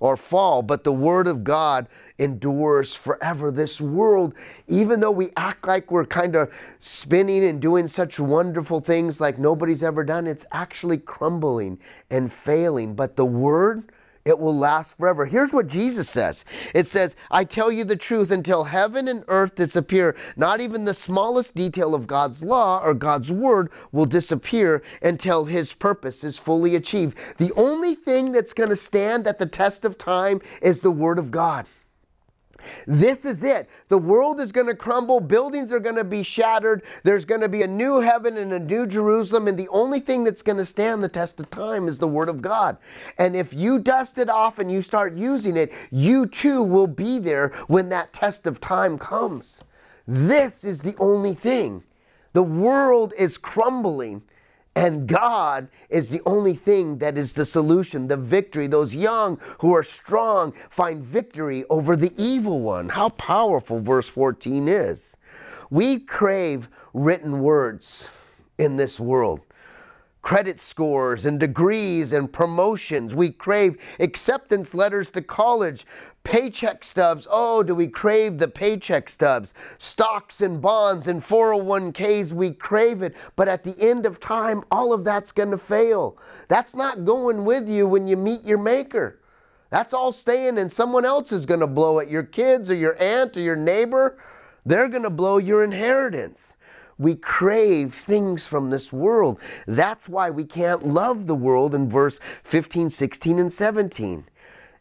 or 0.00 0.16
fall, 0.16 0.62
but 0.62 0.82
the 0.82 0.92
word 0.92 1.28
of 1.28 1.44
God 1.44 1.86
endures 2.18 2.94
forever. 2.94 3.50
This 3.50 3.80
world, 3.80 4.34
even 4.66 5.00
though 5.00 5.10
we 5.10 5.30
act 5.36 5.66
like 5.66 5.90
we're 5.90 6.06
kind 6.06 6.34
of 6.34 6.50
spinning 6.78 7.44
and 7.44 7.60
doing 7.60 7.86
such 7.86 8.18
wonderful 8.18 8.80
things 8.80 9.20
like 9.20 9.38
nobody's 9.38 9.82
ever 9.82 10.02
done, 10.02 10.26
it's 10.26 10.46
actually 10.52 10.96
crumbling 10.96 11.78
and 12.08 12.32
failing. 12.32 12.94
But 12.94 13.16
the 13.16 13.26
word, 13.26 13.92
it 14.24 14.38
will 14.38 14.56
last 14.56 14.98
forever. 14.98 15.24
Here's 15.26 15.52
what 15.52 15.66
Jesus 15.66 16.08
says 16.08 16.44
It 16.74 16.86
says, 16.86 17.14
I 17.30 17.44
tell 17.44 17.72
you 17.72 17.84
the 17.84 17.96
truth, 17.96 18.30
until 18.30 18.64
heaven 18.64 19.08
and 19.08 19.24
earth 19.28 19.54
disappear, 19.54 20.16
not 20.36 20.60
even 20.60 20.84
the 20.84 20.94
smallest 20.94 21.54
detail 21.54 21.94
of 21.94 22.06
God's 22.06 22.42
law 22.42 22.82
or 22.82 22.94
God's 22.94 23.30
word 23.30 23.70
will 23.92 24.06
disappear 24.06 24.82
until 25.02 25.44
his 25.44 25.72
purpose 25.72 26.24
is 26.24 26.38
fully 26.38 26.76
achieved. 26.76 27.16
The 27.38 27.52
only 27.52 27.94
thing 27.94 28.32
that's 28.32 28.52
going 28.52 28.70
to 28.70 28.76
stand 28.76 29.26
at 29.26 29.38
the 29.38 29.46
test 29.46 29.84
of 29.84 29.96
time 29.96 30.40
is 30.60 30.80
the 30.80 30.90
word 30.90 31.18
of 31.18 31.30
God. 31.30 31.66
This 32.86 33.24
is 33.24 33.42
it. 33.42 33.68
The 33.88 33.98
world 33.98 34.40
is 34.40 34.52
going 34.52 34.66
to 34.66 34.74
crumble. 34.74 35.20
Buildings 35.20 35.72
are 35.72 35.80
going 35.80 35.96
to 35.96 36.04
be 36.04 36.22
shattered. 36.22 36.82
There's 37.02 37.24
going 37.24 37.40
to 37.40 37.48
be 37.48 37.62
a 37.62 37.66
new 37.66 38.00
heaven 38.00 38.36
and 38.36 38.52
a 38.52 38.58
new 38.58 38.86
Jerusalem. 38.86 39.48
And 39.48 39.58
the 39.58 39.68
only 39.68 40.00
thing 40.00 40.24
that's 40.24 40.42
going 40.42 40.58
to 40.58 40.64
stand 40.64 41.02
the 41.02 41.08
test 41.08 41.40
of 41.40 41.50
time 41.50 41.88
is 41.88 41.98
the 41.98 42.08
Word 42.08 42.28
of 42.28 42.42
God. 42.42 42.76
And 43.18 43.36
if 43.36 43.52
you 43.52 43.78
dust 43.78 44.18
it 44.18 44.30
off 44.30 44.58
and 44.58 44.70
you 44.70 44.82
start 44.82 45.14
using 45.14 45.56
it, 45.56 45.72
you 45.90 46.26
too 46.26 46.62
will 46.62 46.86
be 46.86 47.18
there 47.18 47.48
when 47.66 47.88
that 47.90 48.12
test 48.12 48.46
of 48.46 48.60
time 48.60 48.98
comes. 48.98 49.62
This 50.06 50.64
is 50.64 50.80
the 50.80 50.96
only 50.98 51.34
thing. 51.34 51.84
The 52.32 52.42
world 52.42 53.12
is 53.18 53.38
crumbling. 53.38 54.22
And 54.80 55.06
God 55.06 55.68
is 55.90 56.08
the 56.08 56.22
only 56.24 56.54
thing 56.54 56.96
that 56.98 57.18
is 57.18 57.34
the 57.34 57.44
solution, 57.44 58.08
the 58.08 58.16
victory. 58.16 58.66
Those 58.66 58.94
young 58.94 59.38
who 59.58 59.74
are 59.74 59.82
strong 59.82 60.54
find 60.70 61.04
victory 61.04 61.66
over 61.68 61.96
the 61.96 62.14
evil 62.16 62.60
one. 62.62 62.88
How 62.88 63.10
powerful 63.10 63.80
verse 63.80 64.08
14 64.08 64.68
is. 64.68 65.18
We 65.68 65.98
crave 65.98 66.70
written 66.94 67.40
words 67.40 68.08
in 68.56 68.78
this 68.78 68.98
world 68.98 69.42
credit 70.22 70.60
scores 70.60 71.24
and 71.24 71.40
degrees 71.40 72.12
and 72.12 72.32
promotions. 72.32 73.14
We 73.14 73.30
crave 73.30 73.78
acceptance 73.98 74.74
letters 74.74 75.10
to 75.10 75.22
college, 75.22 75.86
paycheck 76.24 76.84
stubs. 76.84 77.26
Oh, 77.30 77.62
do 77.62 77.74
we 77.74 77.88
crave 77.88 78.38
the 78.38 78.48
paycheck 78.48 79.08
stubs? 79.08 79.54
Stocks 79.78 80.40
and 80.40 80.60
bonds 80.60 81.06
and 81.06 81.24
401ks, 81.24 82.32
we 82.32 82.52
crave 82.52 83.02
it. 83.02 83.14
But 83.36 83.48
at 83.48 83.64
the 83.64 83.78
end 83.78 84.06
of 84.06 84.20
time, 84.20 84.62
all 84.70 84.92
of 84.92 85.04
that's 85.04 85.32
going 85.32 85.50
to 85.50 85.58
fail. 85.58 86.18
That's 86.48 86.74
not 86.74 87.04
going 87.04 87.44
with 87.44 87.68
you 87.68 87.86
when 87.86 88.06
you 88.06 88.16
meet 88.16 88.44
your 88.44 88.58
maker. 88.58 89.18
That's 89.70 89.94
all 89.94 90.10
staying, 90.12 90.58
and 90.58 90.72
someone 90.72 91.04
else 91.04 91.30
is 91.30 91.46
going 91.46 91.60
to 91.60 91.66
blow 91.66 92.00
it. 92.00 92.08
Your 92.08 92.24
kids 92.24 92.68
or 92.70 92.74
your 92.74 93.00
aunt 93.00 93.36
or 93.36 93.40
your 93.40 93.56
neighbor, 93.56 94.18
they're 94.66 94.88
going 94.88 95.04
to 95.04 95.10
blow 95.10 95.38
your 95.38 95.62
inheritance. 95.62 96.56
We 96.98 97.14
crave 97.14 97.94
things 97.94 98.46
from 98.46 98.68
this 98.68 98.92
world. 98.92 99.40
That's 99.66 100.08
why 100.08 100.28
we 100.28 100.44
can't 100.44 100.84
love 100.84 101.26
the 101.26 101.34
world 101.34 101.74
in 101.74 101.88
verse 101.88 102.20
15, 102.42 102.90
16, 102.90 103.38
and 103.38 103.52
17. 103.52 104.26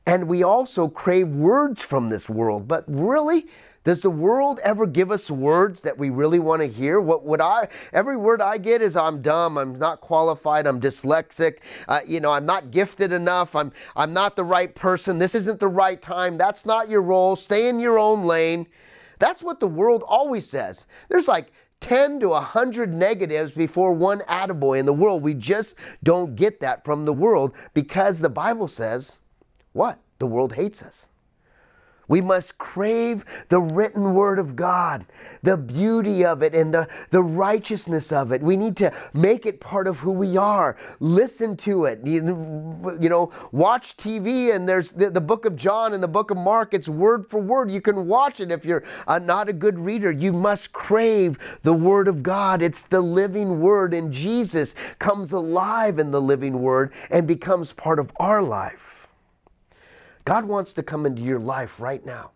And 0.10 0.28
we 0.28 0.42
also 0.42 0.88
crave 0.88 1.28
words 1.28 1.84
from 1.84 2.10
this 2.10 2.28
world. 2.28 2.68
But 2.68 2.84
really, 2.88 3.46
does 3.84 4.02
the 4.02 4.10
world 4.10 4.60
ever 4.64 4.88
give 4.88 5.12
us 5.12 5.30
words 5.30 5.82
that 5.82 6.00
we 6.00 6.10
really 6.10 6.40
want 6.40 6.64
to 6.64 6.68
hear? 6.68 7.00
What 7.00 7.26
would 7.26 7.40
I? 7.40 7.68
Every 7.94 8.18
word 8.18 8.42
I 8.42 8.58
get 8.58 8.82
is 8.82 8.96
I'm 8.96 9.22
dumb. 9.22 9.56
I'm 9.60 9.78
not 9.78 10.02
qualified. 10.02 10.66
I'm 10.66 10.82
dyslexic. 10.82 11.58
Uh, 11.88 12.00
you 12.08 12.20
know, 12.22 12.32
I'm 12.32 12.48
not 12.48 12.72
gifted 12.72 13.12
enough. 13.12 13.56
I'm 13.56 13.72
I'm 13.96 14.12
not 14.12 14.36
the 14.36 14.44
right 14.44 14.74
person. 14.74 15.20
This 15.20 15.36
isn't 15.36 15.60
the 15.60 15.68
right 15.68 16.02
time. 16.02 16.40
That's 16.40 16.66
not 16.66 16.90
your 16.90 17.04
role. 17.04 17.36
Stay 17.36 17.70
in 17.70 17.80
your 17.80 18.00
own 18.00 18.24
lane. 18.26 18.66
That's 19.20 19.44
what 19.44 19.60
the 19.60 19.68
world 19.68 20.04
always 20.08 20.50
says. 20.50 20.88
There's 21.10 21.28
like 21.28 21.52
10 21.82 22.20
to 22.22 22.30
100 22.30 22.92
negatives 22.92 23.52
before 23.52 23.94
one 23.94 24.22
attaboy 24.22 24.80
in 24.80 24.88
the 24.88 24.92
world. 24.94 25.22
We 25.22 25.36
just 25.36 25.76
don't 26.02 26.36
get 26.36 26.62
that 26.62 26.84
from 26.84 27.06
the 27.06 27.14
world 27.14 27.54
because 27.76 28.18
the 28.18 28.30
Bible 28.30 28.68
says, 28.68 29.19
what? 29.74 30.00
The 30.20 30.28
world 30.28 30.54
hates 30.54 30.82
us. 30.82 31.10
We 32.10 32.22
must 32.22 32.58
crave 32.58 33.24
the 33.50 33.62
written 33.62 34.16
word 34.16 34.40
of 34.40 34.56
God, 34.56 35.06
the 35.44 35.56
beauty 35.56 36.26
of 36.26 36.42
it 36.42 36.56
and 36.56 36.74
the, 36.74 36.88
the 37.12 37.22
righteousness 37.22 38.12
of 38.12 38.32
it. 38.32 38.42
We 38.42 38.58
need 38.58 38.76
to 38.78 38.92
make 39.14 39.46
it 39.46 39.60
part 39.60 39.86
of 39.86 40.00
who 40.00 40.12
we 40.12 40.36
are. 40.36 40.76
Listen 41.00 41.56
to 41.58 41.86
it. 41.86 42.00
You, 42.04 42.18
you 43.00 43.10
know, 43.10 43.32
watch 43.52 43.96
TV 43.96 44.56
and 44.56 44.68
there's 44.68 44.92
the, 44.92 45.12
the, 45.12 45.22
book 45.22 45.46
of 45.46 45.56
John 45.56 45.94
and 45.94 46.02
the 46.02 46.08
book 46.08 46.32
of 46.32 46.38
Mark. 46.38 46.74
It's 46.74 46.90
word 46.90 47.30
for 47.30 47.40
word. 47.40 47.70
You 47.70 47.80
can 47.80 48.08
watch 48.08 48.40
it 48.40 48.50
if 48.50 48.66
you're 48.66 48.84
not 49.08 49.48
a 49.48 49.54
good 49.54 49.78
reader. 49.78 50.12
You 50.12 50.34
must 50.34 50.74
crave 50.74 51.38
the 51.62 51.74
word 51.74 52.08
of 52.08 52.24
God. 52.24 52.64
It's 52.64 52.82
the 52.82 53.02
living 53.02 53.62
word, 53.62 53.94
and 53.94 54.12
Jesus 54.12 54.74
comes 54.98 55.32
alive 55.32 56.00
in 56.00 56.10
the 56.10 56.22
living 56.22 56.60
word 56.60 56.92
and 57.12 57.28
becomes 57.28 57.72
part 57.72 58.00
of 58.00 58.12
our 58.20 58.42
life. 58.42 58.89
God 60.30 60.46
wants 60.46 60.74
to 60.74 60.84
come 60.84 61.08
into 61.08 61.24
your 61.24 61.40
life 61.40 61.80
right 61.80 62.06
now 62.06 62.30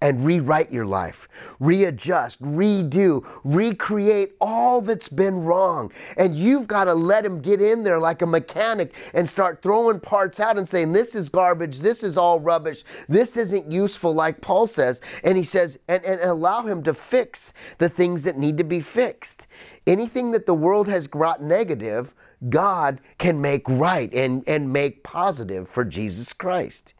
and 0.00 0.24
rewrite 0.24 0.72
your 0.72 0.86
life, 0.86 1.28
readjust, 1.58 2.40
redo, 2.40 3.26
recreate 3.42 4.36
all 4.40 4.80
that's 4.80 5.08
been 5.08 5.40
wrong. 5.40 5.90
And 6.16 6.36
you've 6.36 6.68
got 6.68 6.84
to 6.84 6.94
let 6.94 7.26
Him 7.26 7.40
get 7.40 7.60
in 7.60 7.82
there 7.82 7.98
like 7.98 8.22
a 8.22 8.26
mechanic 8.26 8.94
and 9.14 9.28
start 9.28 9.62
throwing 9.62 9.98
parts 9.98 10.38
out 10.38 10.58
and 10.58 10.68
saying, 10.68 10.92
This 10.92 11.16
is 11.16 11.28
garbage, 11.28 11.80
this 11.80 12.04
is 12.04 12.16
all 12.16 12.38
rubbish, 12.38 12.84
this 13.08 13.36
isn't 13.36 13.68
useful, 13.72 14.14
like 14.14 14.40
Paul 14.40 14.68
says. 14.68 15.00
And 15.24 15.36
he 15.36 15.42
says, 15.42 15.76
and, 15.88 16.04
and 16.04 16.20
allow 16.20 16.62
Him 16.62 16.84
to 16.84 16.94
fix 16.94 17.52
the 17.78 17.88
things 17.88 18.22
that 18.22 18.38
need 18.38 18.58
to 18.58 18.64
be 18.64 18.80
fixed. 18.80 19.48
Anything 19.88 20.30
that 20.30 20.46
the 20.46 20.54
world 20.54 20.86
has 20.86 21.08
brought 21.08 21.42
negative, 21.42 22.14
God 22.48 23.00
can 23.18 23.40
make 23.40 23.68
right 23.68 24.14
and, 24.14 24.44
and 24.46 24.72
make 24.72 25.02
positive 25.02 25.68
for 25.68 25.84
Jesus 25.84 26.32
Christ. 26.32 26.94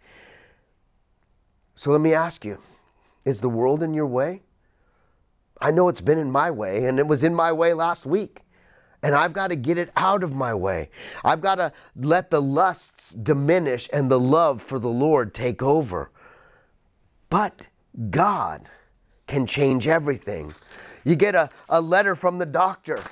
So 1.75 1.91
let 1.91 2.01
me 2.01 2.15
ask 2.15 2.45
you 2.45 2.59
is 3.25 3.41
the 3.41 3.49
world 3.49 3.83
in 3.83 3.95
your 3.95 4.07
way? 4.07 4.43
I 5.61 5.71
know 5.71 5.89
it's 5.89 6.01
been 6.01 6.19
in 6.19 6.31
my 6.31 6.51
way, 6.51 6.85
and 6.85 6.99
it 6.99 7.07
was 7.07 7.25
in 7.25 7.35
my 7.35 7.53
way 7.53 7.73
last 7.73 8.05
week. 8.05 8.41
And 9.03 9.15
I've 9.15 9.33
got 9.33 9.49
to 9.49 9.57
get 9.57 9.77
it 9.77 9.91
out 9.97 10.23
of 10.23 10.35
my 10.35 10.55
way. 10.55 10.89
I've 11.25 11.41
got 11.41 11.57
to 11.57 11.73
let 11.97 12.31
the 12.31 12.41
lusts 12.41 13.13
diminish 13.13 13.89
and 13.93 14.11
the 14.11 14.19
love 14.19 14.63
for 14.63 14.79
the 14.79 14.89
Lord 14.89 15.35
take 15.35 15.63
over. 15.63 16.11
But 17.29 17.63
God 18.11 18.69
can 19.27 19.47
change 19.47 19.87
everything. 19.87 20.55
You 21.05 21.17
get 21.17 21.35
a, 21.35 21.51
a 21.69 21.81
letter 21.81 22.15
from 22.15 22.39
the 22.39 22.47
doctor 22.47 23.03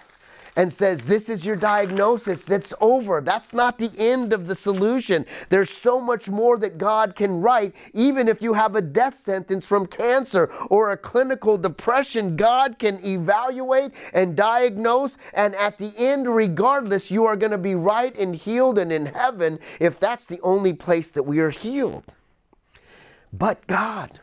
and 0.57 0.73
says, 0.73 1.05
This 1.05 1.29
is 1.29 1.45
your 1.45 1.57
diagnosis. 1.57 2.45
That's 2.45 2.75
over. 2.81 3.21
That's 3.21 3.53
not 3.53 3.79
the 3.79 3.91
end 3.99 4.33
of 4.33 4.47
the 4.47 4.55
solution. 4.55 5.27
There's 5.49 5.71
so 5.71 6.01
much 6.01 6.29
more 6.29 6.59
that 6.59 6.79
God 6.79 7.15
can 7.17 7.41
write, 7.41 7.75
even 7.95 8.29
if 8.29 8.43
you 8.43 8.53
have 8.55 8.77
a 8.77 8.83
death 8.83 9.17
sentence 9.17 9.67
from 9.67 9.87
cancer 9.87 10.53
or 10.69 10.93
a 10.93 10.97
clinical 10.97 11.57
depression. 11.57 12.37
God 12.37 12.79
can 12.79 13.05
evaluate 13.05 13.93
and 14.13 14.37
diagnose, 14.37 15.17
and 15.35 15.55
at 15.55 15.79
the 15.79 15.93
end, 15.97 16.33
regardless, 16.33 17.11
you 17.11 17.25
are 17.25 17.37
going 17.37 17.53
to 17.53 17.59
be 17.59 17.75
right 17.75 18.17
and 18.17 18.35
healed 18.37 18.79
and 18.79 18.93
in 18.93 19.07
heaven 19.07 19.59
if 19.81 19.99
that's 19.99 20.27
the 20.27 20.41
only 20.43 20.73
place 20.73 21.11
that 21.13 21.23
we 21.23 21.39
are 21.41 21.51
healed. 21.51 22.05
But 23.33 23.67
God. 23.67 24.21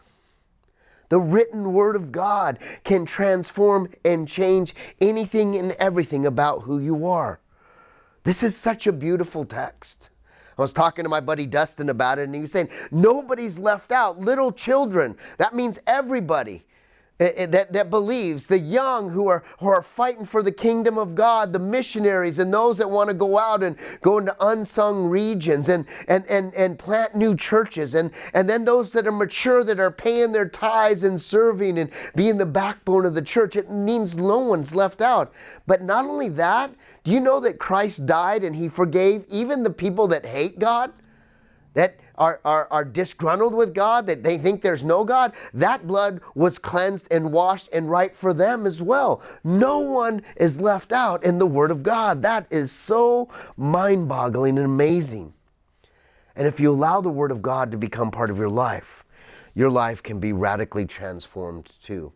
The 1.10 1.20
written 1.20 1.74
word 1.74 1.95
of 1.95 2.12
God 2.12 2.60
can 2.84 3.05
transform 3.05 3.91
and 4.05 4.28
change 4.28 4.76
anything 5.01 5.55
and 5.55 5.72
everything 5.74 6.26
about 6.26 6.64
who 6.64 6.80
you 6.80 7.07
are. 7.07 7.39
This 8.24 8.43
is 8.43 8.55
such 8.55 8.86
a 8.86 8.91
beautiful 8.91 9.45
text. 9.45 10.10
I 10.57 10.62
was 10.62 10.74
talking 10.74 11.03
to 11.03 11.10
my 11.10 11.22
buddy 11.22 11.45
Dustin 11.45 11.89
about 11.89 12.20
it, 12.20 12.24
and 12.24 12.36
he 12.36 12.41
was 12.41 12.51
saying, 12.51 12.70
Nobody's 12.91 13.57
left 13.57 13.91
out. 13.91 14.20
Little 14.20 14.51
children. 14.51 15.18
That 15.38 15.55
means 15.55 15.80
everybody. 15.88 16.66
Eh, 17.20 17.34
eh, 17.36 17.45
that, 17.47 17.74
that 17.74 17.89
believes, 17.89 18.47
the 18.47 18.57
young 18.57 19.09
who 19.09 19.28
are, 19.28 19.43
who 19.59 19.67
are 19.67 19.82
fighting 19.82 20.24
for 20.26 20.41
the 20.41 20.53
kingdom 20.53 20.97
of 20.97 21.15
God, 21.15 21.51
the 21.51 21.59
missionaries, 21.59 22.39
and 22.39 22.53
those 22.53 22.78
that 22.78 22.89
want 22.89 23.09
to 23.09 23.13
go 23.13 23.38
out 23.38 23.61
and 23.61 23.76
go 23.99 24.20
into 24.20 24.34
unsung 24.39 25.07
regions 25.07 25.67
and, 25.67 25.86
and, 26.07 26.26
and, 26.28 26.53
and 26.53 26.80
plant 26.80 27.15
new 27.15 27.36
churches, 27.36 27.93
and, 27.93 28.11
and 28.34 28.49
then 28.49 28.63
those 28.63 28.93
that 28.93 29.05
are 29.05 29.11
mature 29.11 29.65
that 29.65 29.82
are 29.82 29.91
paying 29.91 30.32
their 30.32 30.47
tithes 30.47 31.03
and 31.03 31.20
serving 31.20 31.78
and 31.78 31.91
being 32.15 32.38
the 32.38 32.45
backbone 32.45 33.05
of 33.05 33.15
the 33.15 33.22
church. 33.22 33.57
It 33.57 33.70
means 33.70 34.15
no 34.15 34.39
one's 34.39 34.74
left 34.74 35.01
out. 35.01 35.34
But 35.67 35.82
not 35.82 36.05
only 36.05 36.30
that, 36.30 36.74
do 37.03 37.11
you 37.11 37.20
know 37.20 37.41
that 37.41 37.59
Christ 37.59 38.05
died 38.05 38.45
and 38.45 38.55
he 38.55 38.70
forgave 38.70 39.26
even 39.28 39.63
the 39.63 39.70
people 39.72 40.07
that 40.07 40.26
hate 40.26 40.57
God? 40.57 40.93
That 41.74 41.97
are, 42.20 42.39
are, 42.45 42.67
are 42.70 42.86
disgruntled 42.86 43.55
with 43.55 43.74
God, 43.74 44.05
that 44.07 44.22
they 44.22 44.38
think 44.38 44.61
there's 44.61 44.84
no 44.84 45.03
God, 45.03 45.34
that 45.53 45.88
blood 45.88 46.22
was 46.36 46.59
cleansed 46.59 47.07
and 47.09 47.32
washed 47.32 47.70
and 47.72 47.89
right 47.89 48.15
for 48.15 48.34
them 48.34 48.67
as 48.67 48.82
well. 48.82 49.24
No 49.43 49.80
one 49.80 50.22
is 50.36 50.61
left 50.61 50.91
out 50.91 51.24
in 51.24 51.39
the 51.39 51.47
Word 51.47 51.72
of 51.72 51.82
God. 51.82 52.22
That 52.22 52.45
is 52.49 52.72
so 52.72 53.30
mind 53.57 54.07
boggling 54.07 54.57
and 54.57 54.65
amazing. 54.65 55.34
And 56.36 56.45
if 56.45 56.59
you 56.59 56.72
allow 56.72 57.01
the 57.01 57.09
Word 57.09 57.32
of 57.32 57.41
God 57.41 57.72
to 57.72 57.78
become 57.78 58.11
part 58.11 58.30
of 58.30 58.38
your 58.38 58.49
life, 58.49 59.03
your 59.55 59.70
life 59.70 60.03
can 60.03 60.20
be 60.20 60.34
radically 60.34 60.86
transformed 60.86 61.70
too. 61.82 62.11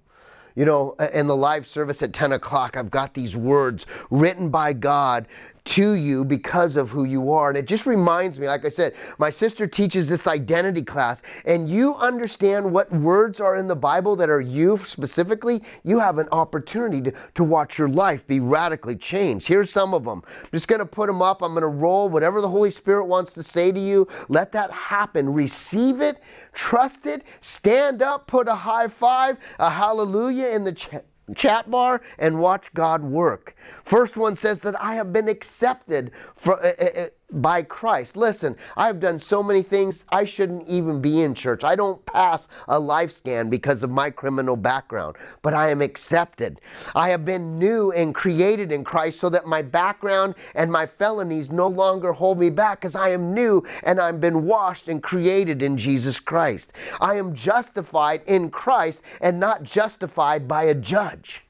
You 0.55 0.65
know, 0.65 0.91
in 1.13 1.25
the 1.25 1.35
live 1.35 1.65
service 1.65 2.03
at 2.03 2.13
10 2.13 2.33
o'clock, 2.33 2.77
I've 2.77 2.91
got 2.91 3.15
these 3.15 3.35
words 3.35 3.87
written 4.11 4.49
by 4.49 4.73
God 4.73 5.27
to 5.65 5.93
you 5.93 6.25
because 6.25 6.75
of 6.75 6.89
who 6.89 7.05
you 7.05 7.31
are. 7.31 7.49
And 7.49 7.57
it 7.57 7.67
just 7.67 7.85
reminds 7.85 8.37
me, 8.37 8.47
like 8.47 8.65
I 8.65 8.69
said, 8.69 8.93
my 9.17 9.29
sister 9.29 9.65
teaches 9.65 10.09
this 10.09 10.27
identity 10.27 10.81
class, 10.81 11.21
and 11.45 11.69
you 11.69 11.95
understand 11.95 12.71
what 12.71 12.91
words 12.91 13.39
are 13.39 13.55
in 13.55 13.67
the 13.67 13.75
Bible 13.75 14.15
that 14.17 14.29
are 14.29 14.41
you 14.41 14.79
specifically, 14.85 15.61
you 15.83 15.99
have 15.99 16.17
an 16.17 16.27
opportunity 16.31 17.01
to, 17.01 17.13
to 17.35 17.43
watch 17.43 17.77
your 17.77 17.87
life 17.87 18.25
be 18.27 18.39
radically 18.39 18.95
changed. 18.95 19.47
Here's 19.47 19.69
some 19.69 19.93
of 19.93 20.03
them. 20.03 20.21
I'm 20.25 20.49
just 20.51 20.67
going 20.67 20.79
to 20.79 20.85
put 20.85 21.07
them 21.07 21.21
up. 21.21 21.41
I'm 21.41 21.53
going 21.53 21.61
to 21.61 21.67
roll 21.67 22.09
whatever 22.09 22.41
the 22.41 22.49
Holy 22.49 22.69
Spirit 22.69 23.05
wants 23.05 23.33
to 23.33 23.43
say 23.43 23.71
to 23.71 23.79
you. 23.79 24.07
Let 24.27 24.51
that 24.51 24.71
happen. 24.71 25.33
Receive 25.33 26.01
it, 26.01 26.21
trust 26.53 27.05
it, 27.05 27.23
stand 27.41 28.01
up, 28.01 28.27
put 28.27 28.47
a 28.47 28.55
high 28.55 28.87
five, 28.87 29.37
a 29.59 29.69
hallelujah 29.69 30.49
in 30.49 30.63
the 30.63 30.71
chat 30.71 31.05
chat 31.35 31.69
bar 31.69 32.01
and 32.19 32.39
watch 32.39 32.73
God 32.73 33.03
work. 33.03 33.55
First 33.83 34.17
one 34.17 34.35
says 34.35 34.61
that 34.61 34.79
I 34.81 34.95
have 34.95 35.13
been 35.13 35.29
accepted 35.29 36.11
for, 36.35 36.63
uh, 36.63 37.07
by 37.41 37.63
Christ. 37.63 38.15
Listen, 38.15 38.55
I've 38.77 38.99
done 38.99 39.19
so 39.19 39.41
many 39.41 39.63
things 39.63 40.05
I 40.09 40.25
shouldn't 40.25 40.67
even 40.67 41.01
be 41.01 41.21
in 41.21 41.33
church. 41.33 41.63
I 41.63 41.75
don't 41.75 42.05
pass 42.05 42.47
a 42.67 42.79
Live 42.79 43.11
Scan 43.11 43.49
because 43.49 43.83
of 43.83 43.89
my 43.89 44.09
criminal 44.09 44.55
background, 44.55 45.17
but 45.41 45.53
I 45.53 45.69
am 45.69 45.81
accepted. 45.81 46.61
I 46.95 47.09
have 47.09 47.25
been 47.25 47.57
new 47.57 47.91
and 47.91 48.13
created 48.13 48.71
in 48.71 48.83
Christ 48.83 49.19
so 49.19 49.29
that 49.29 49.45
my 49.45 49.61
background 49.61 50.35
and 50.55 50.71
my 50.71 50.85
felonies 50.85 51.51
no 51.51 51.67
longer 51.67 52.13
hold 52.13 52.39
me 52.39 52.49
back 52.49 52.81
because 52.81 52.95
I 52.95 53.09
am 53.09 53.33
new 53.33 53.63
and 53.83 53.99
I've 53.99 54.21
been 54.21 54.45
washed 54.45 54.87
and 54.87 55.01
created 55.01 55.63
in 55.63 55.77
Jesus 55.77 56.19
Christ. 56.19 56.73
I 57.01 57.17
am 57.17 57.33
justified 57.33 58.21
in 58.27 58.49
Christ 58.49 59.01
and 59.21 59.39
not 59.39 59.63
justified 59.63 60.47
by 60.47 60.63
a 60.65 60.73
judge. 60.75 61.43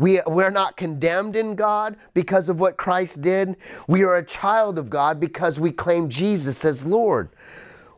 We, 0.00 0.18
we're 0.26 0.50
not 0.50 0.78
condemned 0.78 1.36
in 1.36 1.54
God 1.54 1.94
because 2.14 2.48
of 2.48 2.58
what 2.58 2.78
Christ 2.78 3.20
did. 3.20 3.56
We 3.86 4.02
are 4.02 4.16
a 4.16 4.24
child 4.24 4.78
of 4.78 4.88
God 4.88 5.20
because 5.20 5.60
we 5.60 5.72
claim 5.72 6.08
Jesus 6.08 6.64
as 6.64 6.86
Lord. 6.86 7.28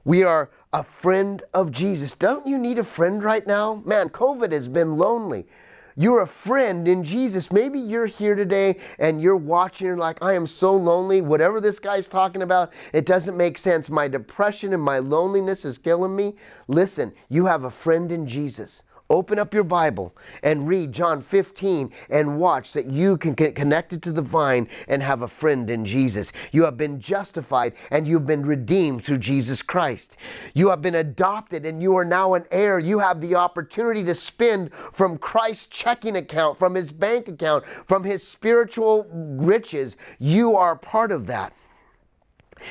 We 0.05 0.25
are 0.25 0.51
a 0.73 0.83
friend 0.83 1.45
of 1.55 1.71
Jesus. 1.71 2.17
Don't 2.17 2.45
you 2.45 2.59
need 2.59 2.81
a 2.81 2.85
friend 2.85 3.23
right 3.23 3.47
now? 3.47 3.85
Man, 3.87 4.09
COVID 4.09 4.51
has 4.51 4.67
been 4.67 4.97
lonely. 4.97 5.47
You're 5.95 6.23
a 6.23 6.27
friend 6.27 6.89
in 6.89 7.05
Jesus. 7.05 7.53
Maybe 7.53 7.79
you're 7.79 8.07
here 8.07 8.35
today 8.35 8.81
and 8.99 9.23
you're 9.23 9.37
watching, 9.37 9.87
you're 9.87 9.97
like, 9.97 10.21
I 10.21 10.33
am 10.33 10.49
so 10.49 10.75
lonely. 10.75 11.21
Whatever 11.21 11.61
this 11.61 11.79
guy's 11.79 12.09
talking 12.09 12.43
about, 12.43 12.73
it 12.93 13.07
doesn't 13.07 13.37
make 13.37 13.57
sense. 13.57 13.89
My 13.89 14.09
depression 14.09 14.73
and 14.73 14.83
my 14.83 14.99
loneliness 14.99 15.65
is 15.65 15.79
killing 15.79 16.17
me. 16.17 16.35
Listen, 16.67 17.13
you 17.29 17.47
have 17.47 17.63
a 17.63 17.71
friend 17.71 18.11
in 18.11 18.27
Jesus. 18.27 18.83
Open 19.13 19.39
up 19.39 19.53
your 19.53 19.63
Bible 19.63 20.17
and 20.43 20.67
read 20.67 20.91
John 20.91 21.21
15 21.21 21.93
and 22.09 22.39
watch 22.39 22.73
that 22.73 22.87
you 22.87 23.19
can 23.19 23.35
get 23.35 23.55
connected 23.55 24.03
to 24.05 24.11
the 24.11 24.23
vine 24.23 24.67
and 24.89 25.03
have 25.03 25.21
a 25.21 25.29
friend 25.29 25.69
in 25.69 25.85
Jesus. 25.85 26.33
You 26.51 26.65
have 26.65 26.79
been 26.79 26.99
justified 26.99 27.75
and 27.91 28.09
you've 28.09 28.27
been 28.27 28.47
redeemed 28.47 29.05
through 29.05 29.19
Jesus 29.19 29.61
Christ. 29.61 30.17
You 30.55 30.71
have 30.71 30.81
been 30.81 30.95
adopted 30.95 31.67
and 31.67 31.83
you 31.83 31.95
are 31.95 32.07
now 32.07 32.33
an 32.33 32.47
heir. 32.51 32.79
You 32.79 32.99
have 33.01 33.21
the 33.21 33.35
opportunity 33.35 34.03
to 34.05 34.15
spend 34.15 34.73
from 34.73 35.19
Christ's 35.19 35.67
checking 35.67 36.17
account, 36.17 36.59
from 36.59 36.75
his 36.75 36.91
bank 36.91 37.29
account, 37.29 37.67
from 37.67 38.05
his 38.05 38.27
spiritual 38.27 39.07
riches. 39.13 39.99
You 40.21 40.57
are 40.57 40.75
part 40.75 41.13
of 41.13 41.27
that. 41.27 41.53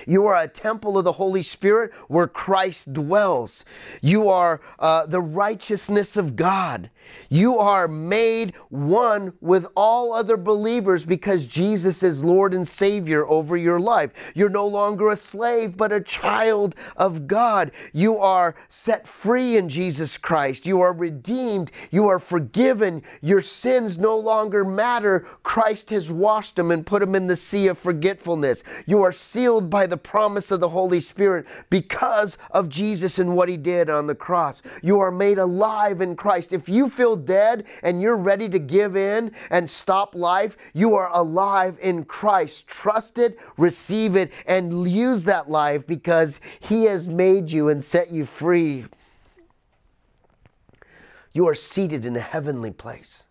You 0.08 0.26
are 0.26 0.36
a 0.36 0.48
temple 0.48 0.98
of 0.98 1.04
the 1.04 1.14
Holy 1.14 1.44
Spirit 1.44 1.94
where 2.08 2.28
Christ 2.28 2.94
dwells. 2.94 3.64
You 4.02 4.30
are 4.30 4.62
uh, 4.80 5.06
the 5.06 5.22
righteousness 5.22 6.16
of 6.16 6.36
God. 6.36 6.90
You 7.30 7.58
are 7.58 7.88
made 7.88 8.54
one 8.70 9.34
with 9.42 9.68
all 9.76 10.14
other 10.14 10.38
believers 10.38 11.06
because 11.06 11.46
Jesus 11.46 12.04
is 12.04 12.24
Lord 12.24 12.54
and 12.54 12.68
Savior 12.68 13.28
over 13.28 13.58
your 13.58 13.80
life. 13.80 14.12
You're 14.36 14.50
no 14.50 14.68
longer 14.68 15.12
a 15.12 15.18
slave, 15.18 15.76
but 15.78 15.92
a 15.92 16.02
child 16.02 16.76
of 16.98 17.28
God. 17.28 17.72
You 17.94 18.18
are 18.18 18.56
set 18.70 19.08
free 19.08 19.58
in 19.58 19.70
Jesus 19.70 20.18
Christ. 20.18 20.66
You 20.66 20.82
are 20.82 20.94
redeemed. 20.94 21.72
You 21.90 22.08
are 22.08 22.20
forgiven. 22.20 23.02
Your 23.22 23.42
sins 23.42 23.98
no 23.98 24.18
longer 24.18 24.64
matter. 24.64 25.28
Christ 25.44 25.90
has 25.90 26.12
washed 26.12 26.56
them 26.56 26.72
and 26.72 26.86
put 26.86 27.02
them 27.02 27.16
in 27.16 27.28
the 27.28 27.36
sea 27.36 27.68
of 27.68 27.78
forgetfulness. 27.78 28.64
You 28.86 29.02
are 29.02 29.12
sealed 29.12 29.70
by 29.70 29.88
the 29.88 29.98
promise 29.98 30.52
of 30.52 30.60
the 30.60 30.70
Holy 30.70 31.00
Spirit 31.00 31.46
because 31.70 32.38
of 32.52 32.70
Jesus 32.70 33.20
and 33.20 33.36
what 33.36 33.50
He 33.50 33.58
did 33.58 33.90
on 33.90 34.08
the 34.08 34.16
cross. 34.16 34.62
You 34.82 35.00
are 35.00 35.12
made 35.12 35.40
alive 35.40 36.02
in 36.02 36.16
Christ. 36.16 36.54
If 36.54 36.70
you 36.70 36.90
feel 36.90 37.01
dead 37.16 37.66
and 37.84 38.02
you're 38.02 38.16
ready 38.16 38.48
to 38.50 38.60
give 38.60 38.96
in 38.96 39.32
and 39.50 39.70
stop 39.70 40.16
life, 40.16 40.58
you 40.74 40.96
are 40.96 41.10
alive 41.14 41.78
in 41.82 42.06
Christ. 42.06 42.68
Trust 42.68 43.18
it, 43.18 43.38
receive 43.58 44.16
it, 44.16 44.32
and 44.46 44.90
use 44.90 45.24
that 45.26 45.50
life 45.50 45.86
because 45.86 46.40
He 46.60 46.86
has 46.86 47.08
made 47.08 47.50
you 47.50 47.70
and 47.70 47.84
set 47.84 48.12
you 48.12 48.26
free. 48.26 48.86
You 51.34 51.48
are 51.48 51.56
seated 51.56 52.06
in 52.06 52.16
a 52.16 52.22
heavenly 52.22 52.72
place. 52.72 53.26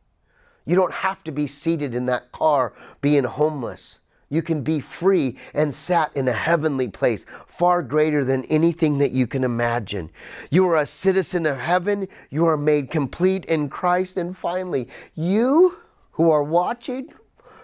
You 0.65 0.77
don't 0.77 0.93
have 0.93 1.23
to 1.25 1.33
be 1.33 1.47
seated 1.47 1.95
in 1.95 2.07
that 2.07 2.33
car 2.33 2.73
being 3.01 3.25
homeless. 3.25 3.99
You 4.31 4.43
can 4.43 4.63
be 4.63 4.81
free 4.81 5.37
and 5.53 5.75
sat 5.75 6.13
in 6.17 6.29
a 6.29 6.33
heavenly 6.33 6.89
place, 6.89 7.27
far 7.47 7.83
greater 7.83 8.25
than 8.25 8.45
anything 8.45 8.99
that 8.99 9.11
you 9.11 9.27
can 9.27 9.45
imagine. 9.45 10.11
You 10.51 10.67
are 10.69 10.77
a 10.77 10.87
citizen 10.87 11.47
of 11.47 11.59
heaven. 11.59 12.09
You 12.31 12.47
are 12.47 12.57
made 12.57 12.91
complete 12.91 13.45
in 13.47 13.69
Christ. 13.69 14.17
And 14.17 14.37
finally, 14.37 14.89
you 15.15 15.77
who 16.13 16.31
are 16.31 16.45
watching, 16.45 17.09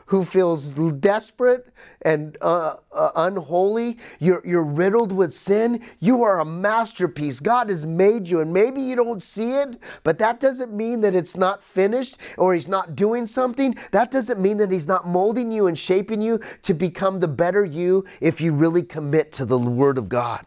who 0.07 0.25
feels 0.25 0.71
desperate 1.01 1.73
and 2.03 2.37
uh, 2.41 2.77
uh, 2.93 3.11
unholy, 3.17 3.99
you're, 4.21 4.43
you're 4.47 4.65
riddled 4.65 5.13
with 5.13 5.35
sin, 5.35 5.83
you 5.99 6.23
are 6.23 6.41
a 6.41 6.45
masterpiece. 6.45 7.41
God 7.41 7.69
has 7.69 7.85
made 7.85 8.29
you, 8.29 8.41
and 8.41 8.53
maybe 8.53 8.81
you 8.81 8.95
don't 8.97 9.23
see 9.23 9.53
it, 9.53 9.81
but 10.05 10.19
that 10.19 10.41
doesn't 10.41 10.73
mean 10.73 11.01
that 11.01 11.15
it's 11.15 11.37
not 11.37 11.63
finished 11.63 12.19
or 12.39 12.55
He's 12.55 12.69
not 12.69 12.95
doing 12.95 13.27
something. 13.27 13.77
That 13.91 14.11
doesn't 14.11 14.41
mean 14.41 14.59
that 14.59 14.71
He's 14.71 14.89
not 14.89 15.07
molding 15.07 15.51
you 15.51 15.67
and 15.67 15.79
shaping 15.79 16.23
you 16.23 16.41
to 16.63 16.75
become 16.75 17.21
the 17.21 17.29
better 17.29 17.65
you 17.65 18.05
if 18.21 18.41
you 18.41 18.53
really 18.53 18.83
commit 18.83 19.33
to 19.33 19.45
the 19.45 19.59
Word 19.59 19.99
of 19.99 20.09
God. 20.09 20.47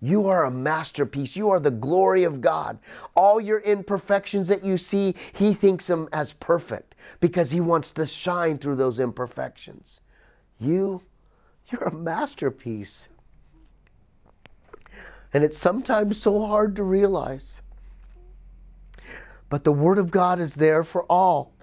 You 0.00 0.28
are 0.28 0.44
a 0.44 0.50
masterpiece. 0.50 1.36
You 1.36 1.50
are 1.50 1.60
the 1.60 1.70
glory 1.70 2.24
of 2.24 2.40
God. 2.40 2.78
All 3.14 3.40
your 3.40 3.60
imperfections 3.60 4.48
that 4.48 4.64
you 4.64 4.76
see, 4.76 5.14
He 5.32 5.54
thinks 5.54 5.86
them 5.86 6.08
as 6.12 6.34
perfect 6.34 6.94
because 7.20 7.52
He 7.52 7.60
wants 7.60 7.92
to 7.92 8.06
shine 8.06 8.58
through 8.58 8.76
those 8.76 9.00
imperfections. 9.00 10.00
You, 10.58 11.02
you're 11.68 11.84
a 11.84 11.94
masterpiece. 11.94 13.08
And 15.32 15.42
it's 15.42 15.58
sometimes 15.58 16.20
so 16.20 16.46
hard 16.46 16.76
to 16.76 16.82
realize. 16.82 17.62
But 19.48 19.64
the 19.64 19.72
Word 19.72 19.98
of 19.98 20.10
God 20.10 20.40
is 20.40 20.54
there 20.54 20.84
for 20.84 21.04
all. 21.04 21.53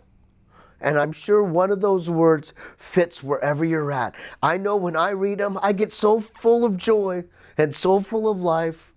And 0.82 0.98
I'm 0.98 1.12
sure 1.12 1.44
one 1.44 1.72
of 1.72 1.82
those 1.82 2.10
words 2.10 2.54
fits 2.78 3.22
wherever 3.22 3.64
you're 3.64 3.92
at. 3.92 4.16
I 4.42 4.58
know 4.58 4.76
when 4.76 4.96
I 4.96 5.12
read 5.12 5.38
them, 5.38 5.60
I 5.62 5.74
get 5.74 5.94
so 5.94 6.20
full 6.20 6.66
of 6.66 6.78
joy 6.78 7.26
and 7.58 7.76
so 7.76 8.00
full 8.00 8.30
of 8.30 8.42
life. 8.42 8.92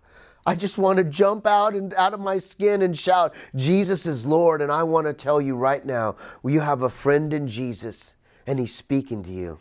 I 0.47 0.55
just 0.55 0.77
want 0.77 0.99
to 0.99 1.05
jump 1.05 1.47
out 1.47 1.75
and 1.75 1.95
out 1.95 2.13
of 2.15 2.21
my 2.21 2.39
skin 2.39 2.83
and 2.83 2.99
shout, 2.99 3.35
Jesus 3.55 4.05
is 4.05 4.27
Lord. 4.27 4.61
And 4.61 4.71
I 4.71 4.83
want 4.83 5.07
to 5.07 5.13
tell 5.13 5.41
you 5.41 5.57
right 5.57 5.85
now, 5.85 6.17
you 6.45 6.61
have 6.61 6.83
a 6.83 6.91
friend 6.91 7.33
in 7.33 7.49
Jesus 7.49 8.15
and 8.47 8.59
he's 8.59 8.75
speaking 8.75 9.23
to 9.25 9.31
you. 9.31 9.59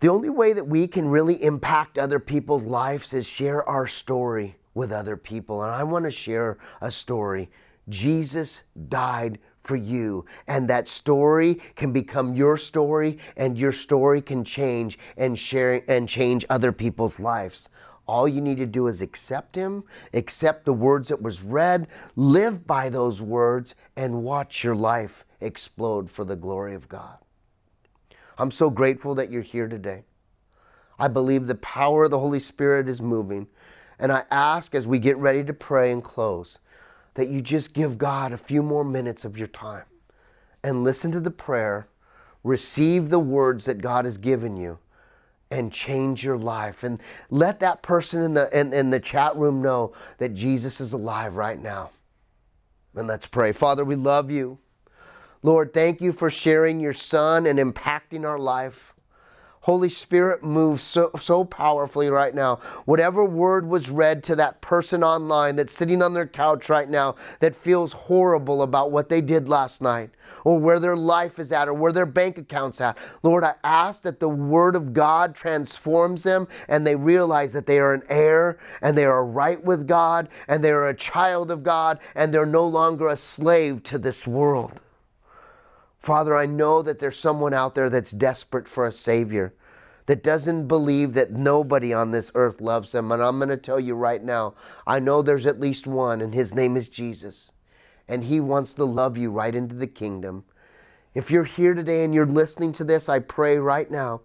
The 0.00 0.08
only 0.08 0.28
way 0.28 0.52
that 0.52 0.66
we 0.66 0.86
can 0.88 1.08
really 1.08 1.42
impact 1.42 1.96
other 1.96 2.18
people's 2.18 2.64
lives 2.64 3.14
is 3.14 3.26
share 3.26 3.66
our 3.68 3.86
story 3.86 4.56
with 4.74 4.92
other 4.92 5.16
people. 5.16 5.62
And 5.62 5.74
I 5.74 5.84
want 5.84 6.04
to 6.04 6.10
share 6.10 6.58
a 6.80 6.90
story. 6.90 7.48
Jesus 7.88 8.62
died 8.88 9.38
for 9.66 9.76
you. 9.76 10.24
And 10.46 10.68
that 10.68 10.88
story 10.88 11.60
can 11.74 11.92
become 11.92 12.34
your 12.34 12.56
story, 12.56 13.18
and 13.36 13.58
your 13.58 13.72
story 13.72 14.22
can 14.22 14.44
change 14.44 14.98
and 15.16 15.38
share 15.38 15.82
and 15.88 16.08
change 16.08 16.44
other 16.48 16.72
people's 16.72 17.18
lives. 17.20 17.68
All 18.06 18.28
you 18.28 18.40
need 18.40 18.58
to 18.58 18.66
do 18.66 18.86
is 18.86 19.02
accept 19.02 19.56
him, 19.56 19.82
accept 20.14 20.64
the 20.64 20.72
words 20.72 21.08
that 21.08 21.20
was 21.20 21.42
read, 21.42 21.88
live 22.14 22.66
by 22.66 22.88
those 22.88 23.20
words, 23.20 23.74
and 23.96 24.22
watch 24.22 24.62
your 24.62 24.76
life 24.76 25.24
explode 25.40 26.08
for 26.10 26.24
the 26.24 26.36
glory 26.36 26.74
of 26.74 26.88
God. 26.88 27.18
I'm 28.38 28.50
so 28.50 28.70
grateful 28.70 29.14
that 29.16 29.30
you're 29.30 29.42
here 29.42 29.66
today. 29.66 30.04
I 30.98 31.08
believe 31.08 31.46
the 31.46 31.56
power 31.56 32.04
of 32.04 32.10
the 32.10 32.18
Holy 32.18 32.40
Spirit 32.40 32.88
is 32.88 33.02
moving. 33.02 33.48
And 33.98 34.12
I 34.12 34.24
ask 34.30 34.74
as 34.74 34.86
we 34.86 34.98
get 34.98 35.16
ready 35.16 35.42
to 35.44 35.52
pray 35.52 35.90
and 35.90 36.04
close 36.04 36.58
that 37.16 37.28
you 37.28 37.42
just 37.42 37.72
give 37.72 37.98
God 37.98 38.32
a 38.32 38.38
few 38.38 38.62
more 38.62 38.84
minutes 38.84 39.24
of 39.24 39.36
your 39.36 39.48
time 39.48 39.84
and 40.62 40.84
listen 40.84 41.10
to 41.12 41.20
the 41.20 41.30
prayer, 41.30 41.88
receive 42.44 43.08
the 43.08 43.18
words 43.18 43.64
that 43.64 43.80
God 43.80 44.04
has 44.04 44.18
given 44.18 44.56
you, 44.56 44.78
and 45.50 45.72
change 45.72 46.24
your 46.24 46.36
life. 46.36 46.84
And 46.84 47.00
let 47.30 47.60
that 47.60 47.82
person 47.82 48.22
in 48.22 48.34
the, 48.34 48.58
in, 48.58 48.72
in 48.72 48.90
the 48.90 49.00
chat 49.00 49.34
room 49.36 49.62
know 49.62 49.92
that 50.18 50.34
Jesus 50.34 50.80
is 50.80 50.92
alive 50.92 51.36
right 51.36 51.60
now. 51.60 51.90
And 52.94 53.06
let's 53.06 53.26
pray. 53.26 53.52
Father, 53.52 53.84
we 53.84 53.94
love 53.96 54.30
you. 54.30 54.58
Lord, 55.42 55.72
thank 55.72 56.00
you 56.00 56.12
for 56.12 56.30
sharing 56.30 56.80
your 56.80 56.94
son 56.94 57.46
and 57.46 57.58
impacting 57.58 58.26
our 58.26 58.38
life. 58.38 58.94
Holy 59.66 59.88
Spirit 59.88 60.44
moves 60.44 60.80
so, 60.84 61.10
so 61.20 61.44
powerfully 61.44 62.08
right 62.08 62.36
now. 62.36 62.60
Whatever 62.84 63.24
word 63.24 63.66
was 63.66 63.90
read 63.90 64.22
to 64.22 64.36
that 64.36 64.60
person 64.60 65.02
online 65.02 65.56
that's 65.56 65.72
sitting 65.72 66.02
on 66.02 66.14
their 66.14 66.28
couch 66.28 66.68
right 66.68 66.88
now 66.88 67.16
that 67.40 67.56
feels 67.56 67.92
horrible 67.92 68.62
about 68.62 68.92
what 68.92 69.08
they 69.08 69.20
did 69.20 69.48
last 69.48 69.82
night 69.82 70.10
or 70.44 70.56
where 70.56 70.78
their 70.78 70.94
life 70.94 71.40
is 71.40 71.50
at 71.50 71.66
or 71.66 71.74
where 71.74 71.90
their 71.90 72.06
bank 72.06 72.38
account's 72.38 72.80
at. 72.80 72.96
Lord, 73.24 73.42
I 73.42 73.54
ask 73.64 74.02
that 74.02 74.20
the 74.20 74.28
word 74.28 74.76
of 74.76 74.92
God 74.92 75.34
transforms 75.34 76.22
them 76.22 76.46
and 76.68 76.86
they 76.86 76.94
realize 76.94 77.52
that 77.52 77.66
they 77.66 77.80
are 77.80 77.92
an 77.92 78.04
heir 78.08 78.60
and 78.82 78.96
they 78.96 79.04
are 79.04 79.26
right 79.26 79.60
with 79.64 79.88
God 79.88 80.28
and 80.46 80.62
they 80.62 80.70
are 80.70 80.86
a 80.86 80.94
child 80.94 81.50
of 81.50 81.64
God 81.64 81.98
and 82.14 82.32
they're 82.32 82.46
no 82.46 82.64
longer 82.64 83.08
a 83.08 83.16
slave 83.16 83.82
to 83.82 83.98
this 83.98 84.28
world. 84.28 84.80
Father, 86.06 86.36
I 86.36 86.46
know 86.46 86.82
that 86.82 87.00
there's 87.00 87.18
someone 87.18 87.52
out 87.52 87.74
there 87.74 87.90
that's 87.90 88.12
desperate 88.12 88.68
for 88.68 88.86
a 88.86 88.92
Savior, 88.92 89.52
that 90.06 90.22
doesn't 90.22 90.68
believe 90.68 91.14
that 91.14 91.32
nobody 91.32 91.92
on 91.92 92.12
this 92.12 92.30
earth 92.36 92.60
loves 92.60 92.92
them. 92.92 93.10
And 93.10 93.20
I'm 93.20 93.38
going 93.38 93.48
to 93.48 93.56
tell 93.56 93.80
you 93.80 93.96
right 93.96 94.22
now, 94.22 94.54
I 94.86 95.00
know 95.00 95.20
there's 95.20 95.46
at 95.46 95.58
least 95.58 95.84
one, 95.84 96.20
and 96.20 96.32
his 96.32 96.54
name 96.54 96.76
is 96.76 96.88
Jesus. 96.88 97.50
And 98.06 98.22
he 98.22 98.38
wants 98.38 98.72
to 98.74 98.84
love 98.84 99.18
you 99.18 99.32
right 99.32 99.52
into 99.52 99.74
the 99.74 99.88
kingdom. 99.88 100.44
If 101.12 101.32
you're 101.32 101.42
here 101.42 101.74
today 101.74 102.04
and 102.04 102.14
you're 102.14 102.24
listening 102.24 102.70
to 102.74 102.84
this, 102.84 103.08
I 103.08 103.18
pray 103.18 103.56
right 103.56 103.90
now 103.90 104.20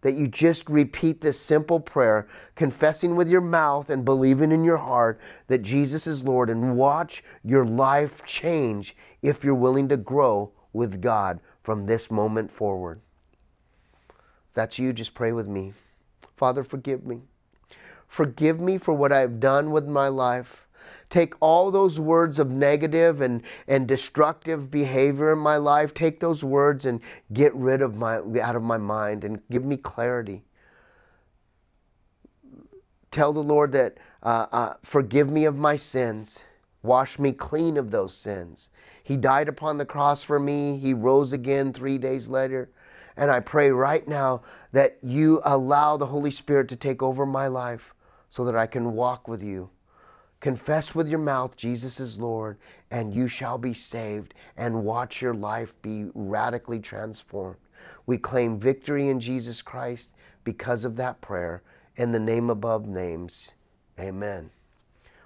that 0.00 0.14
you 0.14 0.28
just 0.28 0.66
repeat 0.70 1.20
this 1.20 1.38
simple 1.38 1.78
prayer, 1.78 2.26
confessing 2.54 3.16
with 3.16 3.28
your 3.28 3.42
mouth 3.42 3.90
and 3.90 4.02
believing 4.02 4.50
in 4.50 4.64
your 4.64 4.78
heart 4.78 5.20
that 5.48 5.60
Jesus 5.60 6.06
is 6.06 6.22
Lord, 6.22 6.48
and 6.48 6.74
watch 6.74 7.22
your 7.44 7.66
life 7.66 8.24
change 8.24 8.96
if 9.20 9.44
you're 9.44 9.54
willing 9.54 9.90
to 9.90 9.98
grow 9.98 10.52
with 10.72 11.00
God 11.00 11.40
from 11.62 11.86
this 11.86 12.10
moment 12.10 12.50
forward. 12.50 13.00
If 14.48 14.54
that's 14.54 14.78
you, 14.78 14.92
just 14.92 15.14
pray 15.14 15.32
with 15.32 15.48
me. 15.48 15.74
Father, 16.36 16.64
forgive 16.64 17.04
me. 17.04 17.22
Forgive 18.06 18.60
me 18.60 18.78
for 18.78 18.94
what 18.94 19.12
I've 19.12 19.40
done 19.40 19.70
with 19.70 19.86
my 19.86 20.08
life. 20.08 20.66
Take 21.10 21.34
all 21.40 21.70
those 21.70 21.98
words 21.98 22.38
of 22.38 22.50
negative 22.50 23.20
and, 23.20 23.42
and 23.66 23.86
destructive 23.86 24.70
behavior 24.70 25.32
in 25.32 25.38
my 25.38 25.56
life, 25.56 25.94
take 25.94 26.20
those 26.20 26.44
words 26.44 26.84
and 26.84 27.00
get 27.32 27.54
rid 27.54 27.82
of 27.82 27.96
my 27.96 28.16
out 28.40 28.56
of 28.56 28.62
my 28.62 28.78
mind 28.78 29.24
and 29.24 29.40
give 29.50 29.64
me 29.64 29.76
clarity. 29.76 30.44
Tell 33.10 33.32
the 33.32 33.42
Lord 33.42 33.72
that 33.72 33.96
uh, 34.22 34.46
uh, 34.52 34.74
forgive 34.82 35.30
me 35.30 35.44
of 35.44 35.56
my 35.56 35.76
sins. 35.76 36.42
Wash 36.82 37.18
me 37.18 37.32
clean 37.32 37.76
of 37.76 37.90
those 37.90 38.14
sins. 38.14 38.70
He 39.08 39.16
died 39.16 39.48
upon 39.48 39.78
the 39.78 39.86
cross 39.86 40.22
for 40.22 40.38
me. 40.38 40.76
He 40.76 40.92
rose 40.92 41.32
again 41.32 41.72
three 41.72 41.96
days 41.96 42.28
later. 42.28 42.68
And 43.16 43.30
I 43.30 43.40
pray 43.40 43.70
right 43.70 44.06
now 44.06 44.42
that 44.72 44.98
you 45.02 45.40
allow 45.46 45.96
the 45.96 46.04
Holy 46.04 46.30
Spirit 46.30 46.68
to 46.68 46.76
take 46.76 47.02
over 47.02 47.24
my 47.24 47.46
life 47.46 47.94
so 48.28 48.44
that 48.44 48.54
I 48.54 48.66
can 48.66 48.92
walk 48.92 49.26
with 49.26 49.42
you. 49.42 49.70
Confess 50.40 50.94
with 50.94 51.08
your 51.08 51.20
mouth 51.20 51.56
Jesus 51.56 51.98
is 51.98 52.18
Lord, 52.18 52.58
and 52.90 53.14
you 53.14 53.28
shall 53.28 53.56
be 53.56 53.72
saved, 53.72 54.34
and 54.58 54.84
watch 54.84 55.22
your 55.22 55.32
life 55.32 55.72
be 55.80 56.10
radically 56.12 56.78
transformed. 56.78 57.56
We 58.04 58.18
claim 58.18 58.60
victory 58.60 59.08
in 59.08 59.20
Jesus 59.20 59.62
Christ 59.62 60.12
because 60.44 60.84
of 60.84 60.96
that 60.96 61.22
prayer. 61.22 61.62
In 61.96 62.12
the 62.12 62.20
name 62.20 62.50
above 62.50 62.86
names, 62.86 63.52
amen. 63.98 64.50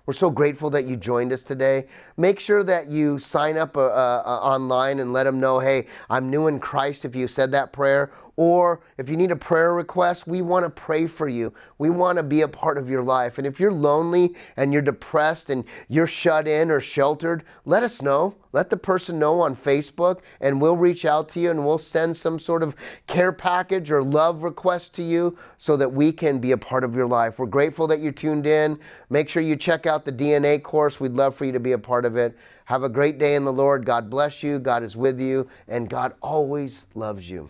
We're 0.05 0.15
so 0.15 0.31
grateful 0.31 0.69
that 0.71 0.87
you 0.87 0.97
joined 0.97 1.33
us 1.33 1.45
today. 1.45 1.87
Make 2.17 2.41
sure 2.41 2.65
that 2.65 2.89
you 2.89 3.21
sign 3.21 3.57
up 3.57 3.77
uh, 3.77 3.87
uh, 3.87 4.23
online 4.43 4.99
and 4.99 5.13
let 5.13 5.25
them 5.25 5.39
know, 5.39 5.61
hey, 5.61 5.87
I'm 6.11 6.29
new 6.29 6.49
in 6.49 6.59
Christ 6.59 7.05
if 7.05 7.15
you 7.15 7.29
said 7.29 7.53
that 7.53 7.73
prayer, 7.73 8.11
or 8.37 8.81
if 8.97 9.09
you 9.09 9.17
need 9.17 9.31
a 9.31 9.37
prayer 9.37 9.75
request, 9.75 10.27
we 10.27 10.41
want 10.41 10.65
to 10.65 10.71
pray 10.71 11.07
for 11.07 11.29
you. 11.29 11.53
We 11.79 11.91
want 11.91 12.17
to 12.17 12.23
be 12.23 12.41
a 12.41 12.49
part 12.49 12.79
of 12.79 12.89
your 12.89 13.03
life. 13.03 13.39
And 13.39 13.47
if 13.47 13.61
you're 13.61 13.73
lonely 13.73 14.35
and 14.57 14.73
you're 14.73 14.83
depressed 14.83 15.51
and 15.51 15.65
you're 15.89 16.07
shut 16.07 16.49
in 16.49 16.71
or 16.71 16.81
sheltered, 16.81 17.45
let 17.67 17.83
us 17.83 18.01
know. 18.01 18.35
Let 18.53 18.71
the 18.71 18.77
person 18.77 19.19
know 19.19 19.41
on 19.41 19.57
Facebook 19.57 20.21
and 20.41 20.61
we'll 20.61 20.77
reach 20.77 21.05
out 21.05 21.29
to 21.31 21.41
you 21.41 21.51
and 21.51 21.65
we'll 21.65 21.79
send 21.79 22.17
some 22.17 22.39
sort 22.39 22.63
of 22.63 22.75
care 23.07 23.33
package 23.33 23.91
or 23.91 24.03
love 24.03 24.43
request 24.43 24.95
to 24.95 25.03
you 25.03 25.37
so 25.59 25.77
that 25.77 25.93
we 25.93 26.13
can 26.13 26.39
be 26.39 26.53
a 26.53 26.59
part 26.59 26.85
of 26.85 26.95
your 26.95 27.07
life. 27.07 27.39
We're 27.39 27.47
grateful 27.47 27.87
that 27.89 28.01
you 28.01 28.13
tuned 28.13 28.47
in. 28.47 28.79
Make 29.11 29.29
sure 29.29 29.43
you 29.43 29.57
check 29.57 29.87
out 29.87 30.05
the 30.05 30.13
DNA 30.13 30.63
course. 30.63 31.01
We'd 31.01 31.13
love 31.13 31.35
for 31.35 31.45
you 31.45 31.53
to 31.53 31.61
be 31.61 31.73
a 31.73 31.79
part 31.79 32.05
of 32.05 32.17
it. 32.17 32.37
Have 32.67 32.83
a 32.83 32.89
great 32.89 33.19
day 33.19 33.35
in 33.35 33.45
the 33.45 33.53
Lord. 33.53 33.85
God 33.85 34.09
bless 34.09 34.43
you. 34.43 34.59
God 34.59 34.83
is 34.83 34.97
with 34.97 35.21
you. 35.21 35.49
And 35.69 35.89
God 35.89 36.15
always 36.23 36.87
loves 36.95 37.29
you 37.29 37.49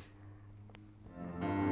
thank 1.43 1.67
you 1.67 1.72